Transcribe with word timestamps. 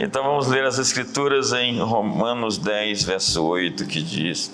Então 0.00 0.22
vamos 0.22 0.46
ler 0.46 0.64
as 0.64 0.78
Escrituras 0.78 1.52
em 1.52 1.80
Romanos 1.80 2.56
10, 2.56 3.02
verso 3.02 3.42
8, 3.44 3.84
que 3.84 4.00
diz: 4.00 4.48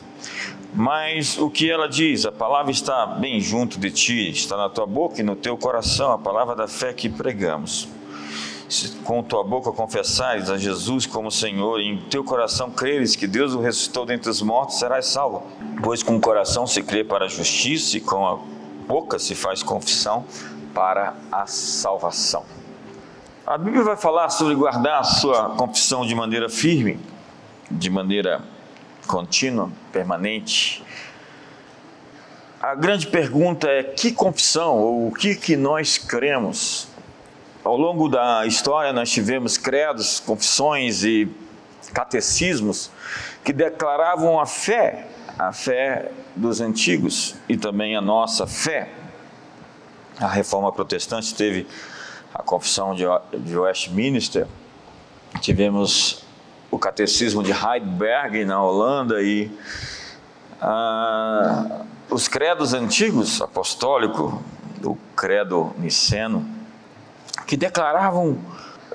Mas 0.73 1.37
o 1.37 1.51
que 1.51 1.71
ela 1.71 1.87
diz, 1.87 2.25
a 2.25 2.33
palavra 2.33 2.73
está 2.73 3.05
bem 3.05 3.39
junto 3.43 3.79
de 3.79 3.91
ti, 3.91 4.31
está 4.31 4.57
na 4.57 4.71
tua 4.71 4.87
boca 4.87 5.21
e 5.21 5.23
no 5.23 5.37
teu 5.37 5.55
coração, 5.59 6.13
a 6.13 6.19
palavra 6.19 6.57
da 6.57 6.67
fé 6.67 6.95
que 6.95 7.11
pregamos. 7.11 7.87
Se 8.71 8.89
com 9.05 9.23
tua 9.23 9.45
boca 9.45 9.71
confessares 9.71 10.49
a 10.49 10.57
Jesus 10.57 11.05
como 11.05 11.31
Senhor 11.31 11.79
e 11.79 11.89
em 11.89 11.99
teu 11.99 12.25
coração 12.25 12.71
creres 12.71 13.15
que 13.15 13.27
Deus 13.27 13.53
o 13.53 13.61
ressuscitou 13.61 14.07
dentre 14.07 14.31
os 14.31 14.41
mortos, 14.41 14.79
serás 14.79 15.05
salvo. 15.05 15.43
Pois 15.83 16.03
com 16.03 16.17
o 16.17 16.21
coração 16.23 16.67
se 16.67 16.83
crê 16.83 17.05
para 17.05 17.27
a 17.27 17.29
justiça 17.29 17.99
e 17.99 18.01
com 18.01 18.27
a 18.27 18.39
boca 18.89 19.19
se 19.19 19.35
faz 19.35 19.63
confissão 19.63 20.25
para 20.73 21.15
a 21.31 21.47
salvação. 21.47 22.64
A 23.47 23.59
Bíblia 23.59 23.83
vai 23.83 23.95
falar 23.95 24.31
sobre 24.31 24.55
guardar 24.55 25.01
a 25.01 25.05
sua 25.05 25.51
confissão 25.51 26.07
de 26.07 26.15
maneira 26.15 26.49
firme, 26.49 26.99
de 27.71 27.91
maneira 27.91 28.41
contínua, 29.07 29.71
permanente. 29.93 30.83
A 32.59 32.75
grande 32.75 33.07
pergunta 33.07 33.69
é 33.69 33.83
que 33.83 34.13
confissão 34.13 34.79
ou 34.79 35.09
o 35.09 35.13
que 35.13 35.35
que 35.35 35.57
nós 35.57 35.99
cremos? 35.99 36.89
Ao 37.63 37.77
longo 37.77 38.09
da 38.09 38.47
história 38.47 38.95
nós 38.95 39.11
tivemos 39.11 39.59
credos, 39.59 40.21
confissões 40.21 41.05
e 41.05 41.29
catecismos 41.93 42.91
que 43.45 43.53
declaravam 43.53 44.41
a 44.41 44.47
fé, 44.47 45.07
a 45.39 45.53
fé 45.53 46.11
dos 46.35 46.63
antigos 46.63 47.35
e 47.47 47.59
também 47.59 47.95
a 47.95 48.01
nossa 48.01 48.47
fé. 48.47 48.89
A 50.19 50.29
reforma 50.29 50.73
protestante 50.73 51.35
teve 51.35 51.67
a 52.35 52.43
confissão 52.43 52.95
de 52.95 53.57
Westminster, 53.57 54.47
tivemos 55.41 56.25
o 56.69 56.79
catecismo 56.79 57.43
de 57.45 57.53
Heidelberg 57.53 58.45
na 58.45 58.61
Holanda 58.61 59.23
e 59.23 59.49
ah, 60.61 61.85
os 62.11 62.27
credos 62.27 62.75
antigos 62.75 63.41
apostólico, 63.41 64.43
o 64.83 64.97
credo 65.15 65.73
niceno, 65.79 66.45
que 67.47 67.57
declaravam 67.57 68.37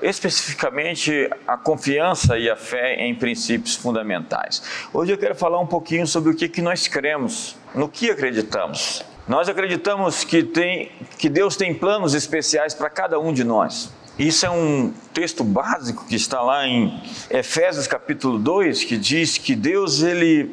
especificamente 0.02 1.30
a 1.46 1.56
confiança 1.56 2.38
e 2.38 2.48
a 2.48 2.56
fé 2.56 2.94
em 2.96 3.14
princípios 3.14 3.74
fundamentais. 3.74 4.62
Hoje 4.92 5.12
eu 5.12 5.18
quero 5.18 5.34
falar 5.34 5.58
um 5.60 5.66
pouquinho 5.66 6.06
sobre 6.06 6.30
o 6.32 6.36
que, 6.36 6.48
que 6.48 6.60
nós 6.60 6.88
cremos, 6.88 7.56
no 7.74 7.88
que 7.88 8.10
acreditamos. 8.10 9.02
Nós 9.30 9.48
acreditamos 9.48 10.24
que, 10.24 10.42
tem, 10.42 10.90
que 11.16 11.28
Deus 11.28 11.54
tem 11.54 11.72
planos 11.72 12.14
especiais 12.14 12.74
para 12.74 12.90
cada 12.90 13.20
um 13.20 13.32
de 13.32 13.44
nós. 13.44 13.88
Isso 14.18 14.44
é 14.44 14.50
um 14.50 14.92
texto 15.14 15.44
básico 15.44 16.04
que 16.08 16.16
está 16.16 16.42
lá 16.42 16.66
em 16.66 17.00
Efésios 17.30 17.86
capítulo 17.86 18.40
2, 18.40 18.82
que 18.82 18.96
diz 18.96 19.38
que 19.38 19.54
Deus 19.54 20.02
ele 20.02 20.50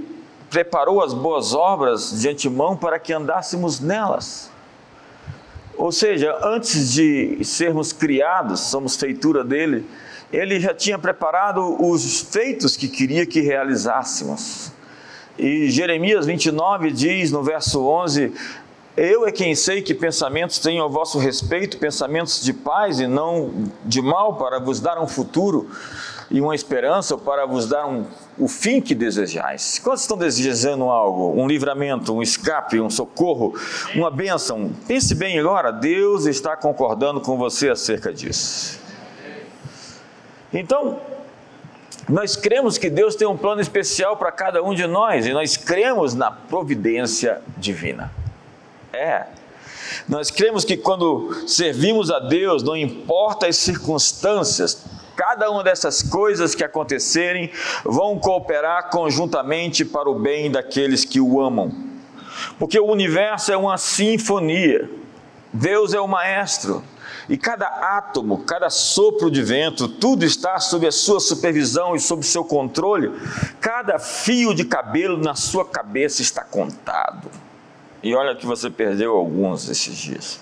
preparou 0.52 1.02
as 1.02 1.12
boas 1.12 1.56
obras 1.56 2.22
de 2.22 2.30
antemão 2.30 2.78
para 2.78 3.00
que 3.00 3.12
andássemos 3.12 3.80
nelas. 3.80 4.52
Ou 5.76 5.92
seja, 5.92 6.38
antes 6.44 6.94
de 6.94 7.44
sermos 7.44 7.92
criados, 7.92 8.60
somos 8.60 8.96
feitura 8.96 9.44
dele, 9.44 9.90
ele 10.32 10.60
já 10.60 10.76
tinha 10.76 11.00
preparado 11.00 11.84
os 11.84 12.22
feitos 12.22 12.78
que 12.78 12.88
queria 12.88 13.26
que 13.26 13.42
realizássemos. 13.42 14.72
E 15.36 15.70
Jeremias 15.72 16.28
29 16.28 16.92
diz 16.92 17.32
no 17.32 17.44
verso 17.44 17.84
11: 17.84 18.34
eu 18.98 19.28
é 19.28 19.32
quem 19.32 19.54
sei 19.54 19.84
que 19.84 19.94
pensamentos 19.94 20.58
tenho 20.58 20.84
a 20.84 20.88
vosso 20.88 21.20
respeito, 21.20 21.78
pensamentos 21.78 22.44
de 22.44 22.52
paz 22.52 23.00
e 23.00 23.06
não 23.06 23.72
de 23.86 24.02
mal, 24.02 24.38
para 24.38 24.60
vos 24.60 24.80
dar 24.80 25.00
um 25.00 25.08
futuro 25.08 25.70
e 26.32 26.42
uma 26.42 26.56
esperança, 26.56 27.14
ou 27.14 27.22
para 27.22 27.46
vos 27.46 27.70
dar 27.70 27.86
um, 27.86 28.06
o 28.40 28.48
fim 28.48 28.82
que 28.82 28.96
desejais. 28.96 29.80
Quantos 29.80 30.02
estão 30.02 30.18
desejando 30.18 30.86
algo? 30.86 31.40
Um 31.40 31.48
livramento, 31.48 32.12
um 32.12 32.24
escape, 32.24 32.82
um 32.82 32.90
socorro, 32.90 33.54
uma 33.94 34.10
bênção? 34.10 34.72
Pense 34.88 35.14
bem 35.14 35.38
agora, 35.40 35.72
Deus 35.72 36.26
está 36.26 36.58
concordando 36.58 37.22
com 37.22 37.38
você 37.38 37.70
acerca 37.70 38.12
disso. 38.12 38.80
Então, 40.52 41.00
nós 42.10 42.36
cremos 42.36 42.80
que 42.80 42.90
Deus 42.90 43.16
tem 43.16 43.28
um 43.28 43.38
plano 43.38 43.62
especial 43.62 44.18
para 44.18 44.32
cada 44.32 44.64
um 44.64 44.74
de 44.74 44.88
nós 44.88 45.28
e 45.28 45.34
nós 45.34 45.56
cremos 45.56 46.16
na 46.16 46.32
providência 46.32 47.42
divina. 47.58 48.12
É. 48.98 49.28
Nós 50.08 50.32
cremos 50.32 50.66
que 50.66 50.76
quando 50.76 51.44
servimos 51.48 52.10
a 52.10 52.20
Deus, 52.20 52.64
não 52.64 52.76
importa 52.76 53.48
as 53.48 53.58
circunstâncias, 53.58 54.84
cada 55.16 55.50
uma 55.50 55.64
dessas 55.64 56.02
coisas 56.02 56.56
que 56.56 56.64
acontecerem 56.64 57.52
vão 57.84 58.20
cooperar 58.20 58.90
conjuntamente 58.90 59.86
para 59.86 60.10
o 60.10 60.20
bem 60.20 60.52
daqueles 60.52 61.06
que 61.06 61.20
o 61.22 61.42
amam. 61.42 61.72
Porque 62.60 62.80
o 62.80 62.86
universo 62.86 63.52
é 63.52 63.58
uma 63.58 63.78
sinfonia. 63.78 64.90
Deus 65.52 65.94
é 65.94 66.00
o 66.00 66.08
maestro. 66.08 66.84
E 67.30 67.38
cada 67.38 67.66
átomo, 67.66 68.44
cada 68.44 68.70
sopro 68.70 69.30
de 69.30 69.42
vento, 69.42 69.88
tudo 69.88 70.24
está 70.24 70.60
sob 70.60 70.88
a 70.88 70.92
sua 70.92 71.20
supervisão 71.20 71.96
e 71.96 72.00
sob 72.00 72.24
seu 72.24 72.44
controle. 72.44 73.12
Cada 73.60 74.00
fio 74.00 74.54
de 74.54 74.64
cabelo 74.64 75.18
na 75.18 75.36
sua 75.36 75.66
cabeça 75.66 76.22
está 76.22 76.44
contado. 76.44 77.30
E 78.08 78.16
olha 78.16 78.34
que 78.34 78.46
você 78.46 78.70
perdeu 78.70 79.18
alguns 79.18 79.68
esses 79.68 79.98
dias. 79.98 80.42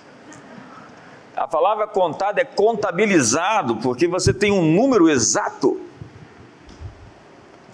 A 1.35 1.47
palavra 1.47 1.87
contado 1.87 2.37
é 2.37 2.45
contabilizado, 2.45 3.77
porque 3.77 4.07
você 4.07 4.31
tem 4.31 4.51
um 4.51 4.61
número 4.61 5.09
exato. 5.09 5.81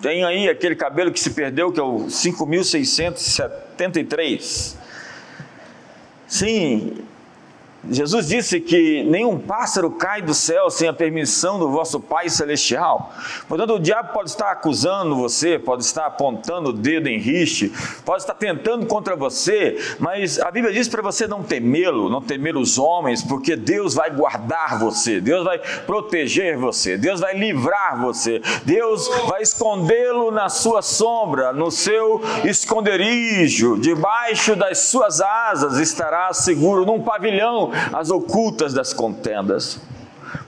Tem 0.02 0.24
aí 0.24 0.48
aquele 0.48 0.78
cabelo 0.78 1.12
que 1.12 1.20
se 1.20 1.32
perdeu, 1.32 1.74
que 1.74 1.80
é 1.82 1.84
o 1.84 2.06
5.673. 2.06 4.78
Sim, 6.26 7.04
Jesus 7.90 8.28
disse 8.28 8.60
que 8.60 9.04
nenhum 9.04 9.40
pássaro 9.40 9.90
cai 9.90 10.22
do 10.22 10.36
céu 10.36 10.70
sem 10.70 10.88
a 10.88 10.94
permissão 10.94 11.58
do 11.58 11.72
vosso 11.72 12.00
Pai 12.00 12.30
Celestial. 12.30 13.12
Portanto, 13.48 13.74
o 13.74 13.80
diabo 13.80 14.14
pode 14.14 14.30
estar 14.30 14.52
acusando 14.52 15.16
você, 15.16 15.58
pode 15.58 15.84
estar 15.84 16.06
apontando 16.06 16.70
o 16.70 16.74
dedo 16.74 17.08
em 17.08 17.18
riste, 17.18 17.74
pode 18.06 18.22
estar 18.22 18.36
tentando 18.36 18.86
contra 18.86 19.16
você, 19.16 19.78
mas 20.00 20.40
a 20.40 20.52
Bíblia 20.52 20.72
diz 20.72 20.88
para 20.88 21.02
você 21.02 21.26
não 21.26 21.42
temê-lo, 21.42 22.08
não 22.08 22.22
temer 22.22 22.56
os 22.56 22.78
homens, 22.78 23.24
porque 23.24 23.56
Deus 23.56 23.96
vai 23.96 24.12
guardar 24.12 24.78
você, 24.78 25.20
Deus 25.20 25.44
vai 25.44 25.58
proteger 25.88 26.58
você, 26.58 26.98
Deus 26.98 27.20
vai 27.20 27.34
livrar 27.34 28.00
você, 28.00 28.42
Deus 28.64 29.10
vai 29.28 29.42
escondê-lo 29.42 30.30
na 30.30 30.50
sua 30.50 30.84
sombra, 30.84 31.52
no 31.52 31.72
seu 31.72 32.22
esconderijo, 32.46 33.80
debaixo 33.80 34.56
das 34.56 34.80
suas 34.80 35.20
asas 35.20 35.80
estará 35.80 36.32
seguro, 36.32 36.86
num 36.86 37.02
pavilhão 37.02 37.71
as 37.94 38.10
ocultas 38.10 38.74
das 38.74 38.94
contendas. 38.94 39.80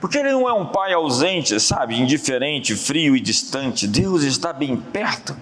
Porque 0.00 0.18
ele 0.18 0.32
não 0.32 0.48
é 0.48 0.52
um 0.52 0.66
pai 0.66 0.92
ausente, 0.92 1.58
sabe, 1.60 1.98
indiferente, 1.98 2.74
frio 2.74 3.16
e 3.16 3.20
distante. 3.20 3.86
Deus 3.86 4.22
está 4.22 4.52
bem 4.52 4.76
perto 4.76 5.36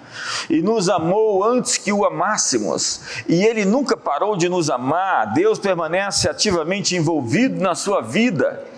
e 0.50 0.60
nos 0.60 0.88
amou 0.88 1.44
antes 1.44 1.78
que 1.78 1.92
o 1.92 2.04
amássemos. 2.04 3.00
E 3.28 3.44
ele 3.44 3.64
nunca 3.64 3.96
parou 3.96 4.36
de 4.36 4.48
nos 4.48 4.68
amar. 4.68 5.32
Deus 5.32 5.58
permanece 5.58 6.28
ativamente 6.28 6.96
envolvido 6.96 7.60
na 7.60 7.74
sua 7.74 8.00
vida 8.00 8.72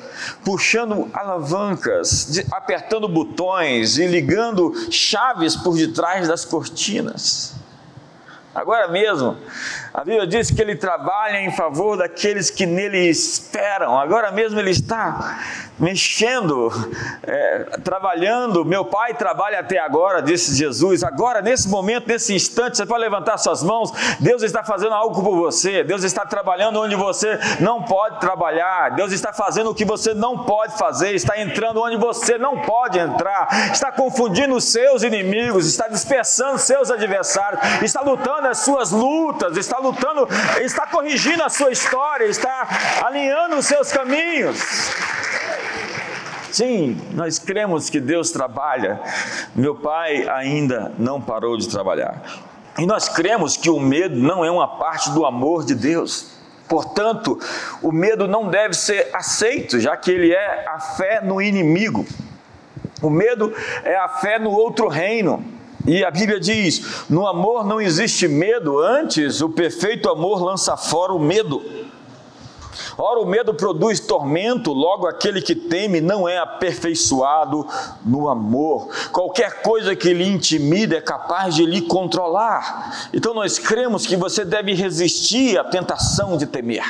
puxando 0.44 1.08
alavancas, 1.12 2.42
apertando 2.50 3.08
botões 3.08 3.98
e 3.98 4.06
ligando 4.06 4.72
chaves 4.90 5.56
por 5.56 5.76
detrás 5.76 6.28
das 6.28 6.44
cortinas. 6.44 7.54
Agora 8.54 8.88
mesmo, 8.88 9.36
a 9.94 10.02
Bíblia 10.02 10.26
diz 10.26 10.50
que 10.50 10.60
ele 10.60 10.74
trabalha 10.74 11.40
em 11.40 11.52
favor 11.52 11.96
daqueles 11.96 12.50
que 12.50 12.66
nele 12.66 13.08
esperam. 13.08 13.96
Agora 13.96 14.32
mesmo 14.32 14.58
ele 14.58 14.70
está 14.70 15.38
mexendo, 15.78 16.68
é, 17.22 17.78
trabalhando. 17.82 18.64
Meu 18.64 18.84
pai 18.84 19.14
trabalha 19.14 19.60
até 19.60 19.78
agora, 19.78 20.20
disse 20.20 20.56
Jesus. 20.56 21.04
Agora, 21.04 21.40
nesse 21.40 21.68
momento, 21.68 22.08
nesse 22.08 22.34
instante, 22.34 22.76
você 22.76 22.84
pode 22.84 23.02
levantar 23.02 23.38
suas 23.38 23.62
mãos. 23.62 23.92
Deus 24.18 24.42
está 24.42 24.64
fazendo 24.64 24.94
algo 24.94 25.22
por 25.22 25.36
você. 25.36 25.84
Deus 25.84 26.02
está 26.02 26.26
trabalhando 26.26 26.80
onde 26.80 26.96
você 26.96 27.38
não 27.60 27.82
pode 27.82 28.18
trabalhar. 28.18 28.96
Deus 28.96 29.12
está 29.12 29.32
fazendo 29.32 29.70
o 29.70 29.74
que 29.74 29.84
você 29.84 30.12
não 30.12 30.44
pode 30.44 30.76
fazer. 30.76 31.14
Está 31.14 31.40
entrando 31.40 31.80
onde 31.80 31.96
você 31.96 32.36
não 32.36 32.62
pode 32.62 32.98
entrar. 32.98 33.70
Está 33.72 33.92
confundindo 33.92 34.60
seus 34.60 35.04
inimigos. 35.04 35.68
Está 35.68 35.86
dispersando 35.86 36.58
seus 36.58 36.90
adversários. 36.90 37.60
Está 37.80 38.00
lutando 38.00 38.48
as 38.48 38.58
suas 38.58 38.90
lutas. 38.90 39.56
Está 39.56 39.83
lutando, 39.84 40.28
está 40.60 40.86
corrigindo 40.86 41.42
a 41.42 41.48
sua 41.48 41.70
história. 41.70 42.24
Está 42.24 42.68
alinhando 43.04 43.56
os 43.56 43.66
seus 43.66 43.92
caminhos. 43.92 44.58
Sim, 46.50 47.00
nós 47.12 47.38
cremos 47.38 47.90
que 47.90 48.00
Deus 48.00 48.30
trabalha. 48.30 49.00
Meu 49.54 49.74
pai 49.74 50.28
ainda 50.28 50.92
não 50.98 51.20
parou 51.20 51.58
de 51.58 51.68
trabalhar. 51.68 52.22
E 52.78 52.86
nós 52.86 53.08
cremos 53.08 53.56
que 53.56 53.70
o 53.70 53.78
medo 53.78 54.16
não 54.16 54.44
é 54.44 54.50
uma 54.50 54.66
parte 54.78 55.10
do 55.10 55.26
amor 55.26 55.64
de 55.64 55.74
Deus. 55.74 56.32
Portanto, 56.68 57.38
o 57.82 57.92
medo 57.92 58.26
não 58.26 58.48
deve 58.48 58.74
ser 58.74 59.10
aceito, 59.12 59.78
já 59.78 59.96
que 59.96 60.10
ele 60.10 60.32
é 60.32 60.64
a 60.68 60.80
fé 60.80 61.20
no 61.20 61.40
inimigo. 61.40 62.06
O 63.02 63.10
medo 63.10 63.52
é 63.84 63.96
a 63.96 64.08
fé 64.08 64.38
no 64.38 64.50
outro 64.50 64.88
reino. 64.88 65.53
E 65.86 66.04
a 66.04 66.10
Bíblia 66.10 66.40
diz: 66.40 67.04
no 67.08 67.26
amor 67.26 67.64
não 67.64 67.80
existe 67.80 68.26
medo, 68.26 68.78
antes 68.78 69.40
o 69.40 69.48
perfeito 69.48 70.08
amor 70.08 70.42
lança 70.42 70.76
fora 70.76 71.12
o 71.12 71.18
medo. 71.18 71.62
Ora, 72.96 73.20
o 73.20 73.26
medo 73.26 73.54
produz 73.54 74.00
tormento, 74.00 74.72
logo 74.72 75.06
aquele 75.06 75.40
que 75.42 75.54
teme 75.54 76.00
não 76.00 76.28
é 76.28 76.38
aperfeiçoado 76.38 77.66
no 78.04 78.28
amor. 78.28 78.88
Qualquer 79.10 79.62
coisa 79.62 79.96
que 79.96 80.12
lhe 80.12 80.28
intimida 80.28 80.96
é 80.96 81.00
capaz 81.00 81.54
de 81.54 81.66
lhe 81.66 81.82
controlar. 81.82 83.08
Então 83.12 83.34
nós 83.34 83.58
cremos 83.58 84.06
que 84.06 84.16
você 84.16 84.44
deve 84.44 84.74
resistir 84.74 85.58
à 85.58 85.64
tentação 85.64 86.36
de 86.36 86.46
temer. 86.46 86.84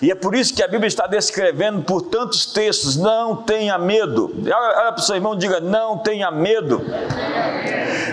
E 0.00 0.10
é 0.10 0.14
por 0.14 0.34
isso 0.34 0.54
que 0.54 0.62
a 0.62 0.68
Bíblia 0.68 0.88
está 0.88 1.06
descrevendo 1.06 1.82
por 1.82 2.02
tantos 2.02 2.46
textos: 2.46 2.96
não 2.96 3.36
tenha 3.36 3.78
medo. 3.78 4.34
Olha 4.44 4.92
para 4.92 4.98
o 4.98 5.02
seu 5.02 5.14
irmão 5.14 5.34
e 5.34 5.38
diga: 5.38 5.60
não 5.60 5.98
tenha 5.98 6.30
medo. 6.30 6.82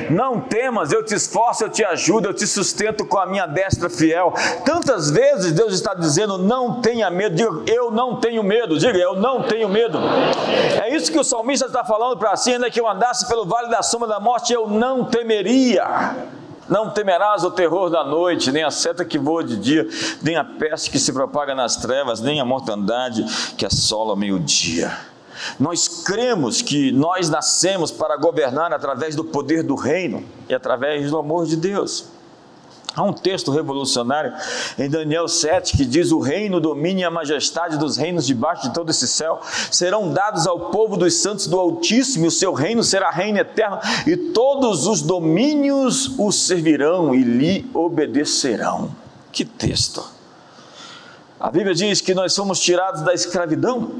Não 0.09 0.41
temas, 0.41 0.91
eu 0.91 1.03
te 1.03 1.13
esforço, 1.13 1.63
eu 1.63 1.69
te 1.69 1.83
ajudo, 1.83 2.29
eu 2.29 2.33
te 2.33 2.47
sustento 2.47 3.05
com 3.05 3.19
a 3.19 3.25
minha 3.25 3.45
destra 3.45 3.89
fiel. 3.89 4.33
Tantas 4.65 5.11
vezes 5.11 5.51
Deus 5.51 5.73
está 5.73 5.93
dizendo: 5.93 6.37
não 6.37 6.81
tenha 6.81 7.09
medo. 7.09 7.35
Diga, 7.35 7.71
eu 7.71 7.91
não 7.91 8.19
tenho 8.19 8.43
medo. 8.43 8.77
Diga, 8.77 8.97
eu 8.97 9.15
não 9.15 9.43
tenho 9.43 9.69
medo. 9.69 9.99
É 10.81 10.95
isso 10.95 11.11
que 11.11 11.19
o 11.19 11.23
salmista 11.23 11.67
está 11.67 11.83
falando 11.83 12.17
para 12.17 12.35
si: 12.35 12.53
ainda 12.53 12.69
que 12.69 12.79
eu 12.79 12.87
andasse 12.87 13.27
pelo 13.27 13.45
vale 13.45 13.69
da 13.69 13.81
sombra 13.81 14.07
da 14.07 14.19
morte, 14.19 14.53
eu 14.53 14.67
não 14.67 15.05
temeria. 15.05 16.38
Não 16.69 16.91
temerás 16.91 17.43
o 17.43 17.51
terror 17.51 17.89
da 17.89 18.03
noite, 18.03 18.51
nem 18.51 18.63
a 18.63 18.71
seta 18.71 19.03
que 19.03 19.17
voa 19.17 19.43
de 19.43 19.57
dia, 19.57 19.87
nem 20.21 20.35
a 20.35 20.43
peste 20.43 20.91
que 20.91 20.99
se 20.99 21.11
propaga 21.11 21.55
nas 21.55 21.75
trevas, 21.75 22.21
nem 22.21 22.39
a 22.39 22.45
mortandade 22.45 23.25
que 23.57 23.65
assola 23.65 24.15
meio-dia. 24.15 24.95
Nós 25.59 25.87
cremos 26.03 26.61
que 26.61 26.91
nós 26.91 27.29
nascemos 27.29 27.91
para 27.91 28.17
governar 28.17 28.73
através 28.73 29.15
do 29.15 29.23
poder 29.23 29.63
do 29.63 29.75
reino 29.75 30.23
e 30.47 30.53
através 30.53 31.09
do 31.09 31.17
amor 31.17 31.45
de 31.45 31.55
Deus. 31.55 32.18
Há 32.99 33.03
um 33.03 33.13
texto 33.13 33.49
revolucionário 33.49 34.33
em 34.77 34.89
Daniel 34.89 35.25
7 35.25 35.77
que 35.77 35.85
diz: 35.85 36.11
O 36.11 36.19
reino, 36.19 36.57
o 36.57 36.59
domínio 36.59 37.03
e 37.03 37.05
a 37.05 37.09
majestade 37.09 37.77
dos 37.77 37.95
reinos 37.95 38.27
debaixo 38.27 38.63
de 38.63 38.73
todo 38.73 38.89
esse 38.89 39.07
céu 39.07 39.39
serão 39.71 40.11
dados 40.11 40.45
ao 40.45 40.69
povo 40.69 40.97
dos 40.97 41.13
santos 41.13 41.47
do 41.47 41.57
Altíssimo, 41.57 42.25
e 42.25 42.27
o 42.27 42.31
seu 42.31 42.51
reino 42.51 42.83
será 42.83 43.09
reino 43.09 43.37
eterno, 43.37 43.79
e 44.05 44.17
todos 44.17 44.85
os 44.85 45.01
domínios 45.01 46.19
o 46.19 46.29
servirão 46.29 47.15
e 47.15 47.23
lhe 47.23 47.71
obedecerão. 47.73 48.93
Que 49.31 49.45
texto! 49.45 50.03
A 51.39 51.49
Bíblia 51.49 51.73
diz 51.73 52.01
que 52.01 52.13
nós 52.13 52.33
somos 52.33 52.59
tirados 52.59 53.01
da 53.01 53.13
escravidão 53.13 53.93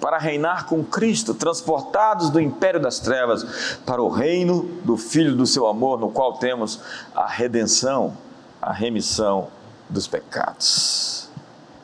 para 0.00 0.16
reinar 0.16 0.66
com 0.66 0.84
Cristo, 0.84 1.34
transportados 1.34 2.30
do 2.30 2.40
império 2.40 2.78
das 2.78 3.00
trevas 3.00 3.78
para 3.84 4.00
o 4.00 4.08
reino 4.08 4.62
do 4.84 4.96
Filho 4.96 5.34
do 5.34 5.44
seu 5.44 5.66
amor, 5.66 5.98
no 5.98 6.08
qual 6.08 6.34
temos 6.34 6.78
a 7.16 7.26
redenção 7.26 8.16
a 8.64 8.72
remissão 8.72 9.48
dos 9.90 10.06
pecados. 10.06 11.28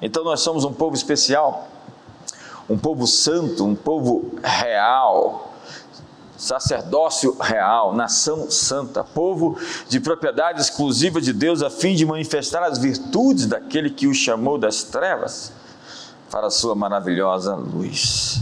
Então 0.00 0.24
nós 0.24 0.40
somos 0.40 0.64
um 0.64 0.72
povo 0.72 0.96
especial, 0.96 1.68
um 2.68 2.78
povo 2.78 3.06
santo, 3.06 3.66
um 3.66 3.74
povo 3.74 4.38
real, 4.42 5.52
sacerdócio 6.38 7.36
real, 7.38 7.94
nação 7.94 8.50
santa, 8.50 9.04
povo 9.04 9.58
de 9.90 10.00
propriedade 10.00 10.58
exclusiva 10.62 11.20
de 11.20 11.34
Deus, 11.34 11.62
a 11.62 11.68
fim 11.68 11.94
de 11.94 12.06
manifestar 12.06 12.62
as 12.62 12.78
virtudes 12.78 13.44
daquele 13.44 13.90
que 13.90 14.06
o 14.06 14.14
chamou 14.14 14.56
das 14.56 14.82
trevas 14.82 15.52
para 16.30 16.46
a 16.46 16.50
sua 16.50 16.74
maravilhosa 16.74 17.54
luz. 17.54 18.40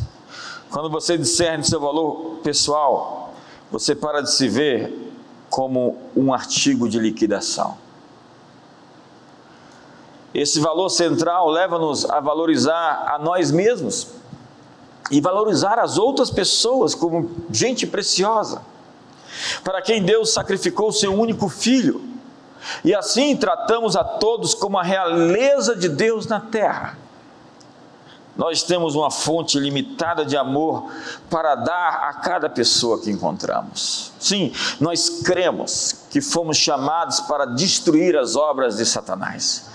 Quando 0.70 0.88
você 0.88 1.19
discerne 1.19 1.64
seu 1.64 1.81
valor 1.81 2.38
pessoal, 2.44 3.35
você 3.69 3.96
para 3.96 4.20
de 4.20 4.31
se 4.31 4.49
ver 4.49 5.12
como 5.50 5.99
um 6.14 6.32
artigo 6.32 6.88
de 6.88 7.00
liquidação. 7.00 7.88
Esse 10.35 10.61
valor 10.61 10.91
central 10.91 11.49
leva-nos 11.49 12.05
a 12.09 12.21
valorizar 12.21 13.07
a 13.09 13.19
nós 13.19 13.51
mesmos 13.51 14.09
e 15.11 15.21
valorizar 15.21 15.79
as 15.79 15.97
outras 15.97 16.31
pessoas 16.31 16.95
como 16.95 17.31
gente 17.51 17.87
preciosa, 17.87 18.63
para 19.65 19.81
quem 19.81 20.03
Deus 20.03 20.33
sacrificou 20.33 20.93
seu 20.93 21.15
único 21.15 21.49
filho. 21.49 22.03
E 22.85 22.95
assim 22.95 23.37
tratamos 23.37 23.97
a 23.97 24.05
todos 24.05 24.55
como 24.55 24.79
a 24.79 24.83
realeza 24.83 25.75
de 25.75 25.89
Deus 25.89 26.27
na 26.27 26.41
terra. 26.41 26.99
Nós 28.37 28.63
temos 28.63 28.95
uma 28.95 29.11
fonte 29.11 29.59
limitada 29.59 30.25
de 30.25 30.37
amor 30.37 30.93
para 31.29 31.57
dar 31.57 32.09
a 32.09 32.15
cada 32.15 32.49
pessoa 32.49 33.01
que 33.01 33.11
encontramos. 33.11 34.13
Sim, 34.21 34.53
nós 34.79 35.09
cremos 35.25 36.05
que 36.09 36.21
fomos 36.21 36.57
chamados 36.57 37.21
para 37.21 37.47
destruir 37.47 38.17
as 38.17 38.37
obras 38.37 38.77
de 38.77 38.87
Satanás. 38.87 39.69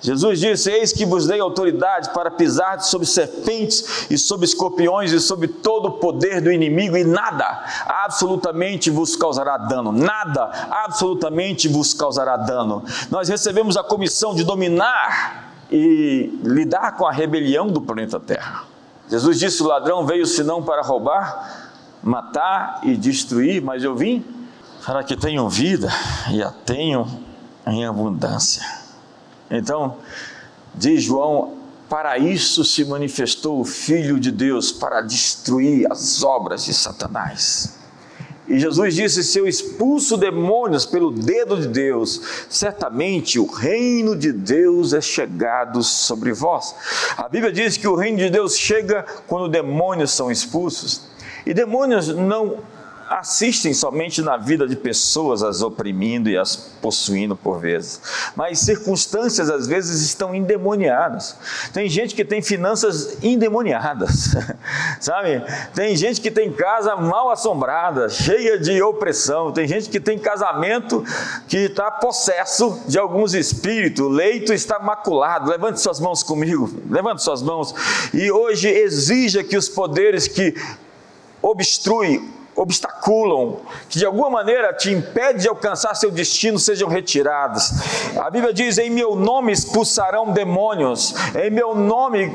Jesus 0.00 0.38
disse: 0.38 0.70
Eis 0.70 0.92
que 0.92 1.04
vos 1.04 1.26
dei 1.26 1.40
autoridade 1.40 2.10
para 2.10 2.30
pisar 2.30 2.80
sobre 2.80 3.06
serpentes 3.06 4.06
e 4.10 4.16
sobre 4.16 4.46
escorpiões 4.46 5.12
e 5.12 5.20
sobre 5.20 5.48
todo 5.48 5.88
o 5.88 5.92
poder 5.92 6.40
do 6.40 6.52
inimigo, 6.52 6.96
e 6.96 7.04
nada 7.04 7.64
absolutamente 7.86 8.90
vos 8.90 9.16
causará 9.16 9.56
dano. 9.56 9.90
Nada 9.90 10.50
absolutamente 10.84 11.68
vos 11.68 11.92
causará 11.92 12.36
dano. 12.36 12.84
Nós 13.10 13.28
recebemos 13.28 13.76
a 13.76 13.82
comissão 13.82 14.34
de 14.34 14.44
dominar 14.44 15.52
e 15.70 16.38
lidar 16.44 16.96
com 16.96 17.06
a 17.06 17.12
rebelião 17.12 17.68
do 17.68 17.80
planeta 17.80 18.20
Terra. 18.20 18.64
Jesus 19.10 19.38
disse: 19.38 19.62
O 19.62 19.66
ladrão 19.66 20.06
veio 20.06 20.26
senão 20.26 20.62
para 20.62 20.82
roubar, 20.82 21.72
matar 22.02 22.80
e 22.84 22.96
destruir, 22.96 23.60
mas 23.60 23.82
eu 23.82 23.96
vim 23.96 24.24
para 24.86 25.02
que 25.02 25.16
tenham 25.16 25.48
vida 25.48 25.90
e 26.30 26.42
a 26.42 26.50
tenham 26.50 27.06
em 27.66 27.84
abundância. 27.84 28.62
Então, 29.50 29.96
diz 30.74 31.02
João, 31.02 31.58
para 31.88 32.18
isso 32.18 32.64
se 32.64 32.84
manifestou 32.84 33.60
o 33.60 33.64
Filho 33.64 34.20
de 34.20 34.30
Deus, 34.30 34.70
para 34.70 35.00
destruir 35.00 35.90
as 35.90 36.22
obras 36.22 36.64
de 36.64 36.74
Satanás. 36.74 37.78
E 38.46 38.58
Jesus 38.58 38.94
disse: 38.94 39.22
Se 39.22 39.38
eu 39.38 39.46
expulso 39.46 40.16
demônios 40.16 40.86
pelo 40.86 41.10
dedo 41.10 41.60
de 41.60 41.68
Deus, 41.68 42.46
certamente 42.48 43.38
o 43.38 43.46
reino 43.46 44.16
de 44.16 44.32
Deus 44.32 44.94
é 44.94 45.00
chegado 45.00 45.82
sobre 45.82 46.32
vós. 46.32 46.74
A 47.16 47.28
Bíblia 47.28 47.52
diz 47.52 47.76
que 47.76 47.86
o 47.86 47.94
reino 47.94 48.18
de 48.18 48.30
Deus 48.30 48.56
chega 48.56 49.04
quando 49.26 49.48
demônios 49.48 50.10
são 50.12 50.30
expulsos. 50.30 51.02
E 51.44 51.52
demônios 51.52 52.08
não 52.08 52.58
assistem 53.10 53.74
somente 53.74 54.22
na 54.22 54.36
vida 54.36 54.66
de 54.66 54.76
pessoas, 54.76 55.42
as 55.42 55.62
oprimindo 55.62 56.28
e 56.28 56.36
as 56.36 56.56
possuindo 56.80 57.36
por 57.36 57.58
vezes, 57.58 58.00
mas 58.36 58.60
circunstâncias 58.60 59.50
às 59.50 59.66
vezes 59.66 60.02
estão 60.02 60.34
endemoniadas. 60.34 61.36
Tem 61.72 61.88
gente 61.88 62.14
que 62.14 62.24
tem 62.24 62.40
finanças 62.40 63.22
endemoniadas, 63.22 64.36
sabe? 65.00 65.42
Tem 65.74 65.96
gente 65.96 66.20
que 66.20 66.30
tem 66.30 66.52
casa 66.52 66.94
mal 66.96 67.30
assombrada, 67.30 68.08
cheia 68.08 68.58
de 68.58 68.80
opressão. 68.82 69.52
Tem 69.52 69.66
gente 69.66 69.88
que 69.88 70.00
tem 70.00 70.18
casamento 70.18 71.04
que 71.48 71.56
está 71.58 71.90
possesso 71.90 72.80
de 72.86 72.98
alguns 72.98 73.34
espíritos, 73.34 74.04
o 74.04 74.08
leito 74.08 74.52
está 74.52 74.78
maculado. 74.78 75.50
Levante 75.50 75.80
suas 75.80 76.00
mãos 76.00 76.22
comigo, 76.22 76.70
levante 76.88 77.22
suas 77.22 77.42
mãos. 77.42 77.74
E 78.12 78.30
hoje 78.30 78.68
exija 78.68 79.42
que 79.42 79.56
os 79.56 79.68
poderes 79.68 80.28
que 80.28 80.54
obstruem 81.42 82.37
obstaculam, 82.60 83.60
que 83.88 83.98
de 83.98 84.04
alguma 84.04 84.28
maneira 84.28 84.72
te 84.72 84.92
impede 84.92 85.42
de 85.42 85.48
alcançar 85.48 85.94
seu 85.94 86.10
destino, 86.10 86.58
sejam 86.58 86.88
retirados. 86.88 87.70
A 88.18 88.28
Bíblia 88.30 88.52
diz: 88.52 88.78
em 88.78 88.90
meu 88.90 89.14
nome 89.14 89.52
expulsarão 89.52 90.32
demônios, 90.32 91.14
em 91.34 91.50
meu 91.50 91.74
nome 91.74 92.32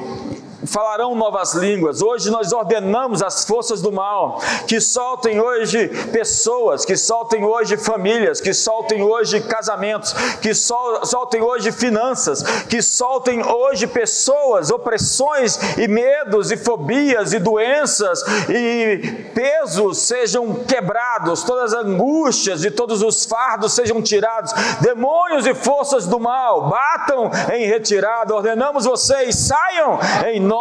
falarão 0.66 1.16
novas 1.16 1.54
línguas. 1.54 2.02
Hoje 2.02 2.30
nós 2.30 2.52
ordenamos 2.52 3.22
as 3.22 3.46
forças 3.46 3.82
do 3.82 3.92
mal 3.92 4.40
que 4.68 4.80
soltem 4.80 5.40
hoje 5.40 5.88
pessoas, 6.12 6.86
que 6.86 6.96
soltem 6.96 7.44
hoje 7.44 7.78
famílias, 7.78 8.40
que 8.40 8.54
soltem 8.54 9.04
hoje 9.04 9.42
casamentos, 9.42 10.14
que 10.42 10.54
soltem 10.54 11.42
hoje 11.42 11.72
finanças, 11.72 12.44
que 12.70 12.82
soltem 12.82 13.46
hoje 13.46 13.88
pessoas, 13.88 14.72
opressões 14.72 15.58
e 15.78 15.88
medos 15.88 16.52
e 16.52 16.58
fobias 16.58 17.34
e 17.34 17.40
doenças 17.40 18.24
e 18.50 19.30
pesos 19.34 20.00
sejam 20.00 20.54
quebrados, 20.66 21.44
todas 21.44 21.74
as 21.74 21.86
angústias 21.86 22.64
e 22.64 22.72
todos 22.72 23.02
os 23.02 23.26
fardos 23.26 23.74
sejam 23.74 24.02
tirados. 24.02 24.54
Demônios 24.82 25.46
e 25.46 25.54
forças 25.54 26.08
do 26.08 26.20
mal 26.20 26.70
batam 26.70 27.32
em 27.54 27.66
retirada. 27.68 28.34
Ordenamos 28.34 28.86
vocês 28.86 29.36
saiam 29.36 30.00
em 30.28 30.40
nome 30.40 30.53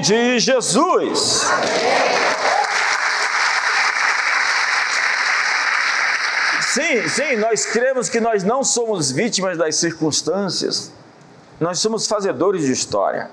de 0.00 0.38
Jesus. 0.38 1.46
Sim, 6.60 7.08
sim, 7.08 7.36
nós 7.36 7.66
cremos 7.66 8.08
que 8.08 8.20
nós 8.20 8.42
não 8.44 8.64
somos 8.64 9.10
vítimas 9.10 9.58
das 9.58 9.76
circunstâncias, 9.76 10.90
nós 11.60 11.78
somos 11.78 12.06
fazedores 12.06 12.64
de 12.64 12.72
história. 12.72 13.30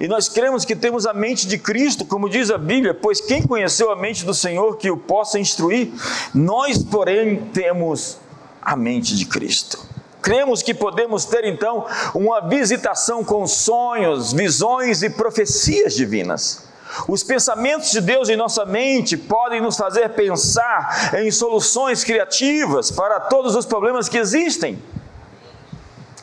E 0.00 0.08
nós 0.08 0.28
cremos 0.28 0.64
que 0.64 0.74
temos 0.74 1.06
a 1.06 1.12
mente 1.12 1.46
de 1.46 1.58
Cristo, 1.58 2.04
como 2.04 2.30
diz 2.30 2.50
a 2.50 2.56
Bíblia, 2.56 2.94
pois 2.94 3.20
quem 3.20 3.42
conheceu 3.42 3.90
a 3.90 3.96
mente 3.96 4.24
do 4.24 4.32
Senhor 4.32 4.76
que 4.76 4.90
o 4.90 4.96
possa 4.96 5.38
instruir? 5.38 5.92
Nós, 6.32 6.82
porém, 6.82 7.50
temos 7.52 8.18
a 8.62 8.74
mente 8.74 9.14
de 9.16 9.26
Cristo. 9.26 9.85
Cremos 10.26 10.60
que 10.60 10.74
podemos 10.74 11.24
ter 11.24 11.44
então 11.44 11.86
uma 12.12 12.40
visitação 12.40 13.22
com 13.22 13.46
sonhos, 13.46 14.32
visões 14.32 15.04
e 15.04 15.08
profecias 15.08 15.94
divinas. 15.94 16.64
Os 17.06 17.22
pensamentos 17.22 17.92
de 17.92 18.00
Deus 18.00 18.28
em 18.28 18.34
nossa 18.34 18.64
mente 18.64 19.16
podem 19.16 19.60
nos 19.60 19.76
fazer 19.76 20.08
pensar 20.14 21.14
em 21.14 21.30
soluções 21.30 22.02
criativas 22.02 22.90
para 22.90 23.20
todos 23.20 23.54
os 23.54 23.64
problemas 23.64 24.08
que 24.08 24.18
existem. 24.18 24.82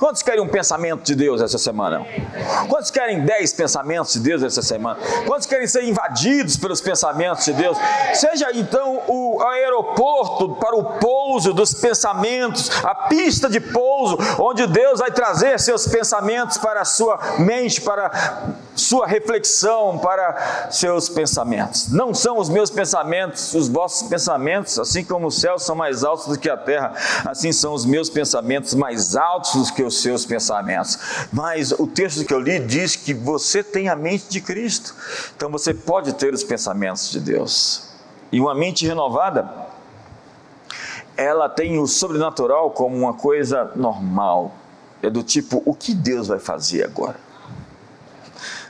Quantos 0.04 0.22
querem 0.22 0.42
um 0.42 0.48
pensamento 0.50 1.02
de 1.02 1.16
Deus 1.16 1.42
essa 1.42 1.58
semana? 1.58 2.06
Quantos 2.68 2.92
querem 2.92 3.24
dez 3.24 3.54
pensamentos 3.54 4.12
de 4.12 4.20
Deus 4.20 4.44
essa 4.44 4.62
semana? 4.62 5.00
Quantos 5.26 5.48
querem 5.48 5.66
ser 5.66 5.86
invadidos 5.86 6.58
pelos 6.58 6.82
pensamentos 6.82 7.46
de 7.46 7.54
Deus? 7.54 7.78
Seja 8.14 8.52
então 8.54 9.02
o 9.08 9.42
aeroporto 9.42 10.56
para 10.56 10.76
o 10.76 11.00
pouso 11.00 11.54
dos 11.54 11.74
pensamentos, 11.74 12.70
a 12.84 12.94
pista 12.94 13.50
de 13.50 13.62
pouso, 13.62 14.18
onde 14.40 14.68
Deus 14.68 15.00
vai 15.00 15.10
trazer 15.10 15.58
seus 15.58 15.88
pensamentos 15.88 16.58
para 16.58 16.82
a 16.82 16.86
sua 16.86 17.18
mente, 17.40 17.80
para 17.80 18.12
sua 18.76 19.08
reflexão, 19.08 20.00
para 20.00 20.68
seus 20.70 21.08
pensamentos. 21.08 21.90
Não 21.90 22.14
são 22.14 22.40
os 22.40 22.50
meus 22.50 22.70
pensamentos 22.70 23.54
os 23.54 23.70
vossos 23.70 24.10
pensamentos, 24.10 24.78
assim 24.78 25.06
como 25.06 25.28
os 25.28 25.40
céus 25.40 25.64
são 25.64 25.76
mais 25.76 26.04
altos 26.04 26.28
do 26.28 26.38
que 26.38 26.50
a 26.50 26.58
terra, 26.58 26.94
assim 27.26 27.54
são 27.54 27.74
os 27.74 27.86
meus 27.86 28.10
pensamentos 28.10 28.74
mais 28.74 29.16
altos 29.16 29.68
do 29.68 29.74
que 29.74 29.84
os 29.84 29.93
seus 30.02 30.26
pensamentos. 30.26 30.98
Mas 31.32 31.72
o 31.72 31.88
texto 31.88 32.26
que 32.26 32.34
eu 32.34 32.40
li 32.40 32.60
diz 32.60 32.96
que 32.96 33.14
você 33.14 33.64
tem 33.64 33.90
a 33.90 33.96
mente 33.96 34.28
de 34.30 34.42
Cristo, 34.42 34.96
então 35.36 35.50
você 35.50 35.74
pode 35.74 36.14
ter 36.14 36.34
os 36.34 36.44
pensamentos 36.44 37.12
de 37.12 37.20
Deus. 37.20 37.90
E 38.32 38.40
uma 38.40 38.56
mente 38.56 38.86
renovada, 38.86 39.50
ela 41.16 41.48
tem 41.48 41.78
o 41.78 41.88
sobrenatural 41.88 42.72
como 42.72 42.96
uma 42.96 43.14
coisa 43.14 43.72
normal. 43.76 44.56
É 45.02 45.10
do 45.10 45.22
tipo, 45.22 45.62
o 45.66 45.76
que 45.76 45.94
Deus 45.94 46.28
vai 46.28 46.40
fazer 46.40 46.84
agora? 46.84 47.18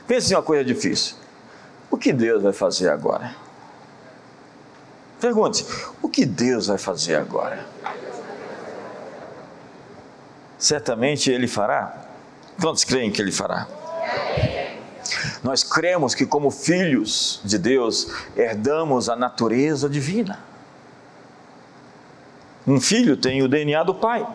Pense 0.06 0.32
em 0.32 0.36
uma 0.36 0.42
coisa 0.42 0.64
difícil. 0.64 1.16
O 1.90 1.96
que 1.96 2.12
Deus 2.12 2.42
vai 2.42 2.52
fazer 2.52 2.90
agora? 2.90 3.34
Pergunte: 5.20 5.64
o 6.02 6.08
que 6.08 6.26
Deus 6.26 6.66
vai 6.66 6.76
fazer 6.76 7.14
agora? 7.14 7.64
Certamente 10.64 11.30
Ele 11.30 11.46
fará. 11.46 12.06
Quantos 12.60 12.84
creem 12.84 13.10
que 13.10 13.20
Ele 13.20 13.32
fará? 13.32 13.66
Nós 15.42 15.62
cremos 15.62 16.14
que, 16.14 16.24
como 16.24 16.50
filhos 16.50 17.40
de 17.44 17.58
Deus, 17.58 18.08
herdamos 18.34 19.10
a 19.10 19.16
natureza 19.16 19.88
divina. 19.90 20.38
Um 22.66 22.80
filho 22.80 23.14
tem 23.14 23.42
o 23.42 23.48
DNA 23.48 23.82
do 23.82 23.94
pai. 23.94 24.26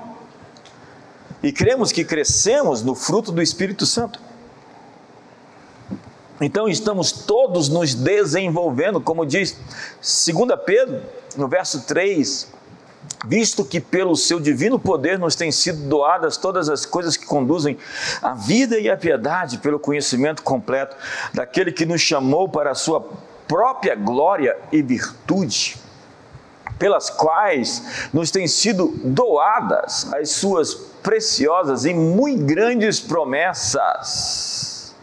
E 1.41 1.51
cremos 1.51 1.91
que 1.91 2.05
crescemos 2.05 2.83
no 2.83 2.93
fruto 2.93 3.31
do 3.31 3.41
Espírito 3.41 3.87
Santo. 3.87 4.19
Então 6.39 6.69
estamos 6.69 7.11
todos 7.11 7.69
nos 7.69 7.95
desenvolvendo, 7.95 9.01
como 9.01 9.25
diz 9.25 9.57
2 9.97 10.59
Pedro, 10.63 11.01
no 11.35 11.47
verso 11.47 11.81
3, 11.87 12.53
visto 13.25 13.65
que 13.65 13.79
pelo 13.79 14.15
seu 14.15 14.39
divino 14.39 14.79
poder 14.79 15.19
nos 15.19 15.35
têm 15.35 15.51
sido 15.51 15.87
doadas 15.87 16.37
todas 16.37 16.69
as 16.69 16.85
coisas 16.85 17.17
que 17.17 17.25
conduzem 17.25 17.77
à 18.21 18.33
vida 18.33 18.79
e 18.79 18.89
à 18.89 18.95
piedade, 18.95 19.57
pelo 19.57 19.79
conhecimento 19.79 20.41
completo 20.43 20.95
daquele 21.33 21.71
que 21.71 21.85
nos 21.85 22.01
chamou 22.01 22.47
para 22.47 22.71
a 22.71 22.75
sua 22.75 23.05
própria 23.47 23.95
glória 23.95 24.57
e 24.71 24.81
virtude, 24.81 25.77
pelas 26.77 27.09
quais 27.09 28.09
nos 28.13 28.31
têm 28.31 28.47
sido 28.47 28.93
doadas 29.03 30.13
as 30.13 30.29
suas 30.29 30.73
preciosas 30.73 31.85
e 31.85 31.93
muito 31.93 32.45
grandes 32.45 32.99
promessas, 32.99 34.95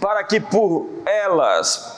para 0.00 0.22
que 0.22 0.38
por 0.38 0.88
elas 1.06 1.93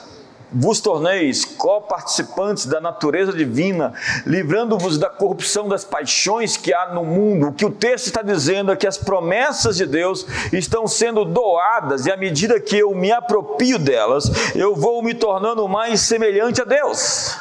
vos 0.51 0.79
torneis 0.79 1.43
coparticipantes 1.43 2.65
da 2.65 2.79
natureza 2.79 3.33
divina, 3.33 3.93
livrando-vos 4.25 4.97
da 4.97 5.09
corrupção 5.09 5.67
das 5.67 5.83
paixões 5.83 6.55
que 6.55 6.73
há 6.73 6.93
no 6.93 7.03
mundo. 7.03 7.47
O 7.47 7.53
que 7.53 7.65
o 7.65 7.71
texto 7.71 8.07
está 8.07 8.21
dizendo 8.21 8.71
é 8.71 8.75
que 8.75 8.87
as 8.87 8.97
promessas 8.97 9.75
de 9.75 9.85
Deus 9.85 10.25
estão 10.53 10.87
sendo 10.87 11.25
doadas 11.25 12.05
e 12.05 12.11
à 12.11 12.17
medida 12.17 12.59
que 12.59 12.77
eu 12.77 12.95
me 12.95 13.11
apropio 13.11 13.77
delas, 13.77 14.55
eu 14.55 14.75
vou 14.75 15.03
me 15.03 15.13
tornando 15.13 15.67
mais 15.67 16.01
semelhante 16.01 16.61
a 16.61 16.65
Deus. 16.65 17.35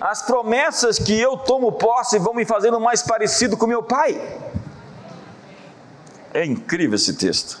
As 0.00 0.22
promessas 0.22 0.98
que 0.98 1.18
eu 1.18 1.36
tomo 1.36 1.72
posse 1.72 2.18
vão 2.18 2.34
me 2.34 2.44
fazendo 2.44 2.78
mais 2.78 3.02
parecido 3.02 3.56
com 3.56 3.66
meu 3.66 3.82
pai. 3.82 4.20
É 6.34 6.44
incrível 6.44 6.96
esse 6.96 7.14
texto. 7.14 7.60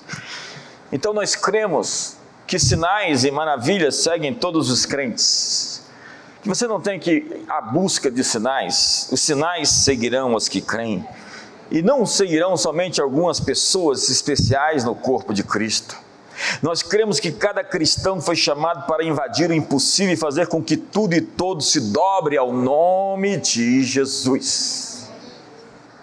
Então 0.92 1.12
nós 1.12 1.34
cremos 1.34 2.15
que 2.46 2.58
sinais 2.58 3.24
e 3.24 3.30
maravilhas 3.30 3.96
seguem 3.96 4.32
todos 4.32 4.70
os 4.70 4.86
crentes. 4.86 5.82
Que 6.42 6.48
você 6.48 6.66
não 6.66 6.80
tem 6.80 6.98
que 6.98 7.44
à 7.48 7.60
busca 7.60 8.10
de 8.10 8.22
sinais, 8.22 9.08
os 9.10 9.20
sinais 9.20 9.68
seguirão 9.68 10.34
os 10.34 10.48
que 10.48 10.60
creem. 10.60 11.06
E 11.70 11.82
não 11.82 12.06
seguirão 12.06 12.56
somente 12.56 13.00
algumas 13.00 13.40
pessoas 13.40 14.08
especiais 14.08 14.84
no 14.84 14.94
corpo 14.94 15.34
de 15.34 15.42
Cristo. 15.42 15.96
Nós 16.62 16.82
cremos 16.82 17.18
que 17.18 17.32
cada 17.32 17.64
cristão 17.64 18.20
foi 18.20 18.36
chamado 18.36 18.86
para 18.86 19.02
invadir 19.02 19.50
o 19.50 19.54
impossível 19.54 20.14
e 20.14 20.16
fazer 20.16 20.46
com 20.46 20.62
que 20.62 20.76
tudo 20.76 21.14
e 21.14 21.20
todos 21.20 21.72
se 21.72 21.80
dobre 21.80 22.36
ao 22.36 22.52
nome 22.52 23.38
de 23.38 23.82
Jesus. 23.82 25.08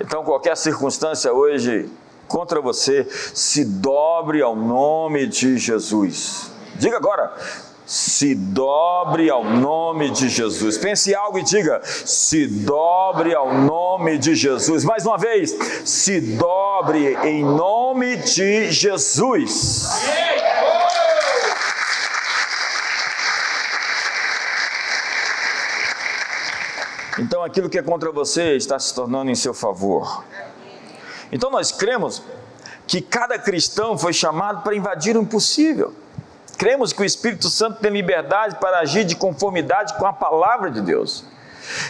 Então, 0.02 0.24
qualquer 0.24 0.58
circunstância 0.58 1.32
hoje 1.32 1.90
contra 2.34 2.60
você 2.60 3.08
se 3.36 3.64
dobre 3.64 4.42
ao 4.42 4.56
nome 4.56 5.28
de 5.28 5.56
Jesus. 5.56 6.52
Diga 6.74 6.98
agora, 6.98 7.32
se 7.86 8.34
dobre 8.34 9.30
ao 9.30 9.44
nome 9.46 10.10
de 10.10 10.28
Jesus. 10.30 10.76
Pense 10.80 11.14
algo 11.14 11.38
e 11.38 11.44
diga: 11.44 11.80
se 11.84 12.48
dobre 12.48 13.36
ao 13.36 13.54
nome 13.54 14.18
de 14.18 14.34
Jesus. 14.34 14.84
Mais 14.84 15.06
uma 15.06 15.16
vez, 15.16 15.52
se 15.86 16.20
dobre 16.20 17.16
em 17.24 17.46
nome 17.46 18.18
de 18.18 18.72
Jesus. 18.72 19.86
Então 27.20 27.44
aquilo 27.44 27.70
que 27.70 27.78
é 27.78 27.84
contra 27.84 28.12
você 28.12 28.56
está 28.56 28.80
se 28.80 28.96
tornando 28.96 29.30
em 29.30 29.36
seu 29.36 29.54
favor. 29.54 30.24
Então 31.32 31.50
nós 31.50 31.72
cremos 31.72 32.22
que 32.88 33.02
cada 33.02 33.40
cristão 33.40 33.98
foi 33.98 34.14
chamado 34.14 34.62
para 34.62 34.76
invadir 34.76 35.16
o 35.16 35.22
impossível. 35.22 35.94
Cremos 36.58 36.94
que 36.94 37.02
o 37.02 37.06
Espírito 37.06 37.50
Santo 37.50 37.80
tem 37.80 37.92
liberdade 37.92 38.56
para 38.56 38.80
agir 38.80 39.04
de 39.04 39.16
conformidade 39.16 39.96
com 39.98 40.06
a 40.06 40.14
palavra 40.14 40.70
de 40.70 40.82
Deus. 40.82 41.26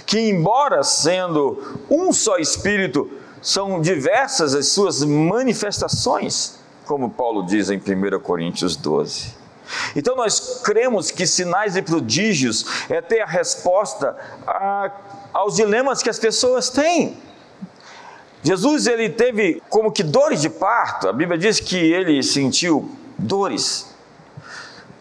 Que, 0.05 0.19
embora 0.29 0.83
sendo 0.83 1.81
um 1.89 2.13
só 2.13 2.37
Espírito, 2.37 3.09
são 3.41 3.81
diversas 3.81 4.55
as 4.55 4.67
suas 4.67 5.03
manifestações, 5.03 6.59
como 6.85 7.09
Paulo 7.09 7.45
diz 7.45 7.69
em 7.69 7.77
1 7.77 8.19
Coríntios 8.21 8.75
12. 8.75 9.43
Então 9.95 10.15
nós 10.15 10.61
cremos 10.63 11.11
que 11.11 11.25
sinais 11.25 11.75
e 11.75 11.81
prodígios 11.81 12.65
é 12.89 13.01
ter 13.01 13.21
a 13.21 13.25
resposta 13.25 14.15
a, 14.45 14.91
aos 15.33 15.55
dilemas 15.55 16.01
que 16.01 16.09
as 16.09 16.19
pessoas 16.19 16.69
têm. 16.69 17.17
Jesus 18.43 18.87
ele 18.87 19.09
teve 19.09 19.63
como 19.69 19.91
que 19.91 20.03
dores 20.03 20.41
de 20.41 20.49
parto. 20.49 21.07
A 21.07 21.13
Bíblia 21.13 21.37
diz 21.37 21.61
que 21.61 21.77
ele 21.77 22.21
sentiu 22.21 22.89
dores. 23.17 23.93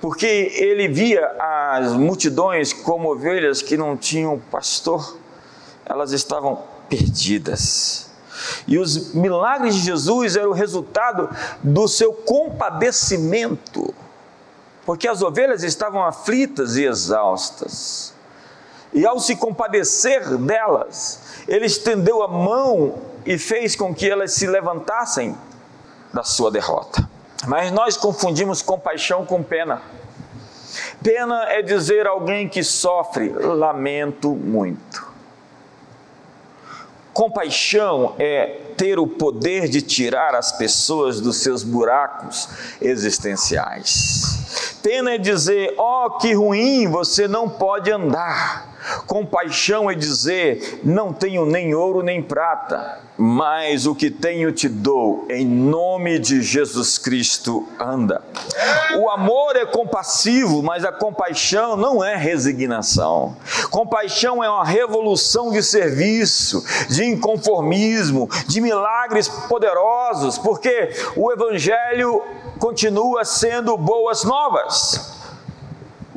Porque 0.00 0.26
ele 0.26 0.86
via 0.88 1.26
as 1.38 1.92
multidões 1.92 2.72
como 2.72 3.10
ovelhas 3.10 3.60
que 3.60 3.76
não 3.76 3.96
tinham 3.96 4.38
pastor. 4.50 5.16
Elas 5.84 6.12
estavam 6.12 6.62
perdidas. 6.88 8.10
E 8.66 8.78
os 8.78 9.12
milagres 9.12 9.74
de 9.74 9.80
Jesus 9.80 10.36
eram 10.36 10.50
o 10.50 10.54
resultado 10.54 11.28
do 11.62 11.88
seu 11.88 12.12
compadecimento. 12.12 13.92
Porque 14.86 15.08
as 15.08 15.20
ovelhas 15.20 15.64
estavam 15.64 16.04
aflitas 16.04 16.76
e 16.76 16.84
exaustas. 16.84 18.14
E 18.92 19.06
ao 19.06 19.18
se 19.18 19.34
compadecer 19.36 20.36
delas, 20.36 21.20
ele 21.48 21.66
estendeu 21.66 22.22
a 22.22 22.28
mão 22.28 23.11
e 23.24 23.38
fez 23.38 23.76
com 23.76 23.94
que 23.94 24.08
elas 24.08 24.32
se 24.32 24.46
levantassem 24.46 25.36
da 26.12 26.22
sua 26.22 26.50
derrota. 26.50 27.08
Mas 27.46 27.72
nós 27.72 27.96
confundimos 27.96 28.62
compaixão 28.62 29.26
com 29.26 29.42
pena. 29.42 29.82
Pena 31.02 31.44
é 31.50 31.60
dizer 31.60 32.06
alguém 32.06 32.48
que 32.48 32.62
sofre, 32.62 33.28
lamento 33.30 34.30
muito. 34.30 35.12
Compaixão 37.12 38.14
é 38.18 38.60
ter 38.76 38.98
o 38.98 39.06
poder 39.06 39.68
de 39.68 39.82
tirar 39.82 40.34
as 40.34 40.52
pessoas 40.52 41.20
dos 41.20 41.36
seus 41.38 41.62
buracos 41.62 42.48
existenciais. 42.80 44.41
Pena 44.82 45.14
é 45.14 45.18
dizer, 45.18 45.74
ó, 45.78 46.06
oh, 46.06 46.18
que 46.18 46.32
ruim, 46.34 46.88
você 46.88 47.28
não 47.28 47.48
pode 47.48 47.90
andar. 47.90 48.72
Compaixão 49.06 49.90
é 49.90 49.94
dizer: 49.94 50.80
não 50.82 51.12
tenho 51.12 51.46
nem 51.46 51.74
ouro 51.74 52.02
nem 52.02 52.22
prata, 52.22 53.00
mas 53.16 53.86
o 53.86 53.94
que 53.94 54.10
tenho 54.10 54.50
te 54.50 54.68
dou, 54.68 55.26
em 55.30 55.46
nome 55.46 56.18
de 56.18 56.42
Jesus 56.42 56.98
Cristo, 56.98 57.68
anda. 57.78 58.22
O 58.98 59.08
amor 59.08 59.56
é 59.56 59.64
compassivo, 59.64 60.62
mas 60.62 60.84
a 60.84 60.90
compaixão 60.90 61.76
não 61.76 62.02
é 62.02 62.16
resignação. 62.16 63.36
Compaixão 63.70 64.42
é 64.42 64.50
uma 64.50 64.64
revolução 64.64 65.50
de 65.50 65.62
serviço, 65.62 66.64
de 66.88 67.04
inconformismo, 67.04 68.28
de 68.46 68.60
milagres 68.60 69.28
poderosos, 69.28 70.38
porque 70.38 70.90
o 71.16 71.30
Evangelho 71.30 72.22
continua 72.62 73.24
sendo 73.24 73.76
boas 73.76 74.22
novas. 74.22 75.21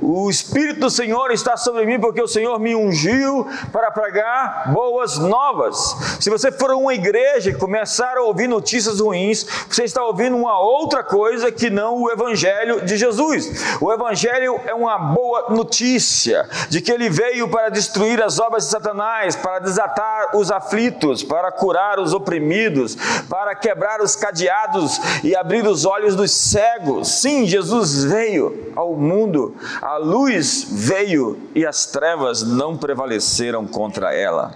O 0.08 0.30
Espírito 0.30 0.82
do 0.82 0.90
Senhor 0.92 1.32
está 1.32 1.58
sobre 1.58 1.84
mim 1.84 2.00
porque 2.00 2.22
o 2.22 2.28
Senhor 2.28 2.60
me 2.60 2.76
ungiu 2.76 3.48
para 3.72 3.90
pregar 3.90 4.72
boas 4.72 5.18
novas. 5.18 5.98
Se 6.20 6.30
você 6.30 6.52
for 6.52 6.70
a 6.70 6.78
uma 6.78 6.94
igreja 6.94 7.50
e 7.50 7.56
começar 7.56 8.16
a 8.16 8.22
ouvir 8.22 8.48
notícias 8.48 9.00
ruins, 9.00 9.48
você 9.68 9.84
está 9.84 10.04
ouvindo 10.04 10.38
uma 10.38 10.60
outra 10.60 11.04
coisa 11.04 11.52
que 11.52 11.72
não 11.72 12.04
o 12.04 12.12
Evangelho 12.12 12.86
de 12.86 12.98
Jesus. 12.98 13.80
O 13.82 13.92
Evangelho 13.92 14.60
é 14.68 14.76
uma 14.76 14.96
boa 14.96 15.48
notícia 15.50 16.48
de 16.70 16.82
que 16.82 16.92
ele 16.92 17.10
veio 17.10 17.50
para 17.50 17.70
destruir 17.70 18.22
as 18.22 18.38
obras 18.38 18.66
de 18.66 18.70
Satanás, 18.70 19.36
para 19.36 19.58
desatar 19.58 20.36
os 20.36 20.52
aflitos, 20.52 21.24
para 21.24 21.52
curar 21.52 22.00
os 22.00 22.14
oprimidos, 22.14 22.96
para 23.28 23.56
quebrar 23.56 24.00
os 24.02 24.16
cadeados 24.16 25.02
e 25.24 25.36
abrir 25.36 25.66
os 25.66 25.84
olhos 25.84 26.16
dos 26.16 26.30
cegos. 26.30 27.08
Sim, 27.08 27.48
Jesus 27.48 28.04
veio 28.04 28.72
ao 28.76 28.94
mundo 28.96 29.56
a 29.82 29.95
a 29.96 29.98
luz 29.98 30.68
veio 30.70 31.50
e 31.56 31.66
as 31.66 31.86
trevas 31.86 32.44
não 32.44 32.76
prevaleceram 32.76 33.66
contra 33.66 34.14
ela. 34.14 34.54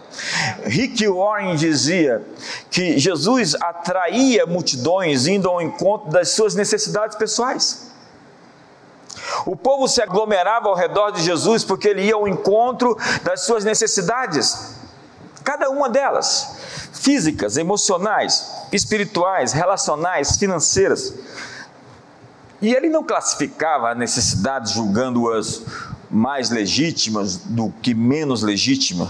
Rick 0.66 1.08
Warren 1.08 1.56
dizia 1.56 2.22
que 2.70 3.00
Jesus 3.00 3.56
atraía 3.56 4.46
multidões 4.46 5.28
indo 5.28 5.48
ao 5.48 5.62
encontro 5.62 6.10
das 6.10 6.32
suas 6.32 6.56
necessidades 6.56 7.16
pessoais. 7.16 7.90
O 9.46 9.56
povo 9.56 9.88
se 9.88 10.02
aglomerava 10.02 10.68
ao 10.68 10.76
redor 10.76 11.12
de 11.12 11.24
Jesus 11.24 11.64
porque 11.64 11.88
ele 11.88 12.04
ia 12.04 12.16
ao 12.16 12.28
encontro 12.28 12.98
das 13.24 13.46
suas 13.46 13.64
necessidades, 13.64 14.76
cada 15.42 15.70
uma 15.70 15.90
delas, 15.90 16.58
físicas, 16.92 17.56
emocionais, 17.56 18.46
espirituais, 18.74 19.54
relacionais, 19.54 20.36
financeiras. 20.36 21.14
E 22.62 22.74
ele 22.74 22.90
não 22.90 23.04
classificava 23.04 23.92
as 23.92 23.98
necessidades 23.98 24.74
julgando-as 24.74 25.64
mais 26.10 26.50
legítimas 26.50 27.38
do 27.38 27.72
que 27.82 27.94
menos 27.94 28.42
legítimas, 28.42 29.10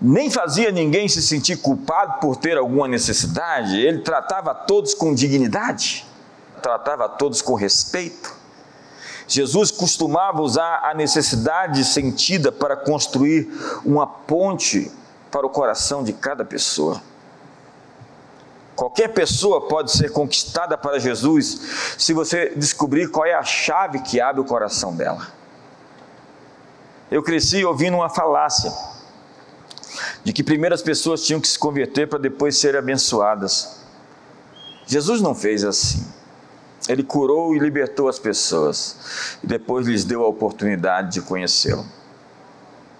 nem 0.00 0.30
fazia 0.30 0.70
ninguém 0.70 1.08
se 1.08 1.20
sentir 1.20 1.56
culpado 1.56 2.20
por 2.20 2.36
ter 2.36 2.56
alguma 2.56 2.88
necessidade, 2.88 3.78
ele 3.78 3.98
tratava 3.98 4.54
todos 4.54 4.94
com 4.94 5.14
dignidade, 5.14 6.06
tratava 6.62 7.08
todos 7.08 7.42
com 7.42 7.54
respeito. 7.54 8.34
Jesus 9.28 9.70
costumava 9.70 10.40
usar 10.42 10.80
a 10.82 10.94
necessidade 10.94 11.84
sentida 11.84 12.50
para 12.50 12.76
construir 12.76 13.48
uma 13.84 14.06
ponte 14.06 14.90
para 15.30 15.46
o 15.46 15.50
coração 15.50 16.02
de 16.02 16.12
cada 16.12 16.44
pessoa. 16.44 17.00
Qualquer 18.80 19.08
pessoa 19.08 19.68
pode 19.68 19.92
ser 19.92 20.10
conquistada 20.10 20.78
para 20.78 20.98
Jesus 20.98 21.94
se 21.98 22.14
você 22.14 22.54
descobrir 22.56 23.10
qual 23.10 23.26
é 23.26 23.34
a 23.34 23.42
chave 23.42 23.98
que 23.98 24.18
abre 24.18 24.40
o 24.40 24.44
coração 24.44 24.96
dela. 24.96 25.28
Eu 27.10 27.22
cresci 27.22 27.62
ouvindo 27.62 27.98
uma 27.98 28.08
falácia 28.08 28.72
de 30.24 30.32
que 30.32 30.42
primeiro 30.42 30.74
as 30.74 30.80
pessoas 30.80 31.22
tinham 31.22 31.42
que 31.42 31.46
se 31.46 31.58
converter 31.58 32.08
para 32.08 32.18
depois 32.18 32.56
serem 32.56 32.78
abençoadas. 32.78 33.82
Jesus 34.86 35.20
não 35.20 35.34
fez 35.34 35.62
assim. 35.62 36.02
Ele 36.88 37.02
curou 37.02 37.54
e 37.54 37.58
libertou 37.58 38.08
as 38.08 38.18
pessoas 38.18 39.36
e 39.44 39.46
depois 39.46 39.86
lhes 39.86 40.06
deu 40.06 40.24
a 40.24 40.28
oportunidade 40.28 41.12
de 41.12 41.20
conhecê-lo. 41.20 41.84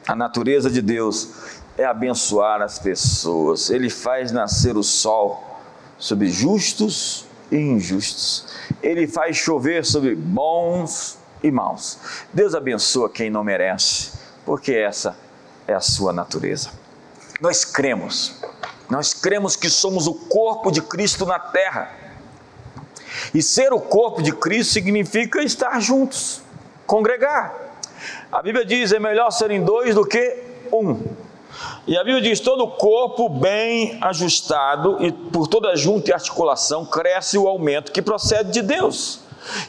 A 0.07 0.15
natureza 0.15 0.69
de 0.69 0.83
Deus 0.83 1.31
é 1.79 1.87
abençoar 1.87 2.61
as 2.61 2.79
pessoas. 2.79 3.71
Ele 3.71 3.89
faz 3.89 4.31
nascer 4.31 4.77
o 4.77 4.83
sol 4.83 5.49
sobre 6.01 6.29
justos 6.31 7.27
e 7.53 7.57
injustos. 7.57 8.47
Ele 8.83 9.07
faz 9.07 9.37
chover 9.37 9.85
sobre 9.85 10.17
bons 10.17 11.19
e 11.43 11.51
maus. 11.51 11.99
Deus 12.33 12.55
abençoa 12.55 13.09
quem 13.09 13.31
não 13.31 13.45
merece, 13.45 14.13
porque 14.45 14.73
essa 14.73 15.17
é 15.69 15.75
a 15.75 15.81
sua 15.81 16.13
natureza. 16.13 16.71
Nós 17.41 17.65
cremos, 17.65 18.35
nós 18.89 19.15
cremos 19.15 19.55
que 19.55 19.69
somos 19.71 20.07
o 20.07 20.15
corpo 20.15 20.71
de 20.71 20.83
Cristo 20.83 21.25
na 21.25 21.39
terra. 21.39 21.95
E 23.35 23.43
ser 23.43 23.73
o 23.73 23.81
corpo 23.81 24.23
de 24.23 24.33
Cristo 24.33 24.73
significa 24.73 25.43
estar 25.43 25.79
juntos, 25.81 26.43
congregar. 26.87 27.55
A 28.33 28.43
Bíblia 28.43 28.65
diz: 28.65 28.93
é 28.93 28.99
melhor 28.99 29.31
serem 29.31 29.63
dois 29.63 29.95
do 29.95 30.05
que 30.05 30.43
um. 30.73 31.03
E 31.91 31.99
a 31.99 32.05
Bíblia 32.05 32.23
diz: 32.23 32.39
todo 32.39 32.63
o 32.63 32.71
corpo 32.71 33.29
bem 33.29 33.99
ajustado 34.01 34.99
e 35.01 35.11
por 35.11 35.49
toda 35.49 35.75
junta 35.75 36.11
e 36.11 36.15
articulação 36.15 36.87
cresce 36.87 37.37
o 37.37 37.49
aumento 37.49 37.91
que 37.91 38.01
procede 38.01 38.53
de 38.53 38.63
Deus. 38.63 39.20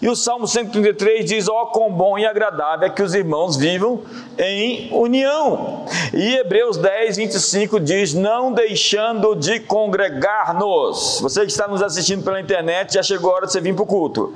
E 0.01 0.09
o 0.09 0.15
Salmo 0.15 0.47
133 0.47 1.25
diz: 1.25 1.47
Ó, 1.47 1.63
oh, 1.63 1.65
quão 1.67 1.91
bom 1.91 2.17
e 2.17 2.25
agradável 2.25 2.87
é 2.87 2.89
que 2.89 3.01
os 3.01 3.13
irmãos 3.13 3.55
vivam 3.55 4.01
em 4.37 4.89
união. 4.91 5.85
E 6.13 6.35
Hebreus 6.35 6.77
10, 6.77 7.17
25 7.17 7.79
diz: 7.79 8.13
Não 8.13 8.51
deixando 8.51 9.35
de 9.35 9.59
congregar-nos. 9.59 11.19
Você 11.21 11.41
que 11.41 11.51
está 11.51 11.67
nos 11.67 11.81
assistindo 11.81 12.23
pela 12.23 12.39
internet, 12.39 12.93
já 12.93 13.03
chegou 13.03 13.31
a 13.31 13.35
hora 13.35 13.45
de 13.45 13.53
você 13.53 13.61
vir 13.61 13.73
para 13.73 13.83
o 13.83 13.87
culto. 13.87 14.33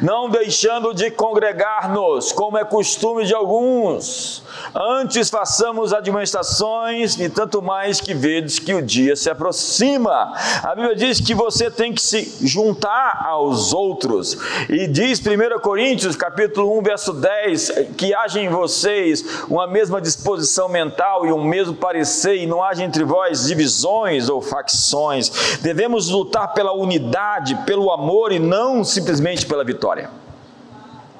Não 0.00 0.28
deixando 0.28 0.94
de 0.94 1.10
congregar-nos, 1.10 2.32
como 2.32 2.58
é 2.58 2.64
costume 2.64 3.24
de 3.24 3.34
alguns. 3.34 4.42
Antes 4.74 5.28
façamos 5.28 5.92
administrações 5.92 7.18
e 7.18 7.28
tanto 7.28 7.60
mais 7.60 8.00
que 8.00 8.14
vedes 8.14 8.58
que 8.58 8.74
o 8.74 8.82
dia 8.82 9.16
se 9.16 9.28
aproxima. 9.28 10.32
A 10.62 10.74
Bíblia 10.74 10.94
diz 10.94 11.20
que 11.20 11.34
você 11.34 11.70
tem 11.70 11.92
que 11.92 12.00
se 12.00 12.46
juntar 12.46 13.24
aos 13.26 13.72
outros. 13.72 14.36
E 14.72 14.86
diz 14.86 15.20
1 15.20 15.60
Coríntios, 15.60 16.16
capítulo 16.16 16.78
1, 16.78 16.82
verso 16.82 17.12
10, 17.12 17.72
que 17.94 18.14
haja 18.14 18.40
em 18.40 18.48
vocês 18.48 19.22
uma 19.46 19.66
mesma 19.66 20.00
disposição 20.00 20.66
mental 20.66 21.26
e 21.26 21.32
um 21.32 21.44
mesmo 21.44 21.74
parecer, 21.74 22.36
e 22.36 22.46
não 22.46 22.64
haja 22.64 22.82
entre 22.82 23.04
vós 23.04 23.44
divisões 23.44 24.30
ou 24.30 24.40
facções. 24.40 25.58
Devemos 25.60 26.08
lutar 26.08 26.54
pela 26.54 26.72
unidade, 26.72 27.54
pelo 27.66 27.90
amor 27.90 28.32
e 28.32 28.38
não 28.38 28.82
simplesmente 28.82 29.44
pela 29.44 29.62
vitória. 29.62 30.08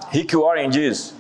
Rick 0.09 0.35
Warren 0.35 0.71
diz 0.71 1.15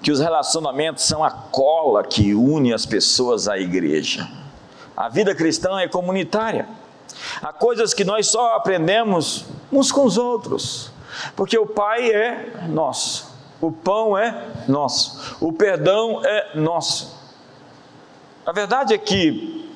que 0.00 0.12
os 0.12 0.20
relacionamentos 0.20 1.02
são 1.02 1.24
a 1.24 1.30
cola 1.32 2.04
que 2.04 2.36
une 2.36 2.72
as 2.72 2.86
pessoas 2.86 3.48
à 3.48 3.58
igreja. 3.58 4.28
A 4.96 5.08
vida 5.08 5.34
cristã 5.34 5.80
é 5.80 5.88
comunitária. 5.88 6.68
Há 7.42 7.52
coisas 7.52 7.92
que 7.92 8.04
nós 8.04 8.28
só 8.28 8.54
aprendemos 8.54 9.44
uns 9.72 9.90
com 9.90 10.04
os 10.04 10.16
outros, 10.16 10.92
porque 11.34 11.58
o 11.58 11.66
Pai 11.66 12.10
é 12.10 12.66
nosso, 12.68 13.32
o 13.60 13.72
pão 13.72 14.16
é 14.16 14.46
nosso, 14.68 15.36
o 15.40 15.52
perdão 15.52 16.22
é 16.24 16.56
nosso. 16.56 17.16
A 18.46 18.52
verdade 18.52 18.94
é 18.94 18.98
que 18.98 19.68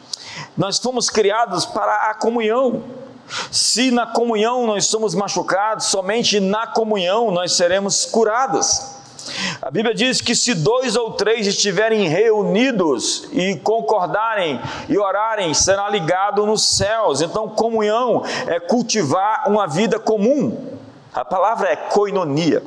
nós 0.57 0.79
fomos 0.79 1.11
criados 1.11 1.67
para 1.67 2.11
a 2.11 2.15
comunhão. 2.15 2.83
Se 3.51 3.91
na 3.91 4.07
comunhão 4.07 4.67
nós 4.67 4.87
somos 4.87 5.15
machucados, 5.15 5.87
somente 5.87 6.41
na 6.41 6.67
comunhão 6.67 7.31
nós 7.31 7.53
seremos 7.53 8.05
curados. 8.05 9.01
A 9.61 9.71
Bíblia 9.71 9.95
diz 9.95 10.21
que 10.21 10.35
se 10.35 10.55
dois 10.55 10.97
ou 10.97 11.13
três 11.13 11.47
estiverem 11.47 12.09
reunidos 12.09 13.29
e 13.33 13.57
concordarem 13.57 14.61
e 14.89 14.99
orarem, 14.99 15.55
será 15.55 15.89
ligado 15.89 16.45
nos 16.45 16.77
céus. 16.77 17.21
Então, 17.21 17.49
comunhão 17.49 18.23
é 18.47 18.59
cultivar 18.59 19.45
uma 19.49 19.67
vida 19.67 19.99
comum. 19.99 20.72
A 21.15 21.25
palavra 21.25 21.69
é 21.69 21.77
koinonia, 21.77 22.63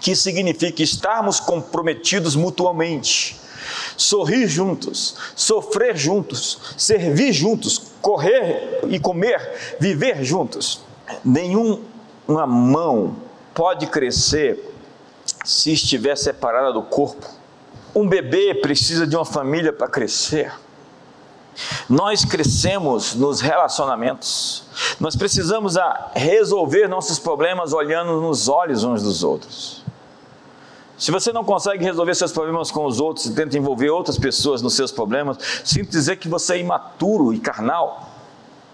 que 0.00 0.16
significa 0.16 0.82
estarmos 0.82 1.38
comprometidos 1.38 2.34
mutuamente, 2.34 3.40
sorrir 3.96 4.48
juntos, 4.48 5.16
sofrer 5.36 5.96
juntos, 5.96 6.74
servir 6.76 7.32
juntos, 7.32 7.92
correr 8.00 8.80
e 8.88 8.98
comer, 8.98 9.76
viver 9.78 10.24
juntos. 10.24 10.82
Nenhuma 11.24 12.46
mão 12.48 13.16
pode 13.54 13.86
crescer 13.86 14.58
se 15.44 15.72
estiver 15.72 16.16
separada 16.16 16.72
do 16.72 16.82
corpo. 16.82 17.28
Um 17.94 18.08
bebê 18.08 18.54
precisa 18.54 19.06
de 19.06 19.14
uma 19.14 19.24
família 19.24 19.72
para 19.72 19.86
crescer. 19.86 20.52
Nós 21.88 22.24
crescemos 22.24 23.14
nos 23.14 23.40
relacionamentos. 23.40 24.64
Nós 24.98 25.14
precisamos 25.16 25.74
resolver 26.14 26.88
nossos 26.88 27.18
problemas 27.18 27.72
olhando 27.72 28.20
nos 28.20 28.48
olhos 28.48 28.84
uns 28.84 29.02
dos 29.02 29.22
outros. 29.22 29.82
Se 31.02 31.10
você 31.10 31.32
não 31.32 31.42
consegue 31.42 31.84
resolver 31.84 32.14
seus 32.14 32.30
problemas 32.30 32.70
com 32.70 32.84
os 32.84 33.00
outros 33.00 33.26
e 33.26 33.34
tenta 33.34 33.58
envolver 33.58 33.90
outras 33.90 34.16
pessoas 34.16 34.62
nos 34.62 34.74
seus 34.74 34.92
problemas, 34.92 35.36
sinto 35.64 35.90
dizer 35.90 36.16
que 36.16 36.28
você 36.28 36.54
é 36.54 36.58
imaturo 36.58 37.34
e 37.34 37.40
carnal. 37.40 38.08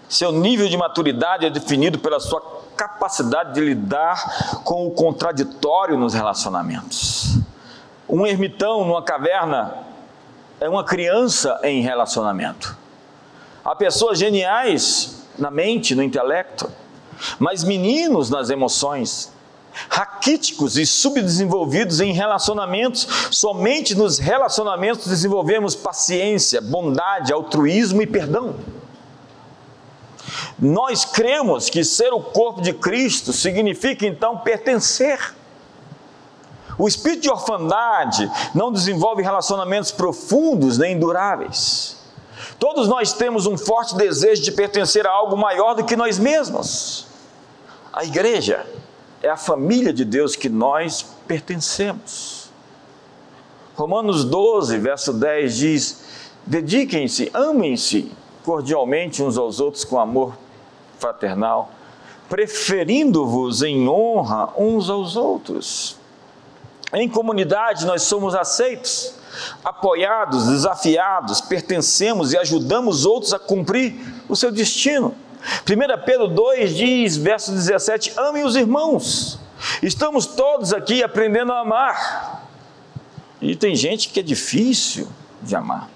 Seu 0.07 0.31
nível 0.31 0.67
de 0.67 0.77
maturidade 0.77 1.45
é 1.45 1.49
definido 1.49 1.99
pela 1.99 2.19
sua 2.19 2.41
capacidade 2.77 3.53
de 3.53 3.61
lidar 3.61 4.61
com 4.63 4.87
o 4.87 4.91
contraditório 4.91 5.97
nos 5.97 6.13
relacionamentos. 6.13 7.39
Um 8.07 8.25
ermitão 8.25 8.85
numa 8.85 9.03
caverna 9.03 9.88
é 10.59 10.67
uma 10.67 10.83
criança 10.83 11.59
em 11.63 11.81
relacionamento. 11.81 12.77
Há 13.63 13.75
pessoas 13.75 14.17
geniais 14.19 15.23
na 15.37 15.49
mente, 15.49 15.95
no 15.95 16.03
intelecto, 16.03 16.69
mas 17.37 17.63
meninos 17.63 18.29
nas 18.29 18.49
emoções 18.49 19.31
raquíticos 19.87 20.77
e 20.77 20.85
subdesenvolvidos 20.85 21.99
em 22.01 22.11
relacionamentos. 22.11 23.07
Somente 23.31 23.95
nos 23.95 24.17
relacionamentos 24.17 25.07
desenvolvemos 25.07 25.75
paciência, 25.75 26.59
bondade, 26.59 27.31
altruísmo 27.31 28.01
e 28.01 28.07
perdão. 28.07 28.55
Nós 30.57 31.05
cremos 31.05 31.69
que 31.69 31.83
ser 31.83 32.11
o 32.11 32.19
corpo 32.19 32.61
de 32.61 32.73
Cristo 32.73 33.31
significa 33.31 34.05
então 34.05 34.37
pertencer. 34.39 35.33
O 36.79 36.87
espírito 36.87 37.23
de 37.23 37.29
orfandade 37.29 38.31
não 38.55 38.71
desenvolve 38.71 39.21
relacionamentos 39.21 39.91
profundos 39.91 40.77
nem 40.77 40.97
duráveis. 40.97 41.97
Todos 42.57 42.87
nós 42.87 43.11
temos 43.11 43.45
um 43.45 43.57
forte 43.57 43.97
desejo 43.97 44.41
de 44.41 44.53
pertencer 44.53 45.05
a 45.05 45.11
algo 45.11 45.35
maior 45.35 45.75
do 45.75 45.83
que 45.83 45.97
nós 45.97 46.17
mesmos. 46.17 47.05
A 47.91 48.05
igreja 48.05 48.65
é 49.21 49.29
a 49.29 49.35
família 49.35 49.91
de 49.91 50.05
Deus 50.05 50.37
que 50.37 50.47
nós 50.47 51.05
pertencemos. 51.27 52.49
Romanos 53.75 54.23
12, 54.23 54.77
verso 54.77 55.11
10 55.11 55.57
diz: 55.57 56.03
Dediquem-se, 56.45 57.29
amem-se 57.33 58.09
cordialmente 58.45 59.21
uns 59.21 59.37
aos 59.37 59.59
outros 59.59 59.83
com 59.83 59.99
amor 59.99 60.33
fraternal, 60.97 61.71
preferindo-vos 62.29 63.63
em 63.63 63.89
honra 63.89 64.53
uns 64.57 64.89
aos 64.89 65.17
outros. 65.17 65.98
Em 66.93 67.07
comunidade 67.07 67.85
nós 67.85 68.03
somos 68.03 68.33
aceitos, 68.33 69.13
apoiados, 69.63 70.47
desafiados, 70.47 71.39
pertencemos 71.39 72.33
e 72.33 72.37
ajudamos 72.37 73.05
outros 73.05 73.33
a 73.33 73.39
cumprir 73.39 73.95
o 74.27 74.35
seu 74.35 74.51
destino. 74.51 75.15
1 75.67 76.05
Pedro 76.05 76.27
2 76.27 76.75
diz, 76.75 77.17
verso 77.17 77.51
17: 77.51 78.13
Amem 78.17 78.43
os 78.43 78.55
irmãos. 78.55 79.39
Estamos 79.83 80.25
todos 80.25 80.73
aqui 80.73 81.03
aprendendo 81.03 81.51
a 81.51 81.59
amar. 81.59 82.45
E 83.41 83.55
tem 83.55 83.75
gente 83.75 84.09
que 84.09 84.19
é 84.19 84.23
difícil 84.23 85.07
de 85.41 85.55
amar. 85.55 85.89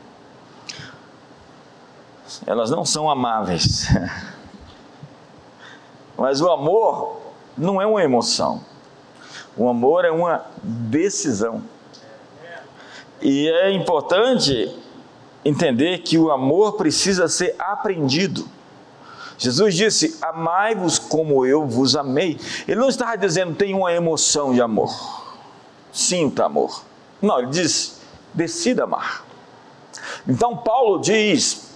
Elas 2.46 2.70
não 2.70 2.86
são 2.86 3.10
amáveis. 3.10 3.88
Mas 6.18 6.40
o 6.40 6.50
amor 6.50 7.22
não 7.58 7.82
é 7.82 7.86
uma 7.86 8.04
emoção. 8.04 8.64
O 9.56 9.70
amor 9.70 10.06
é 10.06 10.12
uma 10.12 10.46
decisão. 10.64 11.64
E 13.22 13.48
é 13.48 13.72
importante 13.72 14.76
entender 15.46 16.00
que 16.00 16.18
o 16.18 16.32
amor 16.32 16.74
precisa 16.74 17.28
ser 17.28 17.56
aprendido. 17.60 18.48
Jesus 19.38 19.76
disse: 19.76 20.18
Amai-vos 20.22 21.00
como 21.00 21.46
eu 21.46 21.66
vos 21.66 21.96
amei. 21.96 22.40
Ele 22.68 22.80
não 22.80 22.90
estava 22.90 23.18
dizendo 23.18 23.56
tem 23.56 23.74
uma 23.74 23.94
emoção 23.94 24.54
de 24.54 24.62
amor, 24.62 24.92
sinta 25.92 26.46
amor. 26.46 26.84
Não, 27.22 27.40
ele 27.40 27.50
diz: 27.50 28.02
decida 28.34 28.84
amar. 28.84 29.24
Então, 30.28 30.58
Paulo 30.58 31.00
diz 31.00 31.70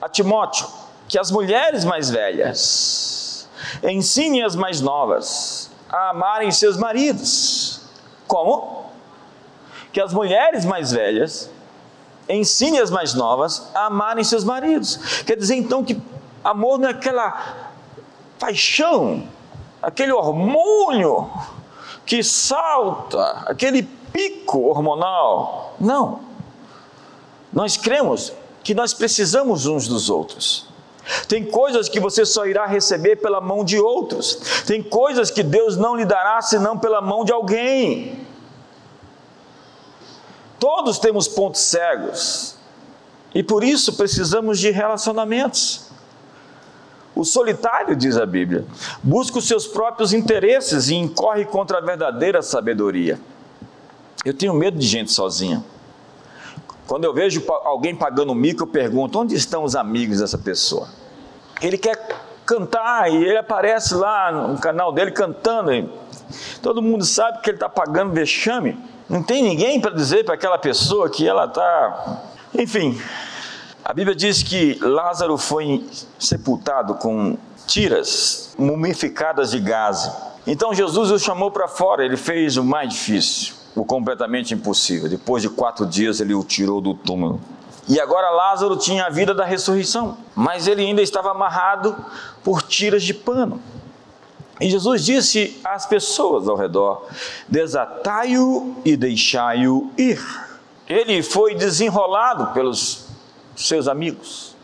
a 0.00 0.08
Timóteo 0.08 0.66
que 1.08 1.18
as 1.18 1.30
mulheres 1.30 1.84
mais 1.84 2.10
velhas 2.10 3.48
ensinem 3.82 4.42
as 4.42 4.56
mais 4.56 4.80
novas 4.80 5.71
a 5.92 6.10
amarem 6.10 6.50
seus 6.50 6.76
maridos. 6.76 7.82
Como? 8.26 8.86
Que 9.92 10.00
as 10.00 10.12
mulheres 10.12 10.64
mais 10.64 10.90
velhas 10.90 11.50
ensinem 12.28 12.80
as 12.80 12.90
mais 12.90 13.14
novas 13.14 13.68
a 13.74 13.86
amarem 13.86 14.24
seus 14.24 14.42
maridos. 14.42 15.22
Quer 15.24 15.36
dizer 15.36 15.56
então 15.56 15.84
que 15.84 16.00
Amor 16.44 16.78
não 16.78 16.88
é 16.88 16.90
aquela 16.90 17.68
paixão, 18.38 19.28
aquele 19.80 20.12
hormônio 20.12 21.30
que 22.04 22.22
salta, 22.22 23.44
aquele 23.46 23.84
pico 23.84 24.62
hormonal. 24.62 25.76
Não. 25.78 26.20
Nós 27.52 27.76
cremos 27.76 28.32
que 28.64 28.74
nós 28.74 28.92
precisamos 28.92 29.66
uns 29.66 29.86
dos 29.86 30.10
outros. 30.10 30.66
Tem 31.28 31.44
coisas 31.44 31.88
que 31.88 31.98
você 31.98 32.24
só 32.24 32.46
irá 32.46 32.66
receber 32.66 33.16
pela 33.16 33.40
mão 33.40 33.64
de 33.64 33.78
outros. 33.78 34.62
Tem 34.66 34.82
coisas 34.82 35.30
que 35.30 35.42
Deus 35.42 35.76
não 35.76 35.96
lhe 35.96 36.04
dará 36.04 36.40
senão 36.40 36.78
pela 36.78 37.00
mão 37.00 37.24
de 37.24 37.32
alguém. 37.32 38.26
Todos 40.58 40.98
temos 40.98 41.26
pontos 41.26 41.60
cegos. 41.60 42.56
E 43.34 43.42
por 43.42 43.64
isso 43.64 43.94
precisamos 43.94 44.58
de 44.60 44.70
relacionamentos. 44.70 45.90
O 47.14 47.24
solitário, 47.24 47.94
diz 47.96 48.16
a 48.16 48.24
Bíblia, 48.24 48.64
busca 49.02 49.38
os 49.38 49.46
seus 49.46 49.66
próprios 49.66 50.12
interesses 50.12 50.88
e 50.88 50.94
incorre 50.94 51.44
contra 51.44 51.78
a 51.78 51.80
verdadeira 51.80 52.42
sabedoria. 52.42 53.20
Eu 54.24 54.32
tenho 54.32 54.54
medo 54.54 54.78
de 54.78 54.86
gente 54.86 55.12
sozinha. 55.12 55.64
Quando 56.86 57.04
eu 57.04 57.14
vejo 57.14 57.42
alguém 57.64 57.94
pagando 57.94 58.34
mico, 58.34 58.62
eu 58.62 58.66
pergunto: 58.66 59.18
onde 59.18 59.34
estão 59.34 59.64
os 59.64 59.74
amigos 59.74 60.18
dessa 60.18 60.38
pessoa? 60.38 60.88
Ele 61.60 61.78
quer 61.78 61.96
cantar 62.44 63.10
e 63.10 63.16
ele 63.16 63.38
aparece 63.38 63.94
lá 63.94 64.32
no 64.32 64.58
canal 64.58 64.92
dele 64.92 65.10
cantando. 65.12 65.90
Todo 66.60 66.82
mundo 66.82 67.04
sabe 67.04 67.40
que 67.40 67.50
ele 67.50 67.56
está 67.56 67.68
pagando 67.68 68.12
vexame. 68.12 68.76
Não 69.08 69.22
tem 69.22 69.42
ninguém 69.42 69.80
para 69.80 69.90
dizer 69.94 70.24
para 70.24 70.34
aquela 70.34 70.58
pessoa 70.58 71.08
que 71.08 71.26
ela 71.26 71.44
está. 71.44 72.22
Enfim, 72.54 73.00
a 73.84 73.92
Bíblia 73.92 74.14
diz 74.14 74.42
que 74.42 74.78
Lázaro 74.80 75.36
foi 75.36 75.84
sepultado 76.18 76.94
com 76.94 77.36
tiras 77.66 78.54
mumificadas 78.58 79.50
de 79.50 79.60
gaze. 79.60 80.10
Então 80.46 80.74
Jesus 80.74 81.10
o 81.10 81.18
chamou 81.18 81.50
para 81.50 81.68
fora, 81.68 82.04
ele 82.04 82.16
fez 82.16 82.56
o 82.56 82.64
mais 82.64 82.90
difícil, 82.90 83.54
o 83.74 83.84
completamente 83.84 84.54
impossível. 84.54 85.08
Depois 85.08 85.42
de 85.42 85.48
quatro 85.48 85.86
dias, 85.86 86.20
ele 86.20 86.34
o 86.34 86.44
tirou 86.44 86.80
do 86.80 86.94
túmulo. 86.94 87.40
E 87.88 88.00
agora 88.00 88.30
Lázaro 88.30 88.76
tinha 88.76 89.06
a 89.06 89.10
vida 89.10 89.34
da 89.34 89.44
ressurreição, 89.44 90.16
mas 90.34 90.66
ele 90.66 90.82
ainda 90.82 91.02
estava 91.02 91.30
amarrado 91.30 91.96
por 92.44 92.62
tiras 92.62 93.02
de 93.02 93.12
pano. 93.12 93.60
E 94.60 94.70
Jesus 94.70 95.04
disse 95.04 95.60
às 95.64 95.86
pessoas 95.86 96.48
ao 96.48 96.56
redor: 96.56 97.06
Desatai-o 97.48 98.76
e 98.84 98.96
deixai-o 98.96 99.90
ir. 99.98 100.22
Ele 100.88 101.22
foi 101.22 101.54
desenrolado 101.54 102.52
pelos 102.52 103.06
seus 103.56 103.88
amigos. 103.88 104.54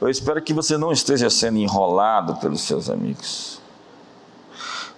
Eu 0.00 0.10
espero 0.10 0.42
que 0.42 0.52
você 0.52 0.76
não 0.76 0.92
esteja 0.92 1.30
sendo 1.30 1.56
enrolado 1.56 2.36
pelos 2.36 2.60
seus 2.60 2.90
amigos. 2.90 3.60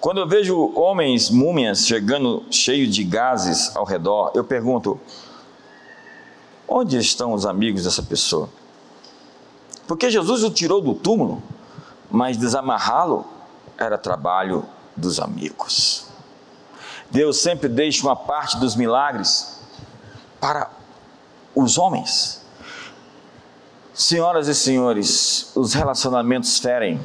Quando 0.00 0.20
eu 0.20 0.28
vejo 0.28 0.72
homens 0.76 1.28
múmias 1.28 1.86
chegando 1.86 2.44
cheios 2.50 2.94
de 2.94 3.02
gases 3.02 3.74
ao 3.74 3.84
redor, 3.84 4.30
eu 4.34 4.44
pergunto: 4.44 5.00
onde 6.68 6.96
estão 6.98 7.32
os 7.32 7.44
amigos 7.44 7.82
dessa 7.82 8.02
pessoa? 8.02 8.48
Porque 9.88 10.08
Jesus 10.10 10.44
o 10.44 10.50
tirou 10.50 10.80
do 10.80 10.94
túmulo, 10.94 11.42
mas 12.10 12.36
desamarrá-lo 12.36 13.26
era 13.76 13.98
trabalho 13.98 14.64
dos 14.96 15.18
amigos. 15.18 16.06
Deus 17.10 17.38
sempre 17.38 17.68
deixa 17.68 18.02
uma 18.02 18.14
parte 18.14 18.56
dos 18.58 18.76
milagres 18.76 19.60
para 20.40 20.70
os 21.54 21.78
homens. 21.78 22.42
Senhoras 23.94 24.46
e 24.46 24.54
senhores, 24.54 25.50
os 25.56 25.72
relacionamentos 25.72 26.58
ferem, 26.58 27.04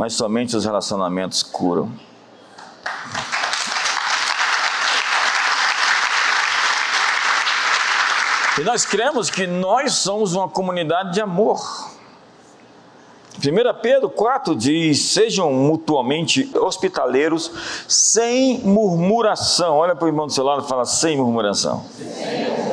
mas 0.00 0.14
somente 0.14 0.56
os 0.56 0.64
relacionamentos 0.64 1.42
curam. 1.42 1.92
E 8.58 8.62
nós 8.62 8.86
cremos 8.86 9.28
que 9.28 9.46
nós 9.46 9.92
somos 9.92 10.32
uma 10.32 10.48
comunidade 10.48 11.12
de 11.12 11.20
amor. 11.20 11.60
1 13.36 13.80
Pedro 13.82 14.08
4 14.08 14.56
diz: 14.56 15.02
Sejam 15.02 15.52
mutuamente 15.52 16.50
hospitaleiros, 16.56 17.52
sem 17.86 18.58
murmuração. 18.60 19.76
Olha 19.76 19.94
para 19.94 20.06
o 20.06 20.08
irmão 20.08 20.26
do 20.26 20.32
seu 20.32 20.44
lado 20.44 20.64
e 20.64 20.66
fala: 20.68 20.86
sem 20.86 21.18
murmuração. 21.18 21.84
Sem 21.94 22.06
murmuração. 22.06 22.69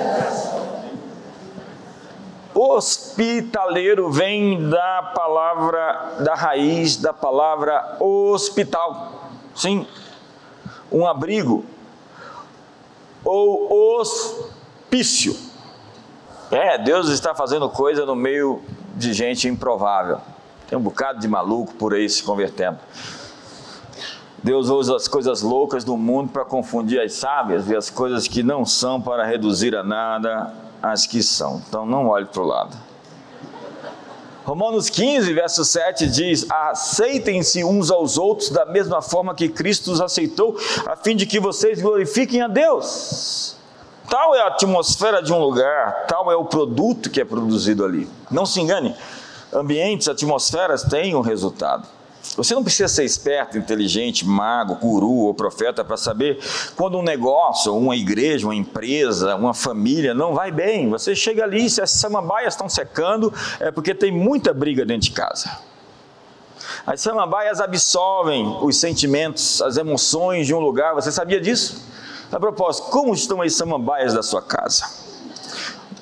Hospitaleiro 2.59 4.09
vem 4.09 4.67
da 4.67 5.11
palavra, 5.15 6.15
da 6.21 6.33
raiz 6.33 6.97
da 6.97 7.13
palavra 7.13 7.97
hospital. 7.99 9.29
Sim, 9.53 9.85
um 10.91 11.05
abrigo 11.05 11.63
ou 13.23 13.99
hospício. 13.99 15.37
É, 16.49 16.77
Deus 16.77 17.09
está 17.09 17.35
fazendo 17.35 17.69
coisa 17.69 18.05
no 18.05 18.15
meio 18.15 18.61
de 18.95 19.13
gente 19.13 19.47
improvável. 19.47 20.19
Tem 20.67 20.77
um 20.77 20.81
bocado 20.81 21.19
de 21.19 21.27
maluco 21.27 21.73
por 21.75 21.93
aí 21.93 22.09
se 22.09 22.23
convertendo. 22.23 22.79
Deus 24.41 24.69
usa 24.69 24.95
as 24.95 25.07
coisas 25.07 25.41
loucas 25.41 25.83
do 25.83 25.95
mundo 25.95 26.31
para 26.31 26.45
confundir 26.45 27.01
as 27.01 27.13
sábias 27.13 27.69
e 27.69 27.75
as 27.75 27.89
coisas 27.89 28.27
que 28.27 28.41
não 28.41 28.65
são 28.65 28.99
para 28.99 29.25
reduzir 29.25 29.75
a 29.75 29.83
nada 29.83 30.66
as 30.81 31.05
que 31.05 31.21
são. 31.23 31.61
Então 31.67 31.85
não 31.85 32.07
olhe 32.07 32.25
para 32.25 32.41
o 32.41 32.45
lado. 32.45 32.77
Romanos 34.45 34.89
15, 34.89 35.33
verso 35.33 35.65
7 35.65 36.07
diz: 36.07 36.45
Aceitem-se 36.49 37.65
uns 37.65 37.91
aos 37.91 38.17
outros 38.17 38.49
da 38.49 38.65
mesma 38.65 39.01
forma 39.01 39.35
que 39.35 39.49
Cristo 39.49 39.91
os 39.91 39.99
aceitou, 39.99 40.57
a 40.85 40.95
fim 40.95 41.17
de 41.17 41.25
que 41.25 41.39
vocês 41.39 41.81
glorifiquem 41.81 42.41
a 42.41 42.47
Deus. 42.47 43.57
Tal 44.09 44.33
é 44.33 44.41
a 44.41 44.47
atmosfera 44.47 45.21
de 45.21 45.33
um 45.33 45.37
lugar, 45.37 46.05
tal 46.07 46.31
é 46.31 46.35
o 46.37 46.45
produto 46.45 47.09
que 47.09 47.19
é 47.19 47.25
produzido 47.25 47.83
ali. 47.83 48.09
Não 48.31 48.45
se 48.45 48.61
engane, 48.61 48.95
ambientes, 49.51 50.07
atmosferas 50.07 50.83
têm 50.83 51.13
um 51.13 51.19
resultado. 51.19 51.85
Você 52.37 52.53
não 52.53 52.63
precisa 52.63 52.87
ser 52.87 53.03
esperto, 53.03 53.57
inteligente, 53.57 54.23
mago, 54.23 54.75
guru 54.75 55.25
ou 55.25 55.33
profeta 55.33 55.83
para 55.83 55.97
saber 55.97 56.37
quando 56.75 56.99
um 56.99 57.01
negócio, 57.01 57.75
uma 57.75 57.95
igreja, 57.95 58.45
uma 58.45 58.53
empresa, 58.53 59.35
uma 59.35 59.55
família 59.55 60.13
não 60.13 60.35
vai 60.35 60.51
bem. 60.51 60.87
Você 60.91 61.15
chega 61.15 61.43
ali, 61.43 61.67
se 61.67 61.81
as 61.81 61.89
samambaias 61.89 62.53
estão 62.53 62.69
secando, 62.69 63.33
é 63.59 63.71
porque 63.71 63.95
tem 63.95 64.11
muita 64.11 64.53
briga 64.53 64.85
dentro 64.85 65.09
de 65.09 65.11
casa. 65.11 65.57
As 66.85 67.01
samambaias 67.01 67.59
absorvem 67.59 68.45
os 68.61 68.77
sentimentos, 68.79 69.59
as 69.63 69.75
emoções 69.75 70.45
de 70.45 70.53
um 70.53 70.59
lugar. 70.59 70.93
Você 70.93 71.11
sabia 71.11 71.41
disso? 71.41 71.83
A 72.31 72.39
propósito, 72.39 72.89
como 72.91 73.15
estão 73.15 73.41
as 73.41 73.55
samambaias 73.55 74.13
da 74.13 74.21
sua 74.21 74.43
casa? 74.43 74.85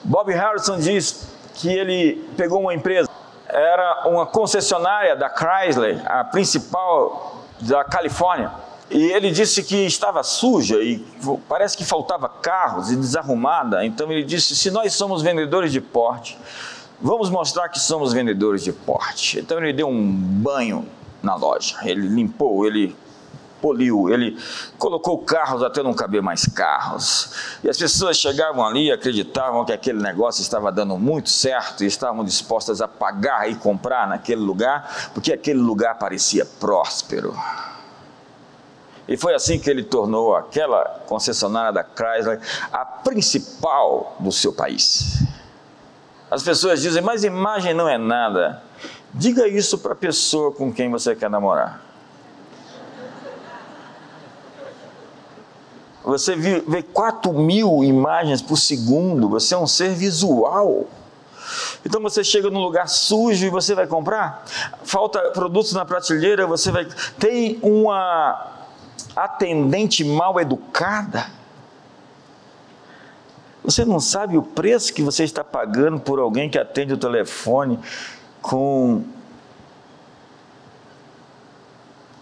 Bob 0.04 0.34
Harrison 0.34 0.78
diz 0.80 1.30
que 1.54 1.70
ele 1.70 2.28
pegou 2.36 2.60
uma 2.60 2.74
empresa 2.74 3.10
era 3.56 4.08
uma 4.08 4.26
concessionária 4.26 5.16
da 5.16 5.30
Chrysler, 5.30 6.02
a 6.06 6.24
principal 6.24 7.44
da 7.62 7.84
Califórnia. 7.84 8.52
E 8.92 9.12
ele 9.12 9.32
disse 9.32 9.64
que 9.64 9.86
estava 9.86 10.22
suja 10.22 10.76
e 10.76 11.04
parece 11.48 11.76
que 11.76 11.84
faltava 11.84 12.30
carros 12.30 12.92
e 12.92 12.96
desarrumada. 12.96 13.84
Então 13.86 14.12
ele 14.12 14.24
disse: 14.24 14.56
se 14.56 14.70
nós 14.70 14.94
somos 14.94 15.22
vendedores 15.22 15.72
de 15.72 15.82
porte, 15.82 16.38
vamos 17.02 17.30
mostrar 17.30 17.70
que 17.70 17.80
somos 17.80 18.14
vendedores 18.14 18.64
de 18.64 18.72
porte. 18.72 19.40
Então 19.40 19.58
ele 19.58 19.74
deu 19.74 19.88
um 19.88 20.12
banho 20.12 20.86
na 21.24 21.36
loja. 21.36 21.78
Ele 21.84 22.08
limpou, 22.08 22.68
ele 22.68 22.96
poliu, 23.66 24.14
ele 24.14 24.38
colocou 24.78 25.18
carros 25.18 25.64
até 25.64 25.82
não 25.82 25.92
caber 25.92 26.22
mais 26.22 26.46
carros. 26.46 27.32
E 27.64 27.70
as 27.70 27.76
pessoas 27.76 28.16
chegavam 28.16 28.64
ali, 28.64 28.92
acreditavam 28.92 29.66
que 29.66 29.74
aquele 29.74 30.00
negócio 30.00 30.44
estava 30.44 30.72
dando 30.72 30.96
muito 31.00 31.32
certo 31.32 31.84
e 31.84 31.88
estavam 31.88 32.24
dispostas 32.24 32.80
a 32.80 32.88
pagar 32.88 33.50
e 33.50 33.56
comprar 33.56 34.08
naquele 34.08 34.42
lugar, 34.42 35.10
porque 35.16 35.34
aquele 35.34 35.60
lugar 35.60 35.98
parecia 35.98 36.46
próspero. 36.46 37.36
E 39.08 39.18
foi 39.18 39.34
assim 39.34 39.58
que 39.58 39.68
ele 39.68 39.84
tornou 39.84 40.36
aquela 40.36 40.84
concessionária 41.08 41.74
da 41.74 41.84
Chrysler 41.84 42.40
a 42.72 42.86
principal 42.86 44.16
do 44.20 44.32
seu 44.32 44.54
país. 44.54 45.24
As 46.30 46.44
pessoas 46.44 46.84
dizem, 46.84 47.02
mas 47.02 47.24
imagem 47.24 47.74
não 47.74 47.90
é 47.90 47.98
nada. 47.98 48.62
Diga 49.12 49.48
isso 49.48 49.80
para 49.80 49.94
a 49.94 49.96
pessoa 49.96 50.52
com 50.52 50.72
quem 50.72 50.92
você 50.92 51.16
quer 51.16 51.32
namorar. 51.32 51.95
Você 56.06 56.36
vê 56.36 56.84
4 56.84 57.34
mil 57.34 57.84
imagens 57.84 58.40
por 58.40 58.58
segundo, 58.58 59.28
você 59.28 59.56
é 59.56 59.58
um 59.58 59.66
ser 59.66 59.90
visual. 59.96 60.86
Então 61.84 62.00
você 62.00 62.24
chega 62.24 62.50
num 62.52 62.62
lugar 62.62 62.88
sujo 62.88 63.44
e 63.44 63.50
você 63.50 63.74
vai 63.74 63.88
comprar? 63.88 64.46
Falta 64.84 65.20
produtos 65.32 65.74
na 65.74 65.84
prateleira, 65.84 66.46
você 66.46 66.72
vai. 66.72 66.88
Tem 67.18 67.58
uma 67.64 68.52
atendente 69.16 70.04
mal 70.04 70.40
educada. 70.40 71.26
Você 73.64 73.84
não 73.84 74.00
sabe 74.00 74.38
o 74.38 74.44
preço 74.44 74.94
que 74.94 75.02
você 75.02 75.24
está 75.24 75.44
pagando 75.44 76.00
por 76.00 76.20
alguém 76.20 76.52
que 76.52 76.60
atende 76.60 76.94
o 76.94 76.98
telefone 76.98 77.80
com. 78.44 79.04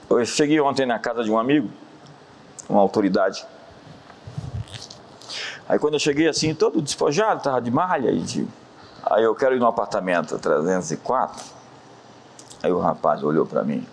Eu 0.10 0.26
cheguei 0.26 0.62
ontem 0.62 0.86
na 0.86 1.00
casa 1.00 1.22
de 1.22 1.30
um 1.30 1.38
amigo, 1.38 1.70
uma 2.70 2.80
autoridade. 2.80 3.46
Aí 5.68 5.80
quando 5.80 5.94
eu 5.94 6.00
cheguei 6.00 6.28
assim, 6.28 6.54
todo 6.54 6.82
despojado, 6.82 7.38
estava 7.38 7.62
de 7.62 7.72
malha, 7.72 8.12
e 8.12 8.20
de... 8.20 8.48
aí 9.06 9.24
eu 9.24 9.34
quero 9.34 9.56
ir 9.56 9.60
no 9.60 9.68
apartamento 9.68 10.38
304. 10.38 11.42
Aí 12.62 12.72
o 12.72 12.80
rapaz 12.80 13.24
olhou 13.24 13.46
para 13.46 13.64
mim, 13.64 13.86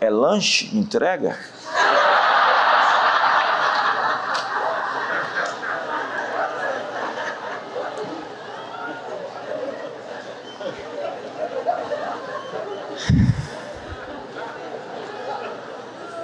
é 0.00 0.08
lanche, 0.08 0.76
entrega? 0.76 1.36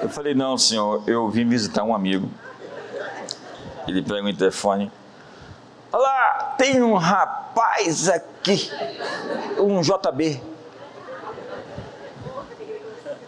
Eu 0.03 0.09
falei, 0.09 0.35
não, 0.35 0.57
senhor, 0.57 1.03
eu 1.07 1.29
vim 1.29 1.49
visitar 1.49 1.83
um 1.83 1.95
amigo. 1.95 2.31
Ele 3.87 4.03
pega 4.03 4.25
o 4.25 4.29
interfone. 4.29 4.91
Olá, 5.93 6.55
tem 6.59 6.83
um 6.83 6.95
rapaz 6.95 8.09
aqui, 8.09 8.71
um 9.59 9.81
JB. 9.81 10.41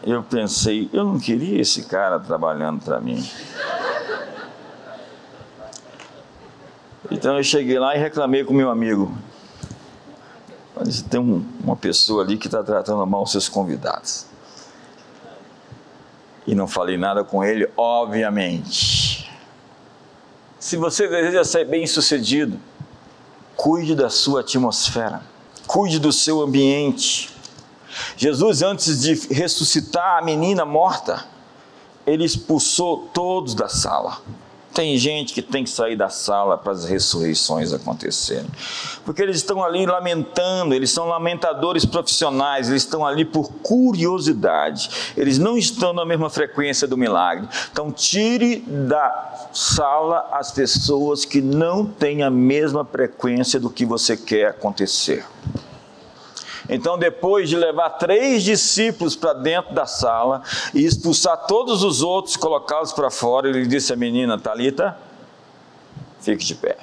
Eu 0.02 0.22
pensei, 0.22 0.90
eu 0.92 1.04
não 1.04 1.18
queria 1.18 1.60
esse 1.60 1.84
cara 1.84 2.18
trabalhando 2.18 2.82
para 2.82 3.00
mim. 3.00 3.24
Então 7.10 7.36
eu 7.36 7.44
cheguei 7.44 7.78
lá 7.78 7.94
e 7.96 7.98
reclamei 7.98 8.44
com 8.44 8.52
meu 8.52 8.70
amigo. 8.70 9.16
Mas 10.74 11.02
tem 11.02 11.20
um, 11.20 11.46
uma 11.62 11.76
pessoa 11.76 12.22
ali 12.22 12.36
que 12.36 12.46
está 12.46 12.62
tratando 12.62 13.06
mal 13.06 13.22
os 13.22 13.30
seus 13.30 13.48
convidados. 13.48 14.26
E 16.46 16.54
não 16.54 16.66
falei 16.66 16.96
nada 16.96 17.22
com 17.22 17.44
ele, 17.44 17.70
obviamente. 17.76 18.97
Se 20.58 20.76
você 20.76 21.06
deseja 21.06 21.44
ser 21.44 21.64
bem 21.64 21.86
sucedido, 21.86 22.58
cuide 23.54 23.94
da 23.94 24.10
sua 24.10 24.40
atmosfera, 24.40 25.22
cuide 25.66 26.00
do 26.00 26.12
seu 26.12 26.42
ambiente. 26.42 27.30
Jesus, 28.16 28.62
antes 28.62 29.00
de 29.00 29.14
ressuscitar 29.32 30.18
a 30.18 30.22
menina 30.22 30.64
morta, 30.64 31.24
ele 32.04 32.24
expulsou 32.24 33.08
todos 33.12 33.54
da 33.54 33.68
sala. 33.68 34.20
Tem 34.78 34.96
gente 34.96 35.34
que 35.34 35.42
tem 35.42 35.64
que 35.64 35.70
sair 35.70 35.96
da 35.96 36.08
sala 36.08 36.56
para 36.56 36.70
as 36.70 36.84
ressurreições 36.84 37.72
acontecerem. 37.72 38.46
Porque 39.04 39.20
eles 39.20 39.38
estão 39.38 39.64
ali 39.64 39.84
lamentando, 39.84 40.72
eles 40.72 40.92
são 40.92 41.08
lamentadores 41.08 41.84
profissionais, 41.84 42.68
eles 42.68 42.84
estão 42.84 43.04
ali 43.04 43.24
por 43.24 43.50
curiosidade. 43.54 44.88
Eles 45.16 45.36
não 45.36 45.58
estão 45.58 45.92
na 45.92 46.04
mesma 46.04 46.30
frequência 46.30 46.86
do 46.86 46.96
milagre. 46.96 47.48
Então, 47.72 47.90
tire 47.90 48.60
da 48.60 49.48
sala 49.52 50.28
as 50.30 50.52
pessoas 50.52 51.24
que 51.24 51.40
não 51.40 51.84
têm 51.84 52.22
a 52.22 52.30
mesma 52.30 52.84
frequência 52.84 53.58
do 53.58 53.70
que 53.70 53.84
você 53.84 54.16
quer 54.16 54.50
acontecer. 54.50 55.24
Então, 56.68 56.98
depois 56.98 57.48
de 57.48 57.57
levar 57.57 57.90
três 57.90 58.42
discípulos 58.42 59.16
para 59.16 59.33
dentro 59.33 59.74
da 59.74 59.87
sala 59.87 60.42
e 60.74 60.85
expulsar 60.85 61.46
todos 61.46 61.83
os 61.83 62.02
outros, 62.02 62.37
colocá-los 62.37 62.92
para 62.92 63.11
fora, 63.11 63.48
ele 63.48 63.66
disse 63.66 63.92
à 63.92 63.96
menina 63.96 64.38
Talita: 64.38 64.96
fique 66.20 66.44
de 66.44 66.54
pé. 66.54 66.76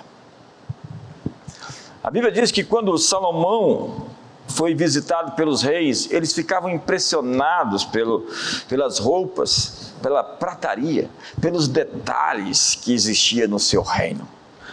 A 2.04 2.10
Bíblia 2.10 2.32
diz 2.32 2.52
que 2.52 2.64
quando 2.64 2.98
Salomão 2.98 4.08
foi 4.48 4.74
visitado 4.74 5.32
pelos 5.32 5.62
reis, 5.62 6.12
eles 6.12 6.34
ficavam 6.34 6.70
impressionados 6.70 7.84
pelo, 7.84 8.28
pelas 8.68 9.00
roupas, 9.00 9.94
pela 10.02 10.24
prataria, 10.24 11.10
pelos 11.42 11.68
detalhes 11.68 12.76
que 12.76 12.94
existia 12.94 13.48
no 13.48 13.60
seu 13.60 13.82
reino. 13.82 14.28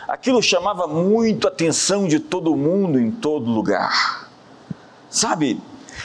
Aquilo 0.06 0.42
chamava 0.42 0.86
muito 0.86 1.46
a 1.46 1.50
atenção 1.50 2.06
de 2.06 2.18
todo 2.18 2.54
mundo 2.54 2.98
em 2.98 3.10
todo 3.10 3.50
lugar. 3.50 4.30
Sabe, 5.12 5.60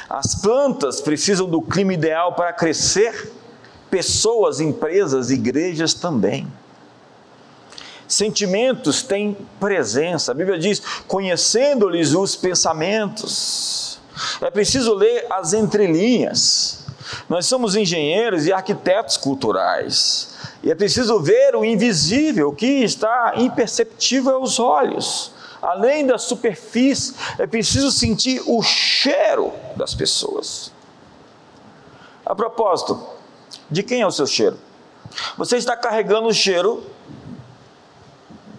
as 0.09 0.35
plantas 0.35 0.99
precisam 0.99 1.49
do 1.49 1.61
clima 1.61 1.93
ideal 1.93 2.33
para 2.33 2.51
crescer, 2.51 3.31
pessoas, 3.89 4.59
empresas, 4.59 5.31
igrejas 5.31 5.93
também. 5.93 6.45
Sentimentos 8.05 9.01
têm 9.01 9.35
presença. 9.61 10.33
A 10.33 10.35
Bíblia 10.35 10.59
diz: 10.59 10.81
conhecendo-lhes 11.07 12.13
os 12.13 12.35
pensamentos. 12.35 13.97
É 14.41 14.51
preciso 14.51 14.93
ler 14.93 15.25
as 15.29 15.53
entrelinhas. 15.53 16.85
Nós 17.29 17.45
somos 17.45 17.77
engenheiros 17.77 18.45
e 18.45 18.51
arquitetos 18.51 19.15
culturais. 19.15 20.35
E 20.61 20.69
é 20.69 20.75
preciso 20.75 21.17
ver 21.21 21.55
o 21.55 21.63
invisível, 21.63 22.51
que 22.51 22.83
está 22.83 23.33
imperceptível 23.37 24.35
aos 24.35 24.59
olhos. 24.59 25.31
Além 25.67 26.05
da 26.05 26.17
superfície, 26.17 27.13
é 27.37 27.45
preciso 27.45 27.91
sentir 27.91 28.41
o 28.45 28.63
cheiro 28.63 29.51
das 29.75 29.93
pessoas. 29.93 30.71
A 32.25 32.33
propósito, 32.33 33.05
de 33.69 33.83
quem 33.83 33.99
é 33.99 34.07
o 34.07 34.11
seu 34.11 34.25
cheiro? 34.25 34.57
Você 35.37 35.57
está 35.57 35.75
carregando 35.75 36.29
o 36.29 36.33
cheiro 36.33 36.85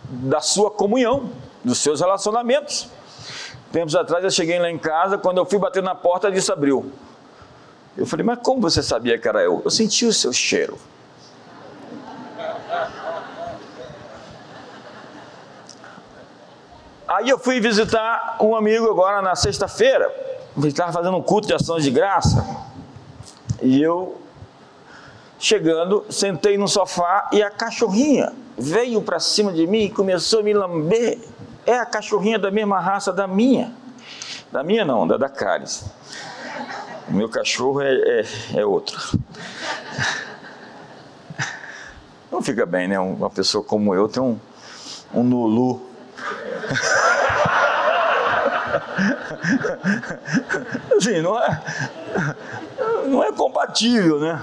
da 0.05 0.43
sua 0.43 0.71
comunhão, 0.71 1.33
dos 1.65 1.79
seus 1.79 2.01
relacionamentos. 2.01 2.91
Tempos 3.73 3.97
atrás 3.97 4.23
eu 4.23 4.31
cheguei 4.31 4.59
lá 4.59 4.71
em 4.71 4.79
casa, 4.79 5.17
quando 5.17 5.39
eu 5.39 5.47
fui 5.47 5.59
bater 5.59 5.83
na 5.83 5.95
porta, 5.95 6.31
disse 6.31 6.53
abriu. 6.53 6.93
Eu 7.97 8.05
falei, 8.05 8.27
mas 8.27 8.39
como 8.43 8.61
você 8.61 8.83
sabia 8.83 9.19
que 9.19 9.27
era 9.27 9.43
eu? 9.43 9.63
Eu 9.65 9.71
senti 9.71 10.05
o 10.05 10.13
seu 10.13 10.31
cheiro. 10.31 10.79
Aí 17.09 17.31
eu 17.31 17.39
fui 17.39 17.59
visitar 17.59 18.37
um 18.39 18.55
amigo 18.55 18.87
agora 18.91 19.23
na 19.23 19.35
sexta-feira. 19.35 20.15
Ele 20.55 20.69
estava 20.69 20.93
fazendo 20.93 21.17
um 21.17 21.23
culto 21.23 21.47
de 21.47 21.55
ações 21.55 21.83
de 21.83 21.91
graça. 21.91 22.45
E 23.63 23.83
eu, 23.83 24.21
chegando, 25.39 26.05
sentei 26.11 26.59
no 26.59 26.69
sofá 26.69 27.31
e 27.33 27.43
a 27.43 27.51
cachorrinha 27.51 28.35
veio 28.59 29.01
para 29.01 29.19
cima 29.19 29.55
de 29.55 29.67
mim 29.67 29.85
e 29.85 29.91
começou 29.91 30.41
a 30.41 30.43
me 30.43 30.53
lamber. 30.53 31.19
É 31.65 31.79
a 31.79 31.87
cachorrinha 31.87 32.39
da 32.39 32.51
mesma 32.51 32.79
raça 32.79 33.11
da 33.11 33.27
minha. 33.27 33.73
Da 34.53 34.63
minha 34.63 34.85
não, 34.85 35.07
da 35.07 35.17
da 35.17 35.31
Caris. 35.31 35.87
O 37.09 37.13
meu 37.15 37.31
cachorro 37.31 37.81
é, 37.81 37.95
é, 37.95 38.25
é 38.57 38.67
outro. 38.67 39.19
Não 42.31 42.43
fica 42.43 42.67
bem, 42.67 42.87
né? 42.87 43.01
Uma 43.01 43.31
pessoa 43.31 43.65
como 43.65 43.95
eu 43.95 44.09
tem 44.09 44.23
um, 44.23 44.39
um 45.15 45.23
Nulu. 45.23 45.88
Assim, 50.97 51.21
não 51.21 51.39
é, 51.39 51.63
não 53.07 53.25
é 53.25 53.33
compatível, 53.33 54.19
né? 54.21 54.43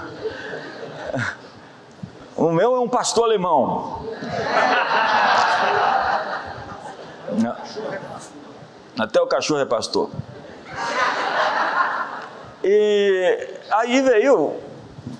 O 2.36 2.50
meu 2.50 2.76
é 2.76 2.80
um 2.80 2.88
pastor 2.88 3.24
alemão. 3.24 4.04
Até 8.98 9.20
o 9.20 9.26
cachorro 9.26 9.60
é 9.60 9.64
pastor. 9.64 10.10
E 12.62 13.48
aí 13.70 14.00
veio, 14.02 14.54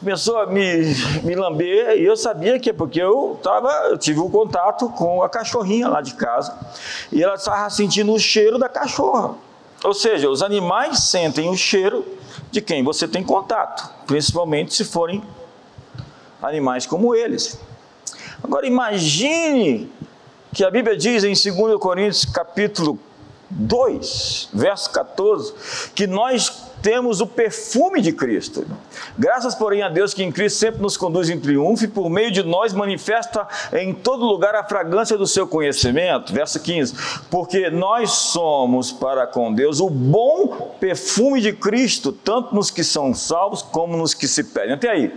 começou 0.00 0.38
a 0.38 0.46
me, 0.46 0.94
me 1.22 1.34
lamber 1.34 1.96
e 1.96 2.04
eu 2.04 2.16
sabia 2.16 2.58
que 2.58 2.70
é 2.70 2.72
porque 2.72 3.00
eu, 3.00 3.38
tava, 3.42 3.70
eu 3.88 3.98
tive 3.98 4.20
um 4.20 4.30
contato 4.30 4.88
com 4.90 5.22
a 5.22 5.28
cachorrinha 5.28 5.88
lá 5.88 6.00
de 6.00 6.14
casa 6.14 6.58
e 7.12 7.22
ela 7.22 7.34
estava 7.34 7.70
sentindo 7.70 8.12
o 8.12 8.18
cheiro 8.18 8.58
da 8.58 8.68
cachorra. 8.68 9.34
Ou 9.84 9.94
seja, 9.94 10.28
os 10.28 10.42
animais 10.42 11.04
sentem 11.04 11.48
o 11.48 11.56
cheiro 11.56 12.04
de 12.50 12.60
quem 12.60 12.82
você 12.82 13.06
tem 13.06 13.22
contato, 13.22 13.88
principalmente 14.06 14.74
se 14.74 14.84
forem 14.84 15.22
animais 16.42 16.86
como 16.86 17.14
eles. 17.14 17.58
Agora 18.42 18.66
imagine 18.66 19.90
que 20.52 20.64
a 20.64 20.70
Bíblia 20.70 20.96
diz 20.96 21.24
em 21.24 21.32
2 21.32 21.78
Coríntios 21.78 22.24
capítulo 22.24 22.98
2, 23.50 24.48
verso 24.52 24.90
14, 24.90 25.54
que 25.94 26.06
nós 26.06 26.65
temos 26.86 27.20
o 27.20 27.26
perfume 27.26 28.00
de 28.00 28.12
Cristo. 28.12 28.64
Graças, 29.18 29.56
porém, 29.56 29.82
a 29.82 29.88
Deus 29.88 30.14
que 30.14 30.22
em 30.22 30.30
Cristo 30.30 30.60
sempre 30.60 30.80
nos 30.80 30.96
conduz 30.96 31.28
em 31.28 31.40
triunfo 31.40 31.82
e 31.82 31.88
por 31.88 32.08
meio 32.08 32.30
de 32.30 32.44
nós 32.44 32.72
manifesta 32.72 33.44
em 33.72 33.92
todo 33.92 34.24
lugar 34.24 34.54
a 34.54 34.62
fragrância 34.62 35.18
do 35.18 35.26
seu 35.26 35.48
conhecimento. 35.48 36.32
Verso 36.32 36.60
15: 36.60 36.94
Porque 37.28 37.70
nós 37.70 38.12
somos 38.12 38.92
para 38.92 39.26
com 39.26 39.52
Deus 39.52 39.80
o 39.80 39.90
bom 39.90 40.76
perfume 40.78 41.40
de 41.40 41.52
Cristo, 41.52 42.12
tanto 42.12 42.54
nos 42.54 42.70
que 42.70 42.84
são 42.84 43.12
salvos 43.12 43.62
como 43.62 43.96
nos 43.96 44.14
que 44.14 44.28
se 44.28 44.44
perdem. 44.44 44.74
Até 44.74 44.88
aí. 44.88 45.12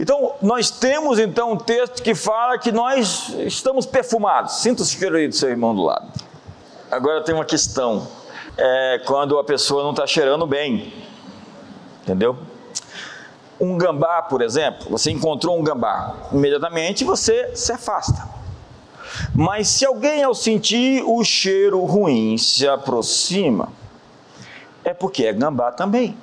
Então, 0.00 0.32
nós 0.40 0.70
temos 0.70 1.18
então 1.18 1.52
um 1.52 1.58
texto 1.58 2.02
que 2.02 2.14
fala 2.14 2.58
que 2.58 2.72
nós 2.72 3.28
estamos 3.40 3.84
perfumados. 3.84 4.54
Sinta 4.54 4.82
o 4.82 4.86
cheiro 4.86 5.18
aí 5.18 5.28
do 5.28 5.34
seu 5.34 5.50
irmão 5.50 5.74
do 5.74 5.82
lado. 5.82 6.10
Agora 6.90 7.22
tem 7.22 7.34
uma 7.34 7.44
questão. 7.44 8.23
É 8.56 9.00
quando 9.06 9.38
a 9.38 9.44
pessoa 9.44 9.82
não 9.82 9.90
está 9.90 10.06
cheirando 10.06 10.46
bem. 10.46 10.92
Entendeu? 12.02 12.36
Um 13.60 13.78
gambá, 13.78 14.22
por 14.22 14.42
exemplo, 14.42 14.90
você 14.90 15.10
encontrou 15.10 15.58
um 15.58 15.62
gambá, 15.62 16.14
imediatamente 16.32 17.04
você 17.04 17.54
se 17.54 17.72
afasta. 17.72 18.28
Mas 19.34 19.68
se 19.68 19.86
alguém 19.86 20.22
ao 20.22 20.34
sentir 20.34 21.02
o 21.06 21.22
cheiro 21.24 21.84
ruim 21.84 22.36
se 22.36 22.66
aproxima, 22.66 23.68
é 24.84 24.92
porque 24.92 25.24
é 25.24 25.32
gambá 25.32 25.70
também 25.70 26.16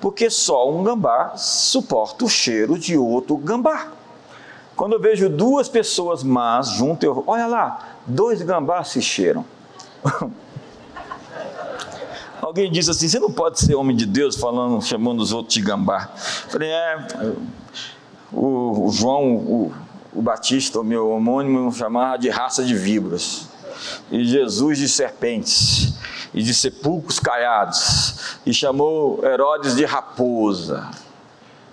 porque 0.00 0.30
só 0.30 0.68
um 0.70 0.82
gambá 0.82 1.36
suporta 1.36 2.24
o 2.24 2.28
cheiro 2.28 2.78
de 2.78 2.96
outro 2.96 3.36
gambá. 3.36 3.88
Quando 4.74 4.94
eu 4.94 5.00
vejo 5.00 5.28
duas 5.28 5.68
pessoas 5.68 6.22
más 6.22 6.68
juntas, 6.70 7.04
eu 7.04 7.22
olha 7.26 7.46
lá, 7.46 7.96
dois 8.06 8.40
gambás 8.40 8.88
se 8.88 9.02
cheiram. 9.02 9.44
Alguém 12.40 12.70
disse 12.70 12.90
assim: 12.90 13.08
você 13.08 13.18
não 13.18 13.30
pode 13.30 13.60
ser 13.60 13.74
homem 13.74 13.96
de 13.96 14.06
Deus 14.06 14.36
falando, 14.36 14.82
chamando 14.82 15.20
os 15.20 15.32
outros 15.32 15.54
de 15.54 15.60
gambá. 15.60 16.10
Eu 16.44 16.50
falei, 16.50 16.70
é, 16.70 17.06
o, 18.32 18.86
o 18.86 18.92
João, 18.92 19.36
o, 19.36 19.72
o, 20.12 20.22
Batista, 20.22 20.80
o 20.80 20.84
meu 20.84 21.10
homônimo, 21.10 21.72
chamava 21.72 22.18
de 22.18 22.28
raça 22.28 22.64
de 22.64 22.74
víboras, 22.74 23.48
e 24.10 24.24
Jesus 24.24 24.78
de 24.78 24.88
serpentes 24.88 25.94
e 26.32 26.42
de 26.42 26.54
sepulcros 26.54 27.18
caiados, 27.18 28.38
e 28.46 28.54
chamou 28.54 29.20
Herodes 29.24 29.76
de 29.76 29.84
raposa. 29.84 30.88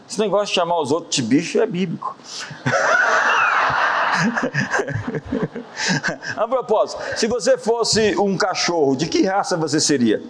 Esse 0.10 0.20
negócio 0.20 0.48
de 0.48 0.54
chamar 0.54 0.80
os 0.80 0.92
outros 0.92 1.16
de 1.16 1.22
bicho 1.22 1.60
é 1.60 1.66
bíblico. 1.66 2.16
A 6.36 6.48
propósito, 6.48 7.02
se 7.18 7.28
você 7.28 7.58
fosse 7.58 8.18
um 8.18 8.38
cachorro, 8.38 8.96
de 8.96 9.08
que 9.08 9.26
raça 9.26 9.56
você 9.58 9.80
seria? 9.80 10.22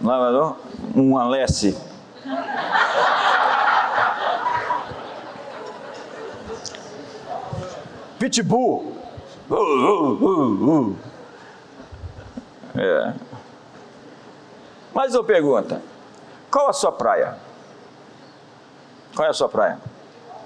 Não? 0.00 0.56
Um 0.94 1.18
Alessi. 1.18 1.76
Pitbull. 8.18 8.96
Uh, 9.50 9.54
uh, 9.54 10.80
uh. 10.80 10.96
É. 12.76 13.12
Mas 14.94 15.14
eu 15.14 15.24
pergunto, 15.24 15.80
qual 16.50 16.68
a 16.68 16.72
sua 16.72 16.92
praia? 16.92 17.36
Qual 19.14 19.26
é 19.26 19.30
a 19.30 19.34
sua 19.34 19.48
praia? 19.48 19.78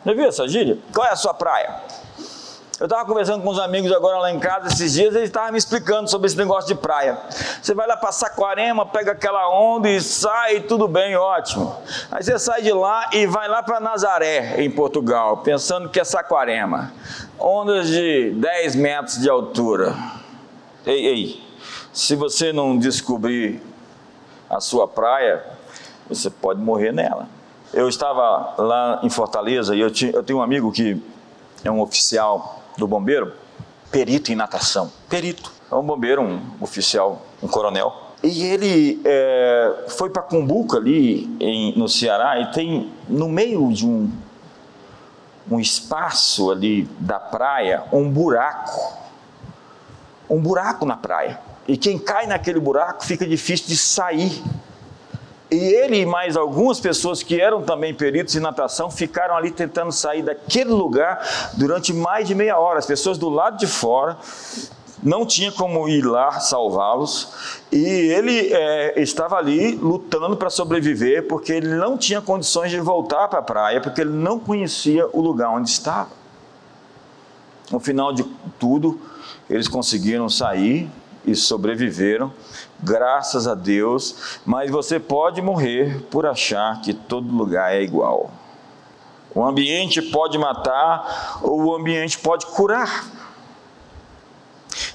Já 0.04 0.12
viu 0.12 0.26
essa 0.26 0.48
gíria? 0.48 0.78
Qual 0.92 1.06
é 1.06 1.10
a 1.10 1.16
sua 1.16 1.34
praia? 1.34 1.80
Eu 2.80 2.86
estava 2.86 3.04
conversando 3.04 3.42
com 3.42 3.50
uns 3.50 3.58
amigos 3.58 3.90
agora 3.90 4.18
lá 4.18 4.30
em 4.30 4.38
casa 4.38 4.68
esses 4.68 4.92
dias, 4.92 5.12
eles 5.12 5.30
estavam 5.30 5.50
me 5.50 5.58
explicando 5.58 6.08
sobre 6.08 6.28
esse 6.28 6.36
negócio 6.36 6.68
de 6.72 6.80
praia. 6.80 7.18
Você 7.60 7.74
vai 7.74 7.88
lá 7.88 7.96
para 7.96 8.12
Saquarema, 8.12 8.86
pega 8.86 9.10
aquela 9.10 9.50
onda 9.50 9.88
e 9.88 10.00
sai, 10.00 10.60
tudo 10.60 10.86
bem, 10.86 11.16
ótimo. 11.16 11.74
Aí 12.08 12.22
você 12.22 12.38
sai 12.38 12.62
de 12.62 12.72
lá 12.72 13.10
e 13.12 13.26
vai 13.26 13.48
lá 13.48 13.64
para 13.64 13.80
Nazaré, 13.80 14.62
em 14.62 14.70
Portugal, 14.70 15.38
pensando 15.38 15.88
que 15.88 15.98
é 15.98 16.04
Saquarema. 16.04 16.92
Ondas 17.36 17.88
de 17.88 18.30
10 18.36 18.76
metros 18.76 19.20
de 19.20 19.28
altura. 19.28 19.96
Ei, 20.86 21.04
ei, 21.04 21.42
se 21.92 22.14
você 22.14 22.52
não 22.52 22.78
descobrir 22.78 23.60
a 24.48 24.60
sua 24.60 24.86
praia, 24.86 25.44
você 26.08 26.30
pode 26.30 26.60
morrer 26.60 26.92
nela. 26.92 27.28
Eu 27.74 27.88
estava 27.88 28.54
lá 28.56 29.00
em 29.02 29.10
Fortaleza 29.10 29.74
e 29.74 29.80
eu, 29.80 29.90
tinha, 29.90 30.12
eu 30.12 30.22
tenho 30.22 30.38
um 30.38 30.42
amigo 30.42 30.70
que 30.70 31.02
é 31.64 31.70
um 31.70 31.80
oficial 31.80 32.57
do 32.78 32.86
bombeiro, 32.86 33.32
perito 33.90 34.32
em 34.32 34.36
natação. 34.36 34.90
Perito. 35.08 35.52
É 35.70 35.74
um 35.74 35.82
bombeiro, 35.82 36.22
um 36.22 36.40
oficial, 36.60 37.26
um 37.42 37.48
coronel. 37.48 37.92
E 38.22 38.42
ele 38.44 39.00
é, 39.04 39.84
foi 39.88 40.08
para 40.10 40.22
Cumbuca, 40.22 40.78
ali 40.78 41.24
em, 41.38 41.76
no 41.78 41.88
Ceará, 41.88 42.40
e 42.40 42.50
tem 42.52 42.92
no 43.08 43.28
meio 43.28 43.70
de 43.72 43.86
um, 43.86 44.10
um 45.50 45.60
espaço 45.60 46.50
ali 46.50 46.88
da 46.98 47.20
praia 47.20 47.84
um 47.92 48.08
buraco. 48.10 48.96
Um 50.28 50.40
buraco 50.40 50.86
na 50.86 50.96
praia. 50.96 51.40
E 51.66 51.76
quem 51.76 51.98
cai 51.98 52.26
naquele 52.26 52.58
buraco 52.58 53.04
fica 53.04 53.26
difícil 53.26 53.66
de 53.68 53.76
sair 53.76 54.42
E 55.50 55.56
ele 55.56 55.98
e 55.98 56.06
mais 56.06 56.36
algumas 56.36 56.78
pessoas 56.78 57.22
que 57.22 57.40
eram 57.40 57.62
também 57.62 57.94
peritos 57.94 58.36
em 58.36 58.40
natação 58.40 58.90
ficaram 58.90 59.34
ali 59.34 59.50
tentando 59.50 59.90
sair 59.90 60.22
daquele 60.22 60.70
lugar 60.70 61.26
durante 61.54 61.92
mais 61.92 62.28
de 62.28 62.34
meia 62.34 62.58
hora. 62.58 62.78
As 62.78 62.86
pessoas 62.86 63.16
do 63.16 63.30
lado 63.30 63.56
de 63.56 63.66
fora 63.66 64.18
não 65.02 65.24
tinha 65.24 65.50
como 65.50 65.88
ir 65.88 66.04
lá 66.04 66.40
salvá-los 66.40 67.32
e 67.70 67.78
ele 67.78 68.52
é, 68.52 69.00
estava 69.00 69.36
ali 69.36 69.74
lutando 69.76 70.36
para 70.36 70.50
sobreviver 70.50 71.26
porque 71.28 71.52
ele 71.52 71.74
não 71.76 71.96
tinha 71.96 72.20
condições 72.20 72.70
de 72.70 72.80
voltar 72.80 73.28
para 73.28 73.38
a 73.38 73.42
praia 73.42 73.80
porque 73.80 74.00
ele 74.00 74.10
não 74.10 74.38
conhecia 74.38 75.06
o 75.12 75.20
lugar 75.20 75.50
onde 75.50 75.70
estava. 75.70 76.10
No 77.70 77.78
final 77.78 78.12
de 78.12 78.24
tudo, 78.58 79.00
eles 79.48 79.68
conseguiram 79.68 80.28
sair 80.28 80.90
e 81.24 81.34
sobreviveram, 81.34 82.32
graças 82.82 83.46
a 83.46 83.54
Deus, 83.54 84.40
mas 84.44 84.70
você 84.70 85.00
pode 85.00 85.42
morrer 85.42 86.02
por 86.10 86.26
achar 86.26 86.80
que 86.80 86.94
todo 86.94 87.34
lugar 87.34 87.74
é 87.74 87.82
igual. 87.82 88.30
O 89.34 89.44
ambiente 89.44 90.00
pode 90.00 90.38
matar 90.38 91.38
ou 91.42 91.64
o 91.64 91.74
ambiente 91.74 92.18
pode 92.18 92.46
curar. 92.46 93.06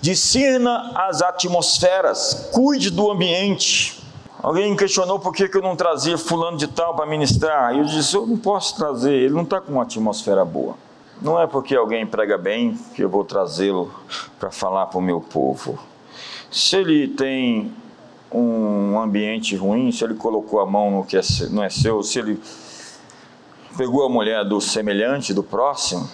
Discina 0.01 0.91
as 0.95 1.21
atmosferas, 1.21 2.49
cuide 2.51 2.89
do 2.89 3.11
ambiente. 3.11 4.01
Alguém 4.41 4.75
questionou 4.75 5.19
por 5.19 5.33
que 5.33 5.49
eu 5.53 5.61
não 5.61 5.75
trazia 5.75 6.17
fulano 6.17 6.57
de 6.57 6.67
tal 6.67 6.95
para 6.95 7.05
ministrar. 7.05 7.73
Eu 7.73 7.85
disse, 7.85 8.15
eu 8.15 8.27
não 8.27 8.37
posso 8.37 8.75
trazer, 8.75 9.13
ele 9.13 9.33
não 9.33 9.43
está 9.43 9.61
com 9.61 9.71
uma 9.71 9.83
atmosfera 9.83 10.43
boa. 10.43 10.75
Não 11.21 11.39
é 11.39 11.47
porque 11.47 11.73
alguém 11.73 12.05
prega 12.05 12.37
bem 12.37 12.77
que 12.93 13.01
eu 13.01 13.09
vou 13.09 13.23
trazê-lo 13.23 13.93
para 14.37 14.51
falar 14.51 14.87
para 14.87 14.97
o 14.97 15.01
meu 15.01 15.21
povo. 15.21 15.79
Se 16.53 16.75
ele 16.75 17.07
tem 17.07 17.73
um 18.31 18.99
ambiente 18.99 19.55
ruim, 19.55 19.91
se 19.91 20.03
ele 20.03 20.13
colocou 20.13 20.59
a 20.59 20.67
mão 20.67 20.91
no 20.91 21.03
que 21.03 21.17
é, 21.17 21.21
não 21.49 21.63
é 21.63 21.69
seu, 21.71 22.03
se 22.03 22.19
ele 22.19 22.39
pegou 23.75 24.05
a 24.05 24.09
mulher 24.09 24.45
do 24.45 24.61
semelhante, 24.61 25.33
do 25.33 25.41
próximo, 25.41 26.07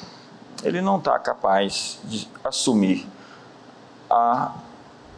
ele 0.64 0.80
não 0.80 0.98
está 0.98 1.20
capaz 1.20 2.00
de 2.06 2.26
assumir 2.42 3.06
a 4.10 4.56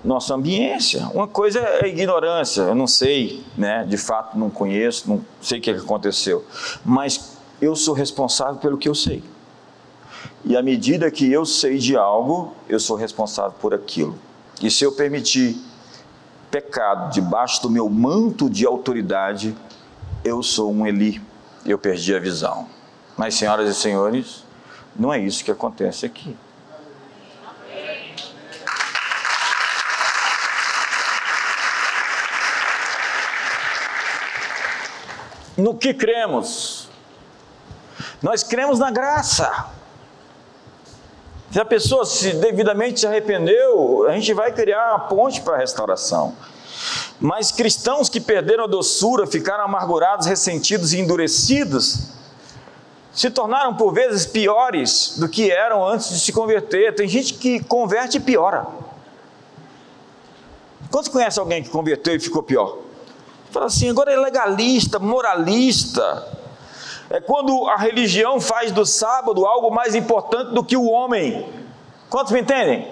nossa 0.04 0.34
ambiência. 0.34 1.08
Uma 1.14 1.28
coisa 1.28 1.60
é 1.60 1.88
ignorância, 1.88 2.62
eu 2.64 2.74
não 2.74 2.88
sei, 2.88 3.46
né? 3.56 3.86
de 3.88 3.98
fato 3.98 4.36
não 4.36 4.50
conheço, 4.50 5.08
não 5.08 5.24
sei 5.40 5.60
o 5.60 5.62
que 5.62 5.70
aconteceu, 5.70 6.44
mas 6.84 7.38
eu 7.62 7.76
sou 7.76 7.94
responsável 7.94 8.56
pelo 8.56 8.76
que 8.76 8.90
eu 8.90 8.96
sei. 8.96 9.24
E 10.44 10.58
à 10.58 10.64
medida 10.64 11.12
que 11.12 11.32
eu 11.32 11.46
sei 11.46 11.78
de 11.78 11.96
algo, 11.96 12.56
eu 12.68 12.80
sou 12.80 12.98
responsável 12.98 13.54
por 13.62 13.72
aquilo. 13.72 14.18
E 14.62 14.70
se 14.70 14.84
eu 14.84 14.91
permitir 14.91 15.59
pecado 16.51 17.12
debaixo 17.12 17.62
do 17.62 17.70
meu 17.70 17.89
manto 17.89 18.49
de 18.49 18.66
autoridade, 18.66 19.55
eu 20.24 20.43
sou 20.43 20.72
um 20.72 20.86
Eli, 20.86 21.20
eu 21.66 21.80
perdi 21.80 22.14
a 22.14 22.20
visão. 22.20 22.68
Mas, 23.18 23.36
senhoras 23.36 23.68
e 23.70 23.74
senhores, 23.74 24.43
não 24.95 25.12
é 25.12 25.20
isso 25.20 25.43
que 25.43 25.49
acontece 25.49 26.05
aqui. 26.05 26.38
No 35.57 35.76
que 35.76 35.93
cremos? 35.93 36.88
Nós 38.22 38.43
cremos 38.43 38.80
na 38.80 38.91
graça. 38.91 39.81
Se 41.52 41.60
a 41.60 41.66
pessoa 41.66 42.06
se 42.06 42.32
devidamente 42.34 43.02
se 43.02 43.08
arrependeu, 43.08 44.08
a 44.08 44.14
gente 44.14 44.34
vai 44.34 44.54
criar 44.54 44.91
uma 44.91 44.99
ponte 44.99 45.41
para 45.41 45.56
a 45.56 45.60
restauração. 45.60 46.34
Mas 47.20 47.52
cristãos 47.52 48.08
que 48.08 48.22
perderam 48.22 48.64
a 48.64 48.68
doçura, 48.68 49.28
ficaram 49.28 49.66
amargurados, 49.66 50.26
ressentidos 50.26 50.93
e 50.93 50.99
endurecidos, 50.99 52.08
se 53.14 53.30
tornaram 53.30 53.76
por 53.76 53.93
vezes 53.93 54.26
piores 54.26 55.16
do 55.18 55.28
que 55.28 55.52
eram 55.52 55.86
antes 55.86 56.10
de 56.10 56.20
se 56.22 56.32
converter. 56.32 56.95
Tem 56.95 57.08
gente 57.08 57.34
que 57.34 57.62
converte 57.66 58.18
e 58.18 58.22
piora. 58.22 58.66
Quantos 60.89 61.10
conhece 61.10 61.38
alguém 61.38 61.62
que 61.62 61.70
converteu 61.70 62.16
e 62.16 62.20
ficou 62.20 62.41
pior? 62.41 62.78
Fala 63.52 63.66
assim, 63.66 63.89
agora 63.89 64.12
é 64.12 64.16
legalista, 64.16 64.97
moralista. 64.99 66.41
É 67.12 67.20
quando 67.20 67.68
a 67.68 67.76
religião 67.76 68.39
faz 68.39 68.72
do 68.72 68.86
sábado 68.86 69.45
algo 69.45 69.70
mais 69.70 69.95
importante 69.95 70.53
do 70.53 70.64
que 70.64 70.78
o 70.78 70.89
homem. 70.89 71.45
Quantos 72.09 72.32
me 72.32 72.39
entendem? 72.39 72.88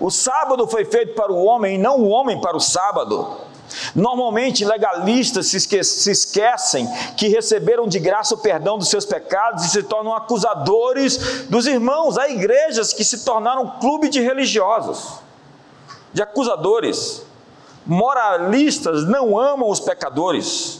O 0.00 0.10
sábado 0.10 0.66
foi 0.66 0.84
feito 0.84 1.14
para 1.14 1.32
o 1.32 1.44
homem 1.44 1.76
e 1.76 1.78
não 1.78 2.00
o 2.00 2.08
homem 2.08 2.40
para 2.40 2.56
o 2.56 2.60
sábado. 2.60 3.36
Normalmente, 3.94 4.64
legalistas 4.64 5.46
se, 5.46 5.56
esque 5.56 5.84
se, 5.84 6.10
esquecem 6.10 6.88
que 7.16 7.28
receberam 7.28 7.86
de 7.86 8.00
graça 8.00 8.34
o 8.34 8.38
perdão 8.38 8.76
dos 8.76 8.88
seus 8.88 9.04
pecados 9.04 9.64
e 9.64 9.68
se 9.68 9.84
tornam 9.84 10.14
acusadores 10.14 11.46
dos 11.48 11.66
irmãos. 11.68 12.18
Há 12.18 12.28
igrejas 12.28 12.92
que 12.92 13.04
se 13.04 13.24
tornaram 13.24 13.78
clube 13.78 14.08
de 14.08 14.20
religiosos, 14.20 15.20
de 16.12 16.22
acusadores. 16.22 17.22
Moralistas 17.86 19.04
não 19.06 19.38
amam 19.38 19.70
os 19.70 19.78
pecadores. 19.78 20.77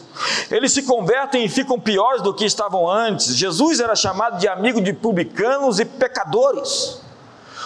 Eles 0.50 0.72
se 0.72 0.82
convertem 0.82 1.44
e 1.44 1.48
ficam 1.48 1.78
piores 1.78 2.22
do 2.22 2.34
que 2.34 2.44
estavam 2.44 2.90
antes. 2.90 3.36
Jesus 3.36 3.80
era 3.80 3.94
chamado 3.94 4.38
de 4.38 4.48
amigo 4.48 4.80
de 4.80 4.92
publicanos 4.92 5.78
e 5.78 5.84
pecadores. 5.84 7.00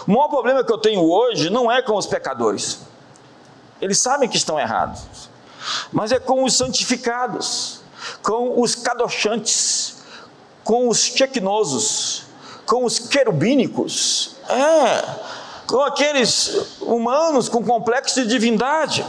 O 0.07 0.11
maior 0.11 0.29
problema 0.29 0.65
que 0.65 0.73
eu 0.73 0.79
tenho 0.79 1.03
hoje 1.03 1.51
não 1.51 1.71
é 1.71 1.81
com 1.81 1.97
os 1.97 2.07
pecadores. 2.07 2.81
Eles 3.81 3.99
sabem 3.99 4.29
que 4.29 4.37
estão 4.37 4.59
errados. 4.59 5.03
Mas 5.93 6.13
é 6.13 6.19
com 6.19 6.45
os 6.45 6.55
santificados, 6.55 7.81
com 8.23 8.61
os 8.61 8.75
cadochantes, 8.75 10.03
com 10.65 10.89
os 10.89 10.99
chequinosos, 10.99 12.25
com 12.67 12.85
os 12.85 12.99
querubínicos. 12.99 14.37
É, 14.49 15.03
com 15.67 15.81
aqueles 15.81 16.81
humanos 16.81 17.49
com 17.49 17.65
complexo 17.65 18.21
de 18.23 18.27
divindade. 18.27 19.07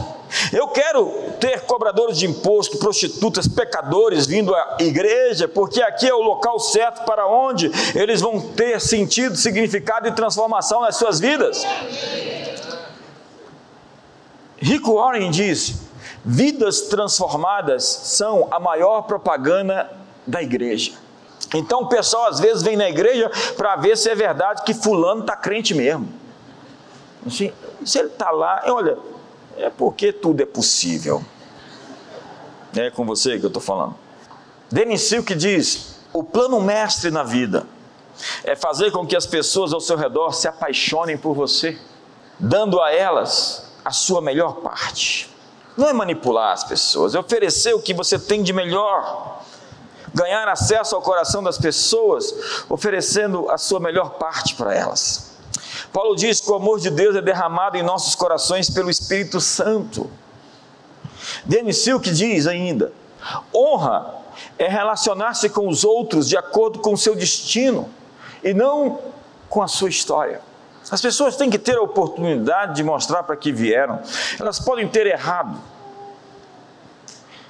Eu 0.52 0.68
quero 0.68 1.12
ter 1.38 1.60
cobradores 1.62 2.18
de 2.18 2.26
imposto, 2.26 2.78
prostitutas, 2.78 3.46
pecadores 3.46 4.26
vindo 4.26 4.54
à 4.54 4.76
igreja, 4.80 5.46
porque 5.46 5.82
aqui 5.82 6.08
é 6.08 6.14
o 6.14 6.22
local 6.22 6.58
certo 6.58 7.04
para 7.04 7.26
onde 7.26 7.70
eles 7.94 8.20
vão 8.20 8.40
ter 8.40 8.80
sentido, 8.80 9.36
significado 9.36 10.08
e 10.08 10.12
transformação 10.12 10.80
nas 10.80 10.96
suas 10.96 11.20
vidas. 11.20 11.64
Rico 14.56 14.94
Warren 14.94 15.30
diz: 15.30 15.74
vidas 16.24 16.82
transformadas 16.82 17.84
são 17.84 18.48
a 18.50 18.58
maior 18.58 19.02
propaganda 19.02 19.90
da 20.26 20.42
igreja. 20.42 20.92
Então 21.54 21.82
o 21.82 21.88
pessoal 21.88 22.26
às 22.26 22.40
vezes 22.40 22.62
vem 22.62 22.76
na 22.76 22.88
igreja 22.88 23.30
para 23.56 23.76
ver 23.76 23.96
se 23.96 24.08
é 24.08 24.14
verdade 24.14 24.62
que 24.62 24.74
fulano 24.74 25.20
está 25.20 25.36
crente 25.36 25.74
mesmo. 25.74 26.08
Assim, 27.26 27.52
se 27.84 27.98
ele 27.98 28.08
está 28.08 28.30
lá, 28.30 28.62
olha, 28.66 28.98
é 29.58 29.70
porque 29.70 30.12
tudo 30.12 30.42
é 30.42 30.46
possível. 30.46 31.24
É 32.76 32.90
com 32.90 33.04
você 33.04 33.38
que 33.38 33.44
eu 33.44 33.48
estou 33.48 33.62
falando. 33.62 33.94
Denis 34.70 35.02
Silk 35.02 35.34
diz: 35.34 35.96
o 36.12 36.22
plano 36.22 36.60
mestre 36.60 37.10
na 37.10 37.22
vida 37.22 37.66
é 38.44 38.54
fazer 38.54 38.90
com 38.90 39.06
que 39.06 39.16
as 39.16 39.26
pessoas 39.26 39.72
ao 39.72 39.80
seu 39.80 39.96
redor 39.96 40.32
se 40.32 40.48
apaixonem 40.48 41.16
por 41.16 41.34
você, 41.34 41.78
dando 42.38 42.80
a 42.80 42.92
elas 42.92 43.72
a 43.84 43.90
sua 43.90 44.20
melhor 44.20 44.56
parte. 44.56 45.30
Não 45.76 45.88
é 45.88 45.92
manipular 45.92 46.52
as 46.52 46.64
pessoas, 46.64 47.14
é 47.14 47.18
oferecer 47.18 47.74
o 47.74 47.80
que 47.80 47.92
você 47.92 48.18
tem 48.18 48.42
de 48.42 48.52
melhor. 48.52 49.42
Ganhar 50.14 50.46
acesso 50.48 50.94
ao 50.94 51.02
coração 51.02 51.42
das 51.42 51.58
pessoas, 51.58 52.32
oferecendo 52.68 53.50
a 53.50 53.58
sua 53.58 53.80
melhor 53.80 54.10
parte 54.10 54.54
para 54.54 54.72
elas. 54.72 55.33
Paulo 55.92 56.16
diz 56.16 56.40
que 56.40 56.50
o 56.50 56.54
amor 56.54 56.80
de 56.80 56.90
Deus 56.90 57.16
é 57.16 57.22
derramado 57.22 57.76
em 57.76 57.82
nossos 57.82 58.14
corações 58.14 58.68
pelo 58.70 58.90
Espírito 58.90 59.40
Santo. 59.40 60.10
Denis 61.44 61.78
Silk 61.78 62.10
diz 62.10 62.46
ainda: 62.46 62.92
honra 63.54 64.14
é 64.58 64.68
relacionar-se 64.68 65.48
com 65.48 65.68
os 65.68 65.84
outros 65.84 66.28
de 66.28 66.36
acordo 66.36 66.78
com 66.80 66.92
o 66.92 66.98
seu 66.98 67.14
destino 67.14 67.88
e 68.42 68.52
não 68.52 68.98
com 69.48 69.62
a 69.62 69.68
sua 69.68 69.88
história. 69.88 70.40
As 70.90 71.00
pessoas 71.00 71.36
têm 71.36 71.48
que 71.48 71.58
ter 71.58 71.76
a 71.76 71.82
oportunidade 71.82 72.76
de 72.76 72.84
mostrar 72.84 73.22
para 73.22 73.36
que 73.36 73.50
vieram. 73.50 74.00
Elas 74.38 74.58
podem 74.58 74.86
ter 74.86 75.06
errado. 75.06 75.58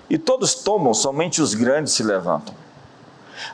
E 0.09 0.17
todos 0.19 0.55
tomam, 0.55 0.95
somente 0.95 1.43
os 1.43 1.55
grandes 1.55 1.95
se 1.95 2.03
levantam. 2.03 2.55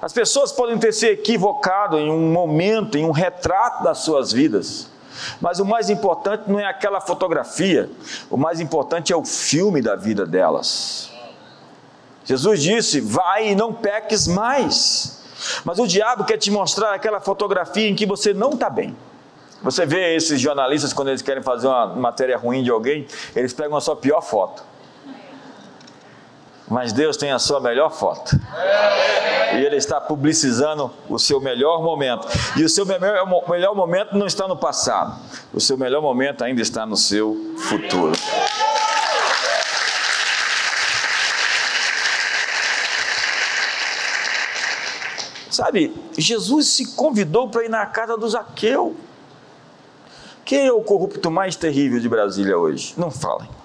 As 0.01 0.13
pessoas 0.13 0.53
podem 0.53 0.79
ter 0.79 0.93
se 0.93 1.07
equivocado 1.07 1.99
em 1.99 2.11
um 2.11 2.31
momento, 2.33 2.97
em 2.97 3.05
um 3.05 3.11
retrato 3.11 3.83
das 3.83 3.99
suas 3.99 4.33
vidas. 4.33 4.89
Mas 5.41 5.59
o 5.59 5.65
mais 5.65 5.91
importante 5.91 6.45
não 6.47 6.59
é 6.59 6.65
aquela 6.65 7.01
fotografia, 7.01 7.91
o 8.31 8.37
mais 8.37 8.61
importante 8.61 9.13
é 9.13 9.17
o 9.17 9.25
filme 9.25 9.83
da 9.83 9.95
vida 9.97 10.25
delas. 10.25 11.11
Jesus 12.25 12.63
disse: 12.63 13.01
Vai 13.01 13.51
e 13.51 13.55
não 13.55 13.73
peques 13.73 14.27
mais. 14.27 15.21
Mas 15.65 15.79
o 15.79 15.87
diabo 15.87 16.25
quer 16.25 16.37
te 16.37 16.51
mostrar 16.51 16.95
aquela 16.95 17.21
fotografia 17.21 17.89
em 17.89 17.95
que 17.95 18.07
você 18.07 18.33
não 18.33 18.51
está 18.51 18.69
bem. 18.69 18.97
Você 19.63 19.85
vê 19.85 20.15
esses 20.17 20.41
jornalistas, 20.41 20.93
quando 20.93 21.09
eles 21.09 21.23
querem 21.23 21.43
fazer 21.43 21.67
uma 21.67 21.87
matéria 21.87 22.37
ruim 22.37 22.63
de 22.63 22.71
alguém, 22.71 23.07
eles 23.37 23.53
pegam 23.53 23.77
a 23.77 23.81
sua 23.81 23.97
pior 23.97 24.23
foto. 24.23 24.70
Mas 26.71 26.93
Deus 26.93 27.17
tem 27.17 27.33
a 27.33 27.39
sua 27.41 27.59
melhor 27.61 27.91
foto. 27.91 28.39
E 29.53 29.57
Ele 29.57 29.75
está 29.75 30.01
publicizando 30.01 30.89
o 31.09 31.19
seu 31.19 31.41
melhor 31.41 31.83
momento. 31.83 32.29
E 32.57 32.63
o 32.63 32.69
seu 32.69 32.87
melhor, 32.87 33.27
melhor 33.49 33.75
momento 33.75 34.17
não 34.17 34.25
está 34.25 34.47
no 34.47 34.57
passado. 34.57 35.21
O 35.53 35.61
seu 35.61 35.77
melhor 35.77 36.01
momento 36.01 36.45
ainda 36.45 36.63
está 36.63 36.87
no 36.87 36.97
seu 36.97 37.37
futuro. 37.59 38.13
Sabe, 45.51 45.93
Jesus 46.17 46.69
se 46.69 46.95
convidou 46.95 47.49
para 47.49 47.65
ir 47.65 47.69
na 47.69 47.85
casa 47.85 48.17
do 48.17 48.29
Zaqueu. 48.29 48.95
Quem 50.45 50.69
é 50.69 50.73
o 50.73 50.83
corrupto 50.83 51.31
mais 51.33 51.57
terrível 51.57 51.99
de 51.99 52.09
Brasília 52.09 52.57
hoje? 52.57 52.95
Não 52.97 53.11
falem. 53.11 53.60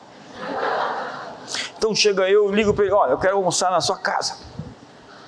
Então 1.86 1.94
chega 1.94 2.28
eu, 2.28 2.52
ligo 2.52 2.74
para 2.74 2.86
ele, 2.86 2.94
olha, 2.96 3.12
eu 3.12 3.18
quero 3.20 3.38
almoçar 3.38 3.70
na 3.70 3.80
sua 3.80 3.96
casa. 3.96 4.38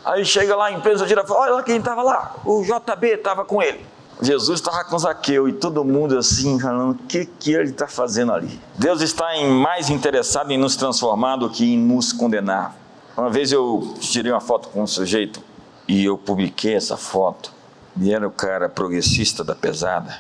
Aí 0.03 0.25
chega 0.25 0.55
lá 0.55 0.65
a 0.65 0.71
empresa 0.71 1.05
tira 1.05 1.23
fala, 1.23 1.41
olha 1.41 1.53
lá 1.53 1.61
quem 1.61 1.77
estava 1.77 2.01
lá, 2.01 2.35
o 2.43 2.63
JB 2.63 3.07
estava 3.09 3.45
com 3.45 3.61
ele. 3.61 3.85
Jesus 4.19 4.59
estava 4.59 4.83
com 4.85 4.97
Zaqueu 4.97 5.47
e 5.47 5.53
todo 5.53 5.85
mundo 5.85 6.17
assim, 6.17 6.59
falando, 6.59 6.93
o 6.93 6.95
que, 6.95 7.25
que 7.25 7.53
ele 7.53 7.69
está 7.69 7.87
fazendo 7.87 8.33
ali? 8.33 8.59
Deus 8.75 9.01
está 9.01 9.35
em, 9.35 9.47
mais 9.47 9.91
interessado 9.91 10.49
em 10.49 10.57
nos 10.57 10.75
transformar 10.75 11.35
do 11.35 11.47
que 11.47 11.75
em 11.75 11.77
nos 11.77 12.11
condenar. 12.11 12.75
Uma 13.15 13.29
vez 13.29 13.51
eu 13.51 13.93
tirei 13.99 14.31
uma 14.31 14.41
foto 14.41 14.69
com 14.69 14.81
um 14.81 14.87
sujeito 14.87 15.39
e 15.87 16.05
eu 16.05 16.17
publiquei 16.17 16.73
essa 16.73 16.97
foto. 16.97 17.53
E 18.01 18.11
era 18.11 18.27
o 18.27 18.31
cara 18.31 18.67
progressista 18.67 19.43
da 19.43 19.53
pesada. 19.53 20.17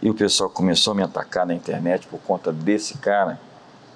E 0.00 0.08
o 0.08 0.14
pessoal 0.14 0.48
começou 0.48 0.92
a 0.92 0.94
me 0.94 1.02
atacar 1.02 1.44
na 1.44 1.52
internet 1.54 2.06
por 2.06 2.20
conta 2.20 2.52
desse 2.52 2.96
cara. 2.98 3.40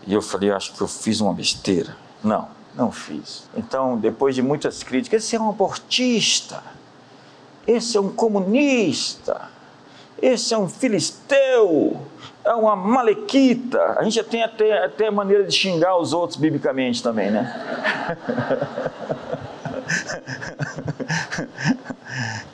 E 0.07 0.15
eu 0.15 0.23
falei, 0.23 0.51
acho 0.51 0.75
que 0.75 0.81
eu 0.81 0.89
fiz 0.89 1.21
uma 1.21 1.33
besteira. 1.33 1.97
Não, 2.23 2.49
não 2.75 2.91
fiz. 2.91 3.45
Então, 3.57 3.97
depois 3.97 4.35
de 4.35 4.43
muitas 4.43 4.83
críticas, 4.83 5.25
esse 5.25 5.37
é 5.37 5.41
um 5.41 5.51
abortista, 5.51 6.63
esse 7.67 7.97
é 7.97 8.01
um 8.01 8.09
comunista, 8.09 9.49
esse 10.21 10.55
é 10.55 10.59
um 10.59 10.69
filisteu, 10.69 12.01
é 12.45 12.53
uma 12.55 12.75
malequita. 12.75 13.97
A 13.99 14.03
gente 14.03 14.15
já 14.15 14.25
tem 14.25 14.43
até, 14.43 14.85
até 14.85 15.11
maneira 15.11 15.45
de 15.45 15.55
xingar 15.55 15.97
os 15.99 16.13
outros 16.13 16.39
biblicamente 16.39 17.03
também, 17.03 17.31
né? 17.31 17.55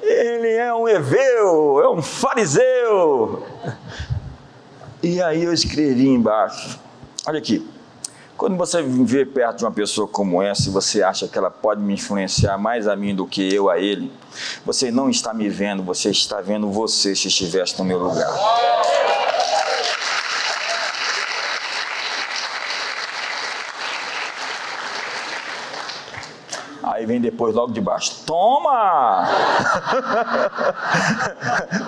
Ele 0.03 0.53
é 0.53 0.75
um 0.75 0.89
heveu, 0.89 1.81
é 1.81 1.89
um 1.89 2.03
fariseu. 2.03 3.47
E 5.03 5.21
aí 5.23 5.45
eu 5.45 5.53
escrevi 5.53 6.09
embaixo: 6.09 6.79
olha 7.27 7.39
aqui, 7.39 7.67
quando 8.37 8.57
você 8.57 8.83
viver 8.83 9.33
perto 9.33 9.59
de 9.59 9.65
uma 9.65 9.71
pessoa 9.71 10.09
como 10.09 10.43
essa 10.43 10.69
e 10.69 10.73
você 10.73 11.03
acha 11.03 11.29
que 11.29 11.39
ela 11.39 11.51
pode 11.51 11.81
me 11.81 11.95
influenciar 11.95 12.59
mais 12.59 12.89
a 12.89 12.97
mim 12.97 13.15
do 13.15 13.27
que 13.27 13.55
eu 13.55 13.71
a 13.71 13.79
ele, 13.79 14.13
você 14.67 14.91
não 14.91 15.09
está 15.09 15.33
me 15.33 15.49
vendo, 15.49 15.83
você 15.83 16.11
está 16.11 16.41
vendo 16.41 16.71
você 16.71 17.15
se 17.15 17.29
estivesse 17.29 17.79
no 17.79 17.85
meu 17.85 17.99
lugar. 17.99 18.29
Aí 26.83 27.07
vem 27.07 27.21
depois, 27.21 27.55
logo 27.55 27.73
de 27.73 27.81
baixo: 27.81 28.25
Toma! 28.27 29.27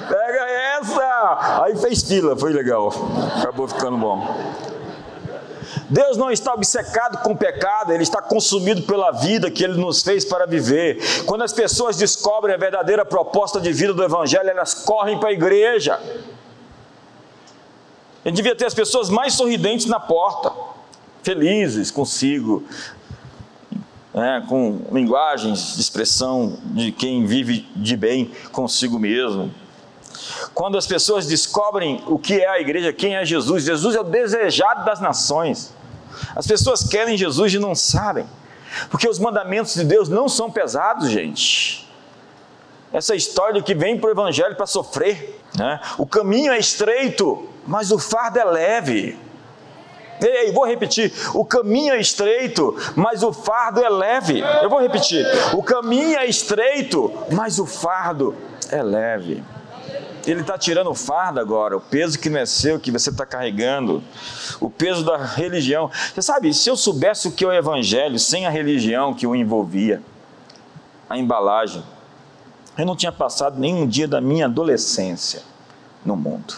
Pega 0.08 0.46
essa! 0.78 1.62
Aí 1.62 1.76
fez 1.76 2.02
fila, 2.02 2.36
foi 2.36 2.52
legal. 2.52 2.92
Acabou 3.40 3.68
ficando 3.68 3.98
bom. 3.98 4.75
Deus 5.88 6.16
não 6.16 6.30
está 6.30 6.52
obcecado 6.52 7.22
com 7.22 7.36
pecado, 7.36 7.92
Ele 7.92 8.02
está 8.02 8.20
consumido 8.20 8.82
pela 8.82 9.12
vida 9.12 9.50
que 9.50 9.62
Ele 9.62 9.74
nos 9.74 10.02
fez 10.02 10.24
para 10.24 10.46
viver. 10.46 10.98
Quando 11.24 11.42
as 11.42 11.52
pessoas 11.52 11.96
descobrem 11.96 12.54
a 12.54 12.58
verdadeira 12.58 13.04
proposta 13.04 13.60
de 13.60 13.72
vida 13.72 13.94
do 13.94 14.02
Evangelho, 14.02 14.50
elas 14.50 14.74
correm 14.74 15.18
para 15.18 15.28
a 15.28 15.32
igreja. 15.32 16.00
Ele 18.24 18.34
devia 18.34 18.56
ter 18.56 18.66
as 18.66 18.74
pessoas 18.74 19.08
mais 19.08 19.34
sorridentes 19.34 19.86
na 19.86 20.00
porta, 20.00 20.52
felizes 21.22 21.92
consigo, 21.92 22.64
né, 24.12 24.44
com 24.48 24.80
linguagens 24.90 25.74
de 25.74 25.80
expressão 25.80 26.58
de 26.64 26.90
quem 26.90 27.24
vive 27.24 27.68
de 27.76 27.96
bem 27.96 28.32
consigo 28.50 28.98
mesmo. 28.98 29.52
Quando 30.56 30.78
as 30.78 30.86
pessoas 30.86 31.26
descobrem 31.26 32.02
o 32.06 32.18
que 32.18 32.40
é 32.40 32.48
a 32.48 32.58
igreja, 32.58 32.90
quem 32.90 33.14
é 33.14 33.22
Jesus, 33.26 33.64
Jesus 33.64 33.94
é 33.94 34.00
o 34.00 34.04
desejado 34.04 34.86
das 34.86 35.00
nações. 35.00 35.70
As 36.34 36.46
pessoas 36.46 36.82
querem 36.82 37.14
Jesus 37.14 37.52
e 37.52 37.58
não 37.58 37.74
sabem, 37.74 38.24
porque 38.90 39.06
os 39.06 39.18
mandamentos 39.18 39.74
de 39.74 39.84
Deus 39.84 40.08
não 40.08 40.30
são 40.30 40.50
pesados, 40.50 41.10
gente. 41.10 41.86
Essa 42.90 43.14
história 43.14 43.60
de 43.60 43.62
que 43.62 43.74
vem 43.74 44.00
para 44.00 44.08
o 44.08 44.10
Evangelho 44.10 44.56
para 44.56 44.64
sofrer, 44.64 45.38
né? 45.58 45.78
o 45.98 46.06
caminho 46.06 46.50
é 46.50 46.58
estreito, 46.58 47.46
mas 47.66 47.92
o 47.92 47.98
fardo 47.98 48.38
é 48.38 48.44
leve. 48.46 49.18
Ei, 50.22 50.52
vou 50.52 50.64
repetir: 50.64 51.12
o 51.34 51.44
caminho 51.44 51.92
é 51.92 52.00
estreito, 52.00 52.74
mas 52.96 53.22
o 53.22 53.30
fardo 53.30 53.84
é 53.84 53.90
leve. 53.90 54.42
Eu 54.62 54.70
vou 54.70 54.80
repetir: 54.80 55.22
o 55.52 55.62
caminho 55.62 56.18
é 56.18 56.24
estreito, 56.24 57.12
mas 57.30 57.58
o 57.58 57.66
fardo 57.66 58.34
é 58.70 58.82
leve. 58.82 59.44
Ele 60.26 60.40
está 60.40 60.58
tirando 60.58 60.90
o 60.90 60.94
fardo 60.94 61.38
agora, 61.38 61.76
o 61.76 61.80
peso 61.80 62.18
que 62.18 62.28
não 62.28 62.40
é 62.40 62.46
seu, 62.46 62.80
que 62.80 62.90
você 62.90 63.10
está 63.10 63.24
carregando, 63.24 64.02
o 64.60 64.68
peso 64.68 65.04
da 65.04 65.16
religião. 65.16 65.90
Você 66.12 66.20
sabe, 66.20 66.52
se 66.52 66.68
eu 66.68 66.76
soubesse 66.76 67.28
o 67.28 67.32
que 67.32 67.44
é 67.44 67.48
o 67.48 67.52
Evangelho 67.52 68.18
sem 68.18 68.44
a 68.44 68.50
religião 68.50 69.14
que 69.14 69.26
o 69.26 69.36
envolvia, 69.36 70.02
a 71.08 71.16
embalagem, 71.16 71.82
eu 72.76 72.84
não 72.84 72.96
tinha 72.96 73.12
passado 73.12 73.58
nenhum 73.58 73.86
dia 73.86 74.08
da 74.08 74.20
minha 74.20 74.46
adolescência 74.46 75.42
no 76.04 76.16
mundo. 76.16 76.54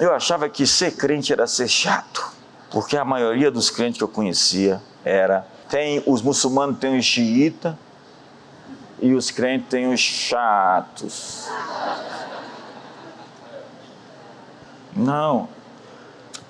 Eu 0.00 0.12
achava 0.12 0.48
que 0.48 0.66
ser 0.66 0.96
crente 0.96 1.32
era 1.32 1.46
ser 1.46 1.68
chato 1.68 2.38
porque 2.70 2.96
a 2.96 3.04
maioria 3.04 3.50
dos 3.50 3.70
crentes 3.70 3.98
que 3.98 4.04
eu 4.04 4.08
conhecia 4.08 4.80
era 5.04 5.46
tem 5.68 6.02
os 6.06 6.22
muçulmanos 6.22 6.78
têm 6.78 6.98
os 6.98 7.04
xiita 7.04 7.78
e 9.00 9.14
os 9.14 9.30
crentes 9.30 9.68
têm 9.68 9.92
os 9.92 10.00
chatos. 10.00 11.46
Não. 14.98 15.48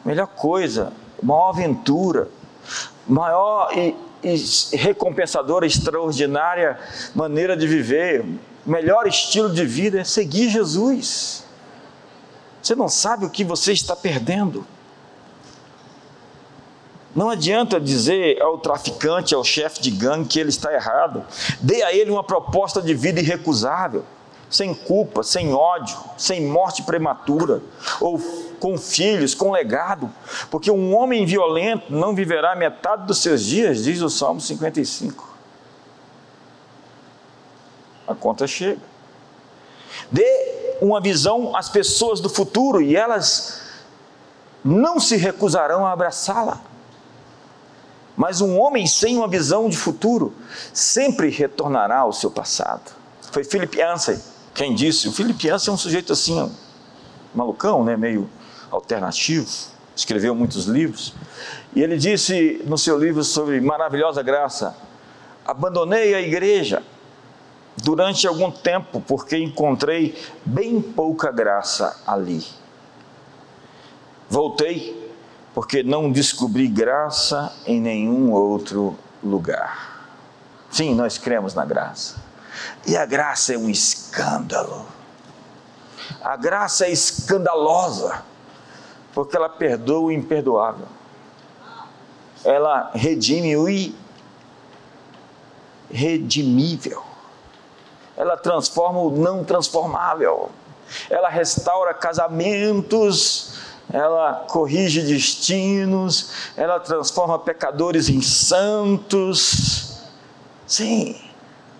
Melhor 0.05 0.27
coisa, 0.27 0.93
maior 1.23 1.51
aventura, 1.51 2.29
maior 3.07 3.71
e, 3.77 3.95
e 4.23 4.77
recompensadora, 4.77 5.67
extraordinária 5.67 6.79
maneira 7.15 7.57
de 7.57 7.67
viver, 7.67 8.25
melhor 8.65 9.07
estilo 9.07 9.53
de 9.53 9.65
vida 9.65 10.01
é 10.01 10.05
seguir 10.05 10.49
Jesus. 10.49 11.45
Você 12.63 12.75
não 12.75 12.89
sabe 12.89 13.27
o 13.27 13.31
que 13.31 13.45
você 13.45 13.73
está 13.73 13.95
perdendo. 13.95 14.67
Não 17.15 17.31
adianta 17.31 17.81
dizer 17.81 18.41
ao 18.41 18.59
traficante, 18.59 19.35
ao 19.35 19.43
chefe 19.43 19.81
de 19.81 19.91
gangue 19.91 20.29
que 20.29 20.39
ele 20.39 20.51
está 20.51 20.73
errado. 20.73 21.25
Dê 21.61 21.83
a 21.83 21.93
ele 21.93 22.11
uma 22.11 22.23
proposta 22.23 22.81
de 22.81 22.95
vida 22.95 23.21
irrecusável, 23.21 24.05
sem 24.51 24.75
culpa, 24.75 25.23
sem 25.23 25.53
ódio, 25.53 25.97
sem 26.17 26.47
morte 26.47 26.83
prematura, 26.83 27.63
ou 28.01 28.19
com 28.59 28.77
filhos, 28.79 29.35
com 29.35 29.53
legado, 29.53 30.11
porque 30.51 30.71
um 30.71 30.97
homem 30.97 31.27
violento 31.27 31.93
não 31.93 32.15
viverá 32.15 32.57
metade 32.57 33.07
dos 33.07 33.19
seus 33.19 33.45
dias, 33.45 33.85
diz 33.85 34.01
o 34.01 34.09
Salmo 34.09 34.41
55. 34.41 35.29
A 38.07 38.15
conta 38.15 38.47
chega. 38.47 38.81
Dê 40.11 40.77
uma 40.81 41.01
visão 41.01 41.55
às 41.55 41.69
pessoas 41.69 42.21
do 42.21 42.31
futuro 42.31 42.81
e 42.81 42.97
elas 42.97 43.61
não 44.65 44.99
se 44.99 45.17
recusarão 45.17 45.87
a 45.87 45.93
abraçá-la. 45.93 46.61
Mas 48.17 48.41
um 48.41 48.59
homem 48.59 48.87
sem 48.87 49.17
uma 49.17 49.29
visão 49.29 49.69
de 49.69 49.77
futuro 49.77 50.35
sempre 50.73 51.29
retornará 51.29 51.99
ao 51.99 52.13
seu 52.13 52.31
passado. 52.31 52.91
Foi 53.31 53.45
Philip 53.45 53.79
Yancey 53.79 54.19
quem 54.59 54.75
disse. 54.75 55.07
O 55.07 55.13
Philip 55.13 55.47
Yancey 55.47 55.71
é 55.71 55.73
um 55.73 55.77
sujeito 55.77 56.13
assim, 56.13 56.53
malucão, 57.33 57.85
né? 57.85 57.97
meio 57.97 58.29
alternativo, 58.73 59.49
escreveu 59.95 60.35
muitos 60.35 60.65
livros. 60.67 61.15
E 61.77 61.81
ele 61.81 61.97
disse 61.97 62.61
no 62.67 62.77
seu 62.77 62.99
livro 62.99 63.23
sobre 63.23 63.61
maravilhosa 63.61 64.21
graça: 64.21 64.77
abandonei 65.47 66.13
a 66.13 66.21
igreja 66.21 66.83
durante 67.77 68.27
algum 68.27 68.51
tempo 68.51 69.01
porque 69.01 69.39
encontrei 69.39 70.21
bem 70.45 70.83
pouca 70.83 71.31
graça 71.31 72.03
ali. 72.05 72.45
Voltei 74.29 75.09
porque 75.55 75.85
não 75.85 76.11
descobri 76.11 76.67
graça 76.67 77.53
em 77.65 77.81
nenhum 77.81 78.33
outro 78.33 78.99
lugar. 79.23 80.11
Sim, 80.69 80.97
nós 80.97 81.17
cremos 81.17 81.55
na 81.55 81.65
graça. 81.65 82.28
E 82.87 82.97
a 82.97 83.05
graça 83.05 83.55
é 83.55 83.59
um 83.59 83.69
escândalo. 83.69 84.87
A 86.23 86.37
graça 86.37 86.87
é 86.87 86.91
escandalosa, 86.91 88.23
porque 89.13 89.37
ela 89.37 89.49
perdoa 89.49 90.07
o 90.07 90.13
imperdoável. 90.13 90.87
ela 92.45 92.91
redime 92.95 93.57
o 93.57 93.67
irredimível. 95.91 97.03
Ela 98.17 98.37
transforma 98.37 99.01
o 99.01 99.11
não 99.11 99.45
transformável. 99.45 100.51
Ela 101.11 101.29
restaura 101.29 101.93
casamentos, 101.95 103.59
ela 103.93 104.47
corrige 104.49 105.03
destinos, 105.03 106.31
ela 106.57 106.81
transforma 106.81 107.39
pecadores 107.39 108.09
em 108.09 108.21
santos. 108.21 110.01
Sim, 110.67 111.19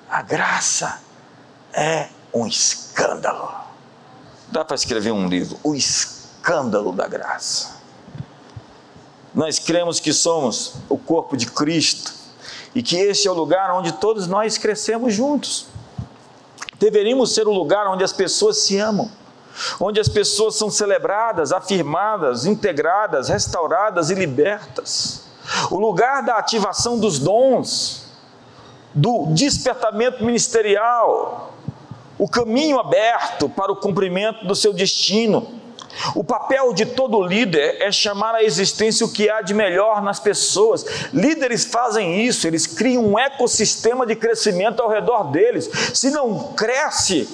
a 0.09 0.23
graça 0.23 1.01
é 1.73 2.09
um 2.33 2.47
escândalo. 2.47 3.53
Dá 4.49 4.65
para 4.65 4.75
escrever 4.75 5.13
um 5.13 5.29
livro, 5.29 5.59
O 5.63 5.75
Escândalo 5.75 6.93
da 6.93 7.07
Graça. 7.07 7.77
Nós 9.35 9.59
cremos 9.59 10.01
que 10.01 10.13
somos 10.13 10.75
o 10.89 10.97
corpo 10.97 11.37
de 11.37 11.47
Cristo 11.47 12.15
e 12.75 12.83
que 12.83 12.97
este 12.97 13.29
é 13.29 13.31
o 13.31 13.35
lugar 13.35 13.71
onde 13.73 13.93
todos 13.93 14.27
nós 14.27 14.57
crescemos 14.57 15.13
juntos. 15.13 15.67
Deveríamos 16.79 17.35
ser 17.35 17.47
o 17.47 17.53
lugar 17.53 17.87
onde 17.89 18.03
as 18.03 18.13
pessoas 18.13 18.59
se 18.59 18.79
amam, 18.79 19.11
onde 19.79 20.01
as 20.01 20.09
pessoas 20.09 20.55
são 20.57 20.71
celebradas, 20.71 21.53
afirmadas, 21.53 22.47
integradas, 22.47 23.29
restauradas 23.29 24.11
e 24.11 24.15
libertas. 24.15 25.25
O 25.71 25.79
lugar 25.79 26.23
da 26.23 26.37
ativação 26.37 26.99
dos 26.99 27.19
dons, 27.19 28.08
do 28.95 29.27
despertamento 29.29 30.25
ministerial, 30.25 31.55
o 32.19 32.29
caminho 32.29 32.79
aberto 32.81 33.49
para 33.49 33.71
o 33.71 33.77
cumprimento 33.77 34.47
do 34.47 34.55
seu 34.55 34.73
destino. 34.73 35.59
O 36.15 36.23
papel 36.23 36.73
de 36.73 36.87
todo 36.87 37.23
líder 37.23 37.81
é 37.81 37.91
chamar 37.91 38.35
à 38.35 38.43
existência 38.43 39.05
o 39.05 39.11
que 39.11 39.29
há 39.29 39.41
de 39.41 39.53
melhor 39.53 40.03
nas 40.03 40.21
pessoas. 40.21 40.85
Líderes 41.13 41.65
fazem 41.65 42.25
isso, 42.25 42.47
eles 42.47 42.67
criam 42.67 43.05
um 43.05 43.19
ecossistema 43.19 44.07
de 44.07 44.15
crescimento 44.15 44.81
ao 44.81 44.89
redor 44.89 45.31
deles. 45.31 45.69
Se 45.95 46.11
não 46.11 46.53
cresce 46.53 47.29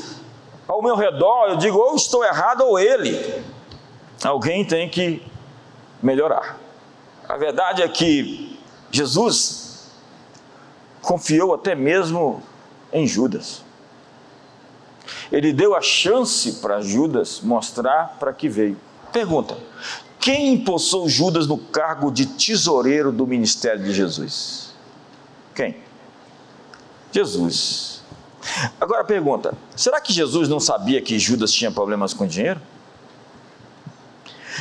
ao 0.67 0.83
meu 0.83 0.97
redor, 0.97 1.49
eu 1.49 1.57
digo 1.57 1.79
ou 1.79 1.95
estou 1.95 2.25
errado 2.25 2.63
ou 2.63 2.79
ele. 2.79 3.45
Alguém 4.23 4.65
tem 4.65 4.89
que 4.89 5.23
melhorar. 6.03 6.59
A 7.29 7.37
verdade 7.37 7.83
é 7.83 7.89
que 7.89 8.59
Jesus 8.91 9.64
confiou 11.05 11.55
até 11.55 11.75
mesmo 11.75 12.43
em 12.93 13.07
Judas. 13.07 13.63
Ele 15.31 15.53
deu 15.53 15.75
a 15.75 15.81
chance 15.81 16.53
para 16.55 16.81
Judas 16.81 17.41
mostrar 17.43 18.17
para 18.19 18.33
que 18.33 18.49
veio. 18.49 18.77
Pergunta: 19.13 19.57
quem 20.19 20.55
impulsou 20.55 21.09
Judas 21.09 21.47
no 21.47 21.59
cargo 21.59 22.11
de 22.11 22.27
tesoureiro 22.27 23.13
do 23.13 23.27
ministério 23.27 23.85
de 23.85 23.93
Jesus? 23.93 24.73
Quem? 25.55 25.77
Jesus. 27.13 28.03
Agora 28.81 29.05
pergunta: 29.05 29.55
será 29.77 30.01
que 30.01 30.13
Jesus 30.13 30.49
não 30.49 30.61
sabia 30.61 31.03
que 31.03 31.19
Judas 31.19 31.53
tinha 31.53 31.71
problemas 31.71 32.15
com 32.15 32.27
dinheiro? 32.27 32.61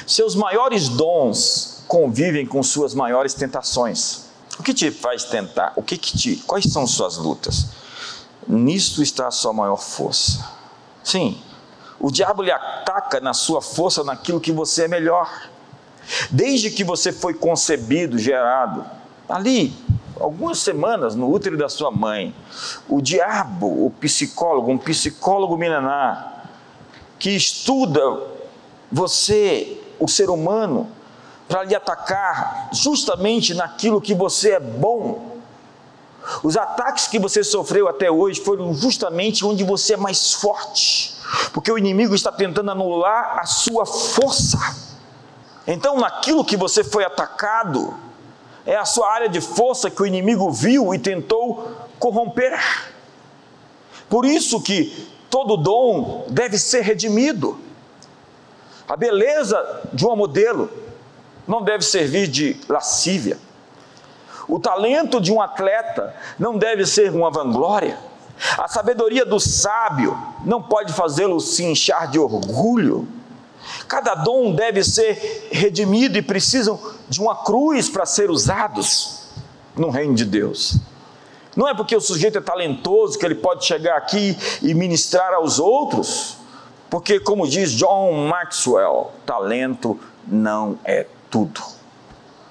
Seus 0.06 0.36
maiores 0.36 0.90
dons 0.90 1.84
convivem 1.88 2.46
com 2.46 2.62
suas 2.62 2.94
maiores 2.94 3.34
tentações. 3.34 4.33
O 4.60 4.64
que 4.64 4.74
te 4.74 4.92
faz 4.92 5.24
tentar? 5.24 5.74
O 5.76 5.82
que, 5.82 5.98
que 5.98 6.18
te? 6.18 6.36
Quais 6.38 6.72
são 6.72 6.86
suas 6.86 7.18
lutas? 7.18 7.68
Nisto 8.48 9.02
está 9.02 9.28
a 9.28 9.32
sua 9.32 9.54
maior 9.54 9.78
força. 9.78 10.48
Sim, 11.04 11.42
o 12.00 12.12
diabo 12.12 12.44
lhe 12.44 12.52
ataca 12.52 13.20
na 13.20 13.34
sua 13.34 13.62
força, 13.62 14.04
naquilo 14.04 14.40
que 14.40 14.52
você 14.52 14.84
é 14.84 14.88
melhor. 14.88 15.50
Desde 16.30 16.70
que 16.70 16.84
você 16.84 17.12
foi 17.12 17.34
concebido, 17.34 18.18
gerado, 18.18 18.86
ali, 19.28 19.74
algumas 20.20 20.60
semanas 20.60 21.16
no 21.16 21.32
útero 21.32 21.58
da 21.58 21.70
sua 21.70 21.92
mãe, 21.92 22.36
o 22.90 23.02
diabo, 23.02 23.86
o 23.86 23.90
psicólogo, 23.90 24.72
um 24.72 24.78
psicólogo 24.78 25.58
milenar, 25.58 26.50
que 27.18 27.30
estuda 27.30 28.02
você, 28.92 29.82
o 30.00 30.08
ser 30.08 30.30
humano, 30.30 30.90
para 31.54 31.66
lhe 31.66 31.76
atacar 31.76 32.70
justamente 32.72 33.54
naquilo 33.54 34.02
que 34.02 34.16
você 34.16 34.54
é 34.54 34.60
bom, 34.60 35.38
os 36.42 36.58
ataques 36.58 37.08
que 37.08 37.20
você 37.20 37.44
sofreu 37.44 37.88
até 37.88 38.10
hoje 38.10 38.42
foram 38.42 38.74
justamente 38.74 39.46
onde 39.46 39.64
você 39.64 39.94
é 39.94 39.98
mais 39.98 40.34
forte, 40.34 41.16
porque 41.54 41.72
o 41.72 41.78
inimigo 41.78 42.16
está 42.16 42.32
tentando 42.32 42.72
anular 42.72 43.38
a 43.38 43.46
sua 43.46 43.86
força. 43.86 44.58
Então, 45.68 46.00
naquilo 46.00 46.44
que 46.44 46.58
você 46.58 46.84
foi 46.84 47.06
atacado, 47.06 47.94
é 48.66 48.76
a 48.76 48.86
sua 48.86 49.12
área 49.12 49.30
de 49.30 49.40
força 49.40 49.92
que 49.92 50.02
o 50.02 50.08
inimigo 50.08 50.50
viu 50.52 50.92
e 50.92 50.98
tentou 50.98 51.72
corromper. 52.00 52.60
Por 54.10 54.26
isso 54.26 54.60
que 54.60 55.08
todo 55.30 55.56
dom 55.56 56.26
deve 56.30 56.58
ser 56.58 56.82
redimido. 56.82 57.60
A 58.90 58.98
beleza 58.98 59.82
de 59.94 60.04
uma 60.04 60.16
modelo 60.16 60.82
não 61.48 61.62
deve 61.62 61.84
servir 61.84 62.28
de 62.28 62.58
lascívia. 62.68 63.38
O 64.48 64.60
talento 64.60 65.22
de 65.22 65.32
um 65.32 65.42
atleta 65.42 66.14
não 66.38 66.58
deve 66.58 66.86
ser 66.86 67.12
uma 67.12 67.32
vanglória. 67.32 67.98
A 68.58 68.68
sabedoria 68.68 69.26
do 69.26 69.40
sábio 69.40 70.18
não 70.46 70.62
pode 70.62 70.92
fazê-lo 70.94 71.40
se 71.40 71.64
inchar 71.64 72.10
de 72.10 72.20
orgulho. 72.20 73.08
Cada 73.88 74.16
dom 74.16 74.54
deve 74.54 74.84
ser 74.84 75.50
redimido 75.52 76.18
e 76.18 76.22
precisam 76.22 76.80
de 77.08 77.22
uma 77.22 77.36
cruz 77.44 77.90
para 77.90 78.06
ser 78.06 78.30
usados 78.30 79.30
no 79.76 79.90
reino 79.90 80.14
de 80.14 80.26
Deus. 80.26 80.78
Não 81.56 81.68
é 81.68 81.74
porque 81.74 81.96
o 81.96 82.02
sujeito 82.02 82.40
é 82.40 82.42
talentoso 82.42 83.18
que 83.18 83.26
ele 83.26 83.36
pode 83.36 83.66
chegar 83.66 83.96
aqui 83.96 84.38
e 84.62 84.74
ministrar 84.74 85.34
aos 85.34 85.60
outros, 85.60 86.38
porque, 86.90 87.20
como 87.20 87.48
diz 87.48 87.72
John 87.72 88.28
Maxwell, 88.28 89.12
talento 89.26 90.00
não 90.28 90.78
é 90.84 91.06
tudo. 91.34 91.64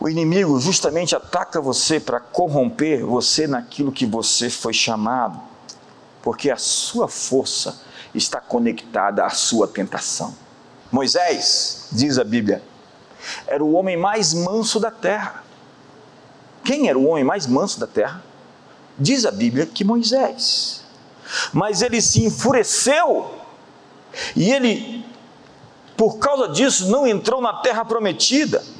O 0.00 0.08
inimigo 0.08 0.58
justamente 0.58 1.14
ataca 1.14 1.60
você 1.60 2.00
para 2.00 2.18
corromper 2.18 3.06
você 3.06 3.46
naquilo 3.46 3.92
que 3.92 4.04
você 4.04 4.50
foi 4.50 4.72
chamado, 4.72 5.40
porque 6.20 6.50
a 6.50 6.56
sua 6.56 7.06
força 7.06 7.80
está 8.12 8.40
conectada 8.40 9.24
à 9.24 9.30
sua 9.30 9.68
tentação. 9.68 10.34
Moisés, 10.90 11.86
diz 11.92 12.18
a 12.18 12.24
Bíblia, 12.24 12.60
era 13.46 13.62
o 13.62 13.74
homem 13.74 13.96
mais 13.96 14.34
manso 14.34 14.80
da 14.80 14.90
terra. 14.90 15.44
Quem 16.64 16.88
era 16.88 16.98
o 16.98 17.06
homem 17.06 17.22
mais 17.22 17.46
manso 17.46 17.78
da 17.78 17.86
terra? 17.86 18.20
Diz 18.98 19.24
a 19.24 19.30
Bíblia 19.30 19.64
que 19.64 19.84
Moisés. 19.84 20.82
Mas 21.52 21.82
ele 21.82 22.02
se 22.02 22.24
enfureceu 22.24 23.32
e 24.34 24.50
ele, 24.50 25.06
por 25.96 26.18
causa 26.18 26.48
disso, 26.48 26.90
não 26.90 27.06
entrou 27.06 27.40
na 27.40 27.52
terra 27.60 27.84
prometida. 27.84 28.71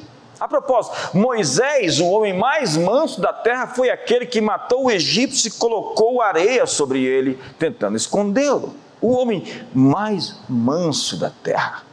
A 0.43 0.47
propósito, 0.49 1.17
Moisés, 1.17 2.01
o 2.01 2.05
homem 2.07 2.37
mais 2.37 2.75
manso 2.75 3.21
da 3.21 3.31
terra, 3.31 3.65
foi 3.65 3.89
aquele 3.89 4.25
que 4.25 4.41
matou 4.41 4.87
o 4.87 4.91
egípcio 4.91 5.47
e 5.47 5.51
colocou 5.51 6.21
areia 6.21 6.65
sobre 6.65 7.01
ele, 7.01 7.41
tentando 7.57 7.95
escondê-lo. 7.95 8.75
O 8.99 9.13
homem 9.13 9.65
mais 9.73 10.35
manso 10.49 11.17
da 11.17 11.29
terra. 11.29 11.83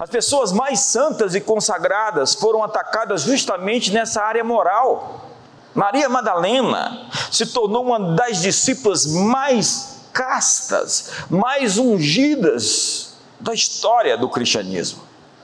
As 0.00 0.08
pessoas 0.08 0.52
mais 0.52 0.80
santas 0.80 1.34
e 1.34 1.40
consagradas 1.42 2.32
foram 2.32 2.64
atacadas 2.64 3.24
justamente 3.24 3.92
nessa 3.92 4.22
área 4.22 4.42
moral. 4.42 5.26
Maria 5.74 6.08
Madalena 6.08 7.10
se 7.30 7.44
tornou 7.44 7.84
uma 7.84 8.14
das 8.14 8.40
discípulas 8.40 9.04
mais 9.04 10.00
castas, 10.14 11.10
mais 11.28 11.76
ungidas 11.76 13.16
da 13.38 13.52
história 13.52 14.16
do 14.16 14.30
cristianismo, 14.30 15.02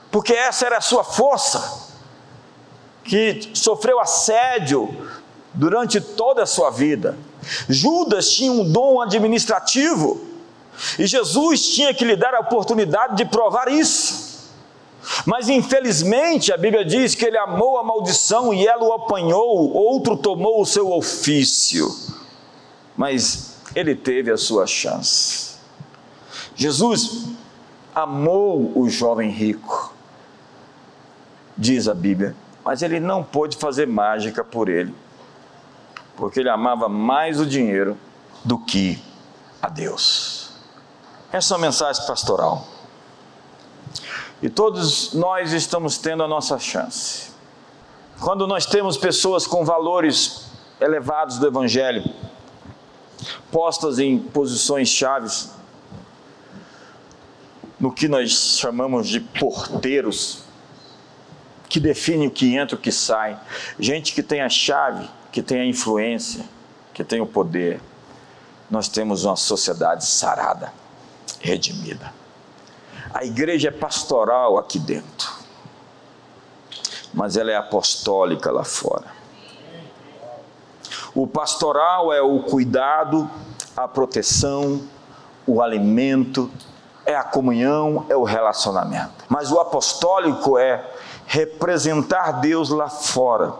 porque 0.09 0.33
essa 0.33 0.65
era 0.65 0.79
a 0.79 0.81
sua 0.81 1.03
força 1.03 1.92
que 3.03 3.49
sofreu 3.53 3.99
assédio 3.99 4.89
durante 5.53 5.99
toda 5.99 6.43
a 6.43 6.45
sua 6.45 6.69
vida. 6.69 7.17
Judas 7.67 8.31
tinha 8.31 8.51
um 8.51 8.69
dom 8.71 9.01
administrativo 9.01 10.21
e 10.97 11.05
Jesus 11.05 11.73
tinha 11.73 11.93
que 11.93 12.05
lhe 12.05 12.15
dar 12.15 12.33
a 12.33 12.39
oportunidade 12.39 13.15
de 13.17 13.25
provar 13.25 13.67
isso. 13.67 14.33
Mas 15.25 15.49
infelizmente 15.49 16.51
a 16.53 16.57
Bíblia 16.57 16.85
diz 16.85 17.13
que 17.13 17.25
ele 17.25 17.37
amou 17.37 17.77
a 17.77 17.83
maldição 17.83 18.53
e 18.53 18.65
ela 18.65 18.83
o 18.83 18.93
apanhou, 18.93 19.71
outro 19.73 20.15
tomou 20.15 20.61
o 20.61 20.65
seu 20.65 20.91
ofício. 20.91 21.93
Mas 22.95 23.57
ele 23.75 23.95
teve 23.95 24.31
a 24.31 24.37
sua 24.37 24.65
chance. 24.65 25.53
Jesus 26.55 27.25
amou 27.93 28.71
o 28.75 28.89
jovem 28.89 29.29
rico, 29.29 29.93
diz 31.57 31.87
a 31.87 31.93
Bíblia, 31.93 32.35
mas 32.63 32.81
ele 32.81 32.99
não 32.99 33.23
pôde 33.23 33.57
fazer 33.57 33.87
mágica 33.87 34.43
por 34.43 34.69
ele, 34.69 34.93
porque 36.15 36.39
ele 36.39 36.49
amava 36.49 36.87
mais 36.87 37.39
o 37.39 37.45
dinheiro 37.45 37.97
do 38.43 38.57
que 38.57 39.01
a 39.61 39.69
Deus. 39.69 40.51
Essa 41.31 41.53
é 41.53 41.57
uma 41.57 41.65
mensagem 41.65 42.05
pastoral. 42.05 42.67
E 44.41 44.49
todos 44.49 45.13
nós 45.13 45.53
estamos 45.53 45.97
tendo 45.97 46.21
a 46.21 46.27
nossa 46.27 46.59
chance. 46.59 47.31
Quando 48.19 48.45
nós 48.45 48.65
temos 48.65 48.97
pessoas 48.97 49.47
com 49.47 49.65
valores 49.65 50.45
elevados 50.79 51.39
do 51.39 51.47
Evangelho, 51.47 52.03
postas 53.51 53.99
em 53.99 54.17
posições 54.17 54.89
chaves, 54.89 55.51
no 57.79 57.91
que 57.91 58.07
nós 58.07 58.57
chamamos 58.59 59.07
de 59.07 59.19
porteiros, 59.19 60.43
que 61.73 61.79
define 61.79 62.27
o 62.27 62.29
que 62.29 62.55
entra 62.55 62.75
e 62.75 62.77
o 62.77 62.81
que 62.81 62.91
sai, 62.91 63.35
gente 63.79 64.13
que 64.13 64.21
tem 64.21 64.41
a 64.41 64.47
chave, 64.47 65.09
que 65.31 65.41
tem 65.41 65.59
a 65.59 65.65
influência, 65.65 66.45
que 66.93 67.03
tem 67.03 67.19
o 67.19 67.25
poder, 67.25 67.81
nós 68.69 68.87
temos 68.87 69.25
uma 69.25 69.35
sociedade 69.35 70.05
sarada, 70.05 70.71
redimida. 71.39 72.13
A 73.11 73.25
igreja 73.25 73.69
é 73.69 73.71
pastoral 73.71 74.59
aqui 74.59 74.77
dentro, 74.77 75.33
mas 77.11 77.37
ela 77.37 77.49
é 77.49 77.55
apostólica 77.55 78.51
lá 78.51 78.63
fora. 78.63 79.07
O 81.15 81.25
pastoral 81.25 82.13
é 82.13 82.21
o 82.21 82.43
cuidado, 82.43 83.27
a 83.75 83.87
proteção, 83.87 84.87
o 85.47 85.59
alimento, 85.59 86.51
é 87.03 87.15
a 87.15 87.23
comunhão, 87.23 88.05
é 88.09 88.15
o 88.15 88.23
relacionamento. 88.23 89.25
Mas 89.27 89.51
o 89.51 89.59
apostólico 89.59 90.55
é 90.55 90.87
representar 91.25 92.41
Deus 92.41 92.69
lá 92.69 92.89
fora, 92.89 93.53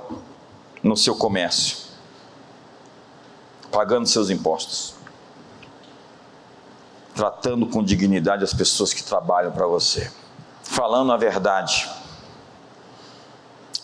no 0.82 0.98
seu 0.98 1.16
comércio, 1.16 1.78
pagando 3.72 4.08
seus 4.08 4.30
impostos, 4.30 4.96
tratando 7.16 7.66
com 7.68 7.84
dignidade 7.84 8.44
as 8.44 8.54
pessoas 8.54 8.94
que 8.94 9.04
trabalham 9.04 9.52
para 9.52 9.66
você, 9.66 10.12
falando 10.64 11.12
a 11.12 11.18
verdade, 11.18 11.90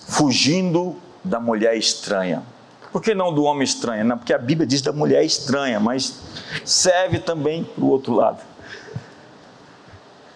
fugindo 0.07 0.95
da 1.23 1.39
mulher 1.39 1.77
estranha. 1.77 2.43
Por 2.91 3.01
que 3.01 3.13
não 3.13 3.33
do 3.33 3.43
homem 3.43 3.63
estranho? 3.63 4.03
Não, 4.03 4.17
porque 4.17 4.33
a 4.33 4.37
Bíblia 4.37 4.65
diz 4.65 4.81
da 4.81 4.91
mulher 4.91 5.23
estranha, 5.23 5.79
mas 5.79 6.19
serve 6.65 7.19
também 7.19 7.63
para 7.63 7.83
o 7.83 7.87
outro 7.87 8.13
lado. 8.13 8.41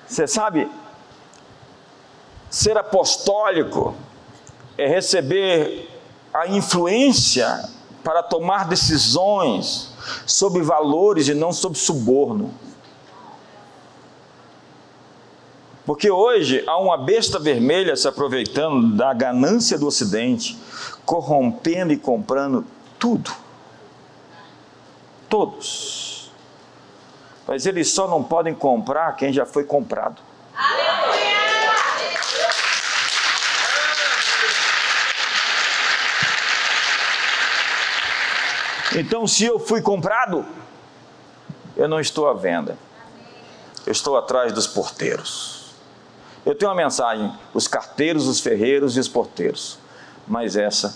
Você 0.08 0.28
sabe, 0.28 0.70
ser 2.54 2.78
apostólico 2.78 3.96
é 4.78 4.88
receber 4.88 5.90
a 6.32 6.48
influência 6.48 7.68
para 8.04 8.22
tomar 8.22 8.68
decisões 8.68 9.92
sobre 10.28 10.62
valores 10.62 11.28
e 11.28 11.34
não 11.34 11.52
sobre 11.52 11.80
suborno. 11.80 12.54
Porque 15.84 16.12
hoje 16.12 16.64
há 16.68 16.78
uma 16.78 16.96
besta 16.96 17.40
vermelha 17.40 17.96
se 17.96 18.08
aproveitando 18.08 18.96
da 18.96 19.12
ganância 19.16 19.76
do 19.76 19.88
Ocidente, 19.88 20.56
corrompendo 21.08 21.92
e 21.92 21.98
comprando 21.98 22.64
tudo. 23.00 23.32
Todos. 25.28 26.32
Mas 27.48 27.66
eles 27.66 27.90
só 27.90 28.08
não 28.08 28.24
podem 28.24 28.54
comprar 28.54 29.16
quem 29.16 29.34
já 29.34 29.44
foi 29.44 29.64
comprado. 29.64 30.22
Então, 38.92 39.26
se 39.26 39.46
eu 39.46 39.60
fui 39.60 39.82
comprado, 39.82 40.46
eu 41.76 41.88
não 41.88 42.00
estou 42.00 42.28
à 42.28 42.34
venda. 42.34 42.78
Eu 43.86 43.92
estou 43.92 44.18
atrás 44.18 44.52
dos 44.52 44.68
porteiros. 44.68 45.74
Eu 46.46 46.54
tenho 46.56 46.70
uma 46.70 46.78
mensagem: 46.78 47.34
os 47.54 47.68
carteiros, 47.68 48.28
os 48.28 48.40
ferreiros 48.40 48.98
e 48.98 49.00
os 49.00 49.08
porteiros. 49.08 49.80
Mas 50.28 50.56
essa 50.56 50.96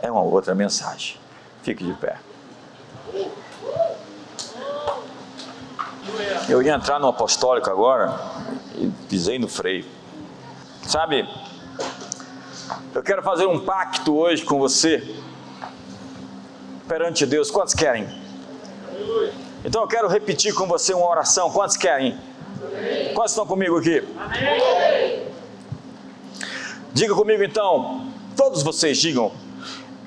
é 0.00 0.10
uma 0.10 0.22
outra 0.22 0.54
mensagem. 0.54 1.16
Fique 1.62 1.84
de 1.84 1.94
pé. 1.94 2.18
Eu 6.48 6.62
ia 6.62 6.74
entrar 6.74 7.00
no 7.00 7.08
apostólico 7.08 7.70
agora 7.70 8.20
e 8.74 8.90
pisei 9.08 9.38
no 9.38 9.48
freio. 9.48 9.86
Sabe, 10.86 11.26
eu 12.94 13.02
quero 13.02 13.22
fazer 13.22 13.46
um 13.46 13.64
pacto 13.64 14.14
hoje 14.14 14.44
com 14.44 14.58
você 14.58 15.16
perante 16.88 17.26
Deus. 17.26 17.50
Quantos 17.50 17.74
querem? 17.74 18.08
Então 19.64 19.82
eu 19.82 19.88
quero 19.88 20.08
repetir 20.08 20.54
com 20.54 20.66
você 20.66 20.92
uma 20.92 21.08
oração. 21.08 21.50
Quantos 21.50 21.76
querem? 21.76 22.18
Quantos 23.14 23.32
estão 23.32 23.46
comigo 23.46 23.78
aqui? 23.78 24.02
Diga 26.92 27.14
comigo 27.14 27.42
então, 27.42 28.06
todos 28.36 28.62
vocês 28.62 28.98
digam: 28.98 29.32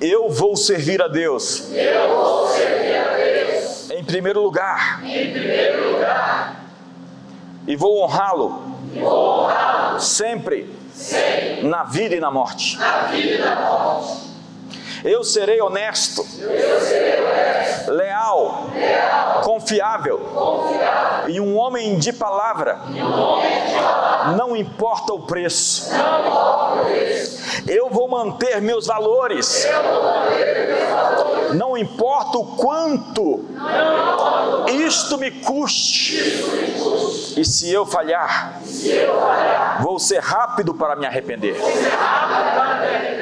Eu 0.00 0.30
vou 0.30 0.56
servir 0.56 1.02
a 1.02 1.08
Deus. 1.08 1.70
Eu 1.72 2.16
vou 2.16 2.48
servir 2.48 2.96
a 2.96 3.16
Deus. 3.16 3.90
Em 3.90 4.04
primeiro 4.04 4.40
lugar. 4.42 5.04
Em 5.04 5.32
primeiro 5.32 5.92
lugar. 5.92 6.64
E 7.66 7.76
vou 7.76 8.02
honrá-lo. 8.02 8.62
Vou 8.94 9.42
honrá-lo. 9.42 10.00
Sempre. 10.00 10.72
Sempre. 10.94 11.68
Na 11.68 11.84
vida 11.84 12.14
e 12.14 12.20
na 12.20 12.30
morte. 12.30 12.78
Na 12.78 13.02
vida 13.02 13.34
e 13.34 13.38
na 13.38 13.56
morte. 13.56 14.27
Eu 15.04 15.22
serei 15.24 15.60
honesto, 15.60 16.26
Eu 16.40 16.80
serei 16.80 17.20
honesto, 17.24 17.90
leal, 17.92 18.66
leal, 18.74 19.40
confiável, 19.42 20.18
confiável 20.18 21.28
e 21.30 21.40
um 21.40 21.56
homem 21.56 21.98
de 21.98 22.12
palavra. 22.12 22.80
e 22.94 23.00
um 23.02 23.20
homem 23.22 23.66
de 23.66 23.74
palavra. 23.74 24.32
Não 24.36 24.56
importa 24.56 25.12
o 25.12 25.20
preço. 25.20 25.90
Não 25.92 26.20
importa 26.20 26.74
o 26.82 26.84
preço. 26.84 27.38
Eu 27.66 27.90
vou 27.90 28.08
manter 28.08 28.60
meus 28.60 28.86
valores. 28.86 29.66
Não 31.54 31.76
importa 31.78 32.38
o 32.38 32.44
quanto 32.56 33.44
isto 34.68 35.16
me 35.18 35.30
custe. 35.30 36.44
E 37.36 37.44
se 37.44 37.72
eu 37.72 37.86
falhar, 37.86 38.60
Se 38.64 38.90
eu 38.90 39.18
falhar, 39.20 39.82
vou 39.82 39.98
ser 39.98 40.18
rápido 40.20 40.74
para 40.74 40.96
me 40.96 41.06
arrepender. 41.06 41.54
vou 41.54 41.70
ser 41.70 41.88
rápido 41.88 42.56
para 42.56 42.74
me 42.74 42.86
arrepender. 42.86 43.17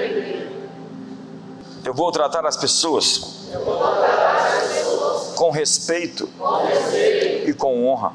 Eu 1.87 1.95
vou 1.95 2.11
tratar 2.11 2.45
as 2.45 2.57
pessoas 2.57 3.47
vou 3.65 3.77
tratar 3.77 4.49
as 4.49 4.69
pessoas 4.69 5.35
com 5.37 5.51
respeito 5.51 6.29
com 6.37 6.67
respeito 6.67 7.49
e 7.49 7.55
com 7.55 7.87
honra. 7.87 8.13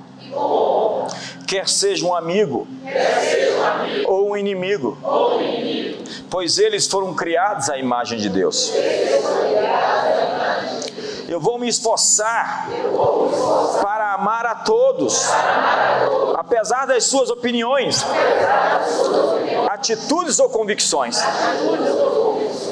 Quer 1.48 1.70
seja 1.70 2.06
um 2.06 2.14
amigo 2.14 2.68
seja 2.84 3.58
um 3.58 3.66
amigo 3.66 4.12
ou 4.12 4.32
um 4.32 4.36
inimigo, 4.36 4.98
ou 5.02 5.38
um 5.38 5.42
inimigo. 5.42 6.04
pois 6.30 6.60
eles 6.60 6.86
foram 6.86 7.14
criados 7.14 7.70
à 7.70 7.78
imagem 7.78 8.20
de 8.20 8.28
Deus. 8.28 8.74
Eu 11.30 11.40
vou 11.40 11.58
me 11.58 11.70
esforçar 11.70 12.68
para 13.82 14.16
amar 14.16 14.46
a 14.46 14.56
todos, 14.56 15.30
apesar 16.36 16.86
das 16.86 17.06
suas 17.06 17.30
opiniões, 17.30 18.06
atitudes 19.70 20.40
ou 20.40 20.50
convicções. 20.50 21.24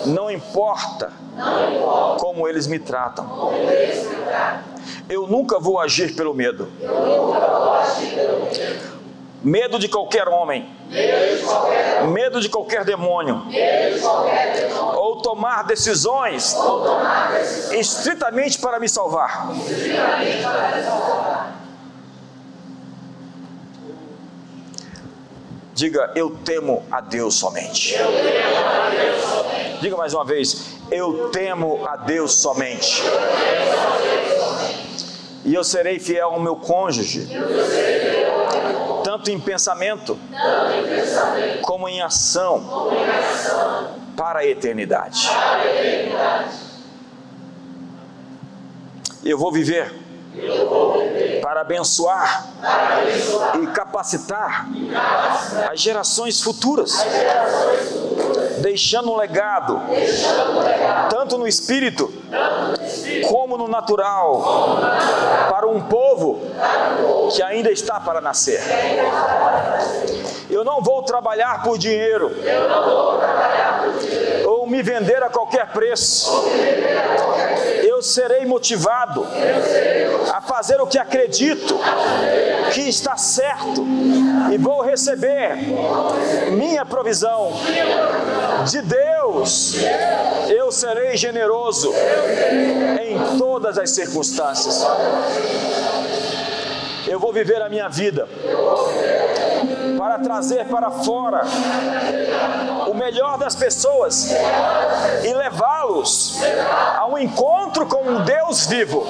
Não 0.06 0.30
importa 0.30 1.12
como 2.20 2.48
eles 2.48 2.68
me 2.68 2.80
tratam. 2.80 3.52
Eu 5.10 5.28
nunca 5.28 5.60
vou 5.60 5.80
agir 5.80 6.16
pelo 6.16 6.34
medo. 6.34 6.72
Medo 9.42 9.80
de 9.80 9.88
qualquer 9.88 10.28
homem, 10.28 10.70
medo 12.12 12.42
de 12.42 12.50
qualquer 12.50 12.84
demônio, 12.84 13.42
ou 14.96 15.22
tomar 15.22 15.64
decisões 15.64 16.58
estritamente 17.72 18.60
para 18.60 18.80
me 18.80 18.90
salvar. 18.90 19.50
Diga, 25.80 26.12
eu 26.14 26.32
temo 26.44 26.84
a 26.92 27.00
Deus 27.00 27.36
somente. 27.36 27.96
Diga 29.82 29.96
mais 29.96 30.14
uma 30.14 30.26
vez, 30.26 30.76
eu 30.92 31.30
temo 31.30 31.86
a 31.88 31.96
Deus 31.96 32.34
somente. 32.34 33.02
E 35.46 35.54
eu 35.54 35.64
serei 35.64 36.00
fiel 36.00 36.32
ao 36.32 36.40
meu 36.40 36.58
cônjuge, 36.58 37.30
tanto 39.04 39.32
em 39.32 39.40
pensamento 39.40 40.20
como 41.64 41.88
em 41.88 42.02
ação, 42.02 42.90
para 44.18 44.40
a 44.40 44.46
eternidade. 44.46 45.30
Eu 49.24 49.38
vou 49.38 49.52
viver 49.52 49.94
para 51.42 51.62
abençoar 51.62 52.48
e 53.62 53.68
capacitar 53.68 54.68
as 55.72 55.80
gerações 55.80 56.42
futuras. 56.42 56.94
Deixando 58.62 59.12
um 59.12 59.18
legado, 59.18 59.82
tanto 61.10 61.38
no 61.38 61.48
espírito 61.48 62.12
como 63.28 63.58
no 63.58 63.68
natural, 63.68 64.80
para 65.50 65.68
um 65.68 65.82
povo 65.82 66.42
que 67.34 67.42
ainda 67.42 67.72
está 67.72 68.00
para 68.00 68.22
nascer. 68.22 68.62
Eu 70.50 70.64
não 70.64 70.82
vou 70.82 71.04
trabalhar 71.04 71.62
por 71.64 71.78
dinheiro 71.78 72.32
ou 74.46 74.66
me 74.66 74.82
vender 74.82 75.22
a 75.24 75.30
qualquer 75.30 75.68
preço. 75.68 76.32
Eu 77.84 78.02
serei 78.02 78.46
motivado 78.46 79.28
a 80.34 80.42
fazer 80.42 80.82
o 80.82 80.88
que 80.88 80.98
acredito 80.98 81.80
que 82.74 82.82
está 82.82 83.16
certo 83.18 83.86
e 84.52 84.58
vou 84.58 84.82
receber 84.82 85.56
minha 86.52 86.86
provisão 86.86 87.52
de 88.70 88.82
Deus. 88.82 89.76
Eu 90.48 90.72
serei 90.72 91.18
generoso 91.18 91.92
em 93.02 93.38
todas 93.38 93.78
as 93.78 93.90
circunstâncias. 93.90 94.86
Eu 97.08 97.20
vou 97.20 97.34
viver 97.34 97.62
a 97.62 97.70
minha 97.70 97.90
vida 97.90 98.28
para 99.98 100.20
trazer 100.20 100.66
para 100.66 100.92
fora 100.92 101.42
o 102.88 102.94
melhor 102.94 103.38
das 103.38 103.56
pessoas 103.56 104.32
e 105.24 105.34
levá-los 105.34 106.40
a 106.98 107.08
um 107.08 107.18
encontro 107.18 107.86
com 107.88 108.02
um 108.02 108.24
Deus 108.24 108.68
vivo. 108.68 109.06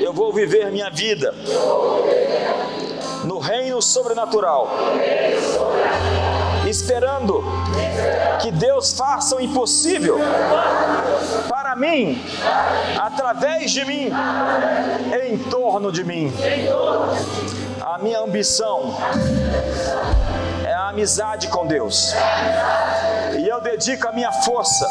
Eu 0.00 0.12
vou 0.12 0.32
viver 0.32 0.70
minha 0.70 0.90
vida 0.90 1.34
no 3.24 3.38
reino 3.38 3.82
sobrenatural, 3.82 4.70
esperando 6.76 7.42
que 8.40 8.50
Deus 8.50 8.92
faça 8.92 9.36
o 9.36 9.40
impossível 9.40 10.18
para 11.48 11.74
mim, 11.74 12.22
através 13.00 13.70
de 13.70 13.84
mim, 13.84 14.12
em 15.24 15.38
torno 15.38 15.90
de 15.90 16.04
mim. 16.04 16.32
A 17.80 17.98
minha 17.98 18.20
ambição 18.20 18.94
é 20.66 20.74
a 20.74 20.88
amizade 20.88 21.48
com 21.48 21.66
Deus, 21.66 22.14
e 23.38 23.48
eu 23.48 23.60
dedico 23.60 24.08
a 24.08 24.12
minha 24.12 24.32
força, 24.32 24.86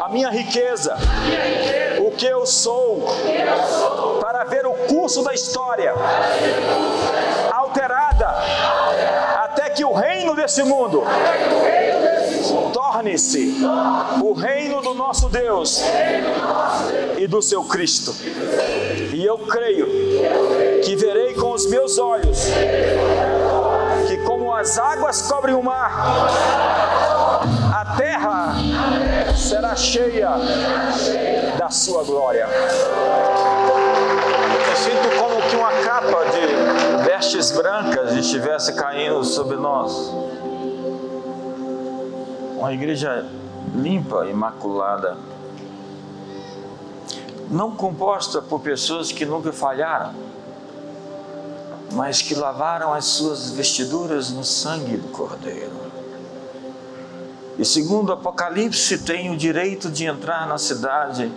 a 0.00 0.08
minha 0.08 0.30
riqueza, 0.30 0.96
o 2.06 2.12
que 2.12 2.26
eu 2.26 2.46
sou, 2.46 3.04
para 4.20 4.44
ver 4.44 4.64
o 4.64 4.74
curso 4.86 5.24
da 5.24 5.34
história 5.34 5.92
alterada 7.52 9.21
que 9.74 9.84
o 9.84 9.92
reino 9.92 10.34
desse 10.34 10.62
mundo 10.62 11.02
torne-se 12.72 13.56
o 14.22 14.32
reino 14.32 14.80
do 14.82 14.94
nosso 14.94 15.28
Deus 15.28 15.82
e 17.18 17.26
do 17.26 17.40
seu 17.40 17.64
Cristo. 17.64 18.14
E 19.12 19.24
eu 19.24 19.38
creio 19.38 19.86
que 20.84 20.96
verei 20.96 21.34
com 21.34 21.52
os 21.52 21.66
meus 21.66 21.98
olhos 21.98 22.46
que, 24.08 24.16
como 24.18 24.52
as 24.52 24.78
águas 24.78 25.22
cobrem 25.22 25.54
o 25.54 25.62
mar, 25.62 26.28
a 27.74 27.96
terra 27.96 28.54
será 29.36 29.74
cheia 29.76 30.30
da 31.58 31.70
sua 31.70 32.02
glória. 32.04 32.46
Sinto 34.76 35.18
como 35.18 35.40
que 35.48 35.56
uma 35.56 35.72
capa 35.84 36.24
de 36.30 37.04
vestes 37.04 37.50
brancas 37.52 38.12
estivesse 38.14 38.72
caindo 38.74 39.22
sobre 39.24 39.56
nós. 39.56 39.92
Uma 42.56 42.72
igreja 42.72 43.26
limpa, 43.74 44.26
imaculada, 44.26 45.16
não 47.50 47.76
composta 47.76 48.40
por 48.40 48.60
pessoas 48.60 49.12
que 49.12 49.26
nunca 49.26 49.52
falharam, 49.52 50.14
mas 51.92 52.22
que 52.22 52.34
lavaram 52.34 52.94
as 52.94 53.04
suas 53.04 53.50
vestiduras 53.50 54.30
no 54.30 54.42
sangue 54.42 54.96
do 54.96 55.08
Cordeiro. 55.08 55.82
E 57.58 57.64
segundo 57.64 58.12
Apocalipse, 58.12 58.98
tem 58.98 59.30
o 59.30 59.36
direito 59.36 59.90
de 59.90 60.06
entrar 60.06 60.46
na 60.46 60.56
cidade 60.56 61.30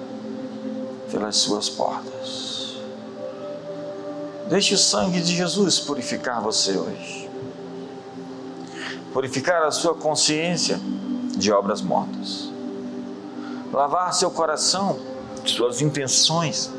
pelas 1.11 1.35
suas 1.35 1.69
portas. 1.69 2.54
Deixe 4.47 4.75
o 4.75 4.77
sangue 4.77 5.21
de 5.21 5.35
Jesus 5.35 5.79
purificar 5.79 6.39
você 6.39 6.77
hoje. 6.77 7.29
Purificar 9.11 9.63
a 9.63 9.71
sua 9.71 9.95
consciência 9.95 10.79
de 11.35 11.51
obras 11.51 11.81
mortas. 11.81 12.51
Lavar 13.73 14.13
seu 14.13 14.29
coração, 14.29 14.99
suas 15.45 15.81
intenções. 15.81 16.71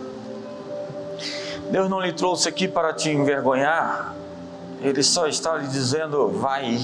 Deus 1.71 1.91
não 1.91 2.01
lhe 2.01 2.12
trouxe 2.12 2.49
aqui 2.49 2.69
para 2.69 2.93
te 2.93 3.11
envergonhar. 3.11 4.14
Ele 4.81 5.03
só 5.03 5.27
está 5.27 5.57
lhe 5.57 5.67
dizendo: 5.67 6.29
vai 6.29 6.79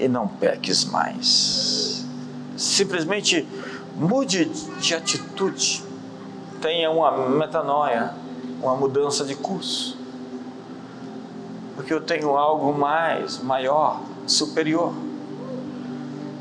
e 0.00 0.08
não 0.08 0.26
peques 0.26 0.84
mais. 0.84 2.04
Simplesmente 2.56 3.46
mude 3.94 4.46
de 4.80 4.94
atitude. 4.94 5.84
Tenha 6.60 6.90
uma 6.90 7.28
metanoia, 7.28 8.14
uma 8.62 8.76
mudança 8.76 9.24
de 9.24 9.34
curso. 9.34 9.98
Porque 11.74 11.92
eu 11.92 12.00
tenho 12.00 12.36
algo 12.36 12.72
mais, 12.72 13.42
maior, 13.42 14.00
superior. 14.26 14.94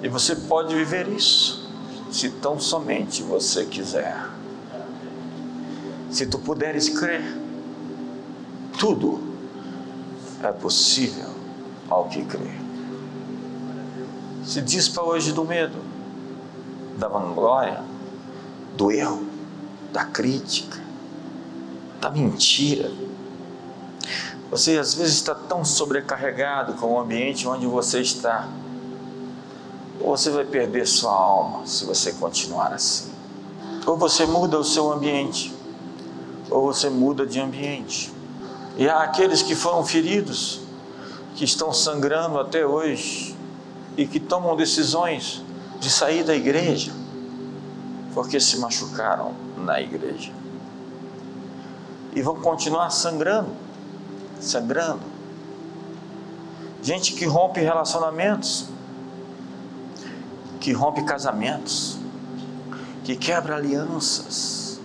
E 0.03 0.07
você 0.07 0.36
pode 0.36 0.76
viver 0.76 1.07
isso, 1.07 1.69
se 2.11 2.30
tão 2.30 2.59
somente 2.59 3.24
você 3.24 3.65
quiser. 3.65 4.30
Se 6.11 6.26
tu 6.26 6.38
puderes 6.38 6.89
crer, 6.89 7.24
tudo 8.78 9.22
é 10.43 10.51
possível 10.51 11.30
ao 11.89 12.05
que 12.05 12.24
crê. 12.26 12.51
Se 14.43 14.61
dispa 14.61 15.01
hoje 15.01 15.32
do 15.32 15.45
medo, 15.45 15.78
da 16.97 17.07
vanglória, 17.07 17.82
do 18.76 18.91
erro, 18.91 19.26
da 19.93 20.03
crítica, 20.03 20.80
da 22.01 22.09
mentira. 22.09 22.91
Você 24.49 24.77
às 24.77 24.93
vezes 24.93 25.13
está 25.13 25.33
tão 25.33 25.63
sobrecarregado 25.63 26.73
com 26.73 26.87
o 26.87 26.99
ambiente 26.99 27.47
onde 27.47 27.65
você 27.65 28.01
está 28.01 28.49
ou 30.01 30.17
você 30.17 30.31
vai 30.31 30.43
perder 30.43 30.87
sua 30.87 31.13
alma 31.13 31.65
se 31.65 31.85
você 31.85 32.11
continuar 32.13 32.73
assim. 32.73 33.11
Ou 33.85 33.95
você 33.95 34.25
muda 34.25 34.59
o 34.59 34.63
seu 34.63 34.91
ambiente, 34.91 35.53
ou 36.49 36.73
você 36.73 36.89
muda 36.89 37.25
de 37.25 37.39
ambiente. 37.39 38.11
E 38.77 38.89
há 38.89 39.03
aqueles 39.03 39.43
que 39.43 39.55
foram 39.55 39.85
feridos, 39.85 40.61
que 41.35 41.45
estão 41.45 41.71
sangrando 41.71 42.39
até 42.39 42.65
hoje 42.65 43.35
e 43.95 44.07
que 44.07 44.19
tomam 44.19 44.55
decisões 44.55 45.43
de 45.79 45.89
sair 45.89 46.23
da 46.23 46.35
igreja 46.35 46.91
porque 48.13 48.39
se 48.39 48.57
machucaram 48.57 49.33
na 49.57 49.81
igreja. 49.81 50.31
E 52.14 52.22
vão 52.22 52.36
continuar 52.36 52.89
sangrando, 52.89 53.51
sangrando. 54.39 55.01
Gente 56.82 57.14
que 57.14 57.26
rompe 57.26 57.62
relacionamentos 57.62 58.68
que 60.62 60.72
rompe 60.72 61.03
casamentos, 61.03 61.97
que 63.03 63.18
quebra 63.18 63.55
alianças. 63.55 64.80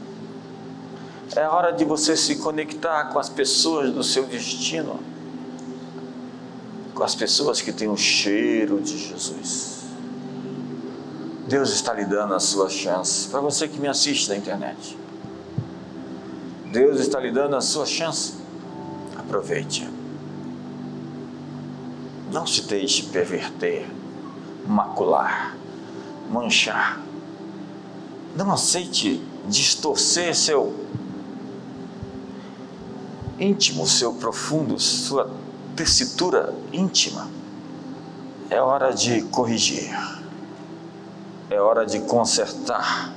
É 1.36 1.46
hora 1.46 1.70
de 1.70 1.84
você 1.84 2.16
se 2.16 2.36
conectar 2.36 3.10
com 3.12 3.18
as 3.18 3.28
pessoas 3.28 3.92
do 3.92 4.02
seu 4.02 4.24
destino, 4.24 4.98
com 6.94 7.04
as 7.04 7.14
pessoas 7.14 7.60
que 7.60 7.70
têm 7.72 7.88
o 7.88 7.96
cheiro 7.96 8.80
de 8.80 8.96
Jesus. 8.96 9.76
Deus 11.46 11.70
está 11.70 11.92
lhe 11.92 12.06
dando 12.06 12.34
a 12.34 12.40
sua 12.40 12.70
chance. 12.70 13.28
Para 13.28 13.40
você 13.40 13.68
que 13.68 13.78
me 13.78 13.86
assiste 13.86 14.30
na 14.30 14.36
internet, 14.36 14.98
Deus 16.76 17.00
está 17.00 17.18
lhe 17.18 17.32
dando 17.32 17.56
a 17.56 17.62
sua 17.62 17.86
chance. 17.86 18.34
Aproveite. 19.16 19.88
Não 22.30 22.46
se 22.46 22.60
deixe 22.64 23.04
perverter, 23.04 23.88
macular 24.66 25.56
manchar. 26.30 27.00
Não 28.36 28.52
aceite 28.52 29.22
distorcer 29.48 30.36
seu 30.36 30.74
íntimo, 33.38 33.86
seu 33.86 34.12
profundo, 34.12 34.78
sua 34.78 35.30
tessitura 35.74 36.54
íntima. 36.74 37.26
É 38.50 38.60
hora 38.60 38.92
de 38.92 39.22
corrigir, 39.22 39.96
é 41.48 41.58
hora 41.58 41.86
de 41.86 42.00
consertar, 42.00 43.14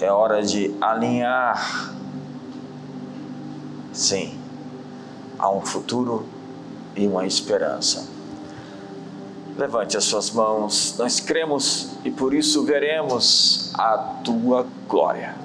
é 0.00 0.08
hora 0.08 0.40
de 0.40 0.72
alinhar. 0.80 1.98
Sim, 4.00 4.32
há 5.38 5.52
um 5.52 5.60
futuro 5.60 6.24
e 6.96 7.06
uma 7.06 7.26
esperança. 7.26 8.08
Levante 9.58 9.94
as 9.94 10.04
suas 10.04 10.30
mãos, 10.30 10.94
nós 10.96 11.20
cremos 11.20 11.90
e 12.02 12.10
por 12.10 12.32
isso 12.32 12.64
veremos 12.64 13.70
a 13.74 13.98
tua 14.24 14.66
glória. 14.88 15.36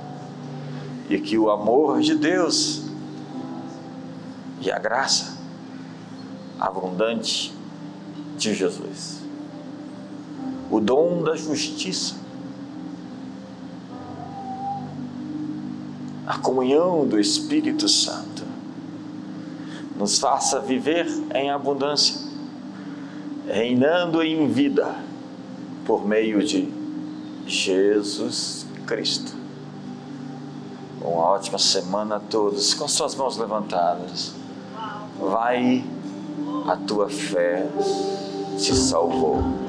E 1.10 1.20
que 1.20 1.38
o 1.38 1.52
amor 1.52 2.00
de 2.00 2.16
Deus 2.16 2.84
e 4.62 4.72
a 4.72 4.80
graça 4.80 5.38
abundante 6.58 7.54
de 8.38 8.54
Jesus, 8.54 9.18
o 10.72 10.80
dom 10.80 11.22
da 11.24 11.36
justiça, 11.36 12.16
a 16.26 16.38
comunhão 16.40 17.06
do 17.06 17.20
Espírito 17.20 17.88
Santo, 17.88 18.35
nos 19.96 20.20
faça 20.20 20.60
viver 20.60 21.08
em 21.34 21.50
abundância, 21.50 22.20
reinando 23.48 24.22
em 24.22 24.48
vida 24.48 24.96
por 25.86 26.06
meio 26.06 26.44
de 26.44 26.70
Jesus 27.48 28.66
Cristo. 28.86 29.34
Uma 31.02 31.24
ótima 31.24 31.60
semana 31.60 32.16
a 32.16 32.20
todos, 32.20 32.74
com 32.74 32.88
suas 32.88 33.16
mãos 33.16 33.38
levantadas. 33.38 34.34
Vai, 35.20 35.84
a 36.68 36.76
tua 36.76 37.10
fé 37.10 37.68
te 38.58 38.76
salvou. 38.76 39.65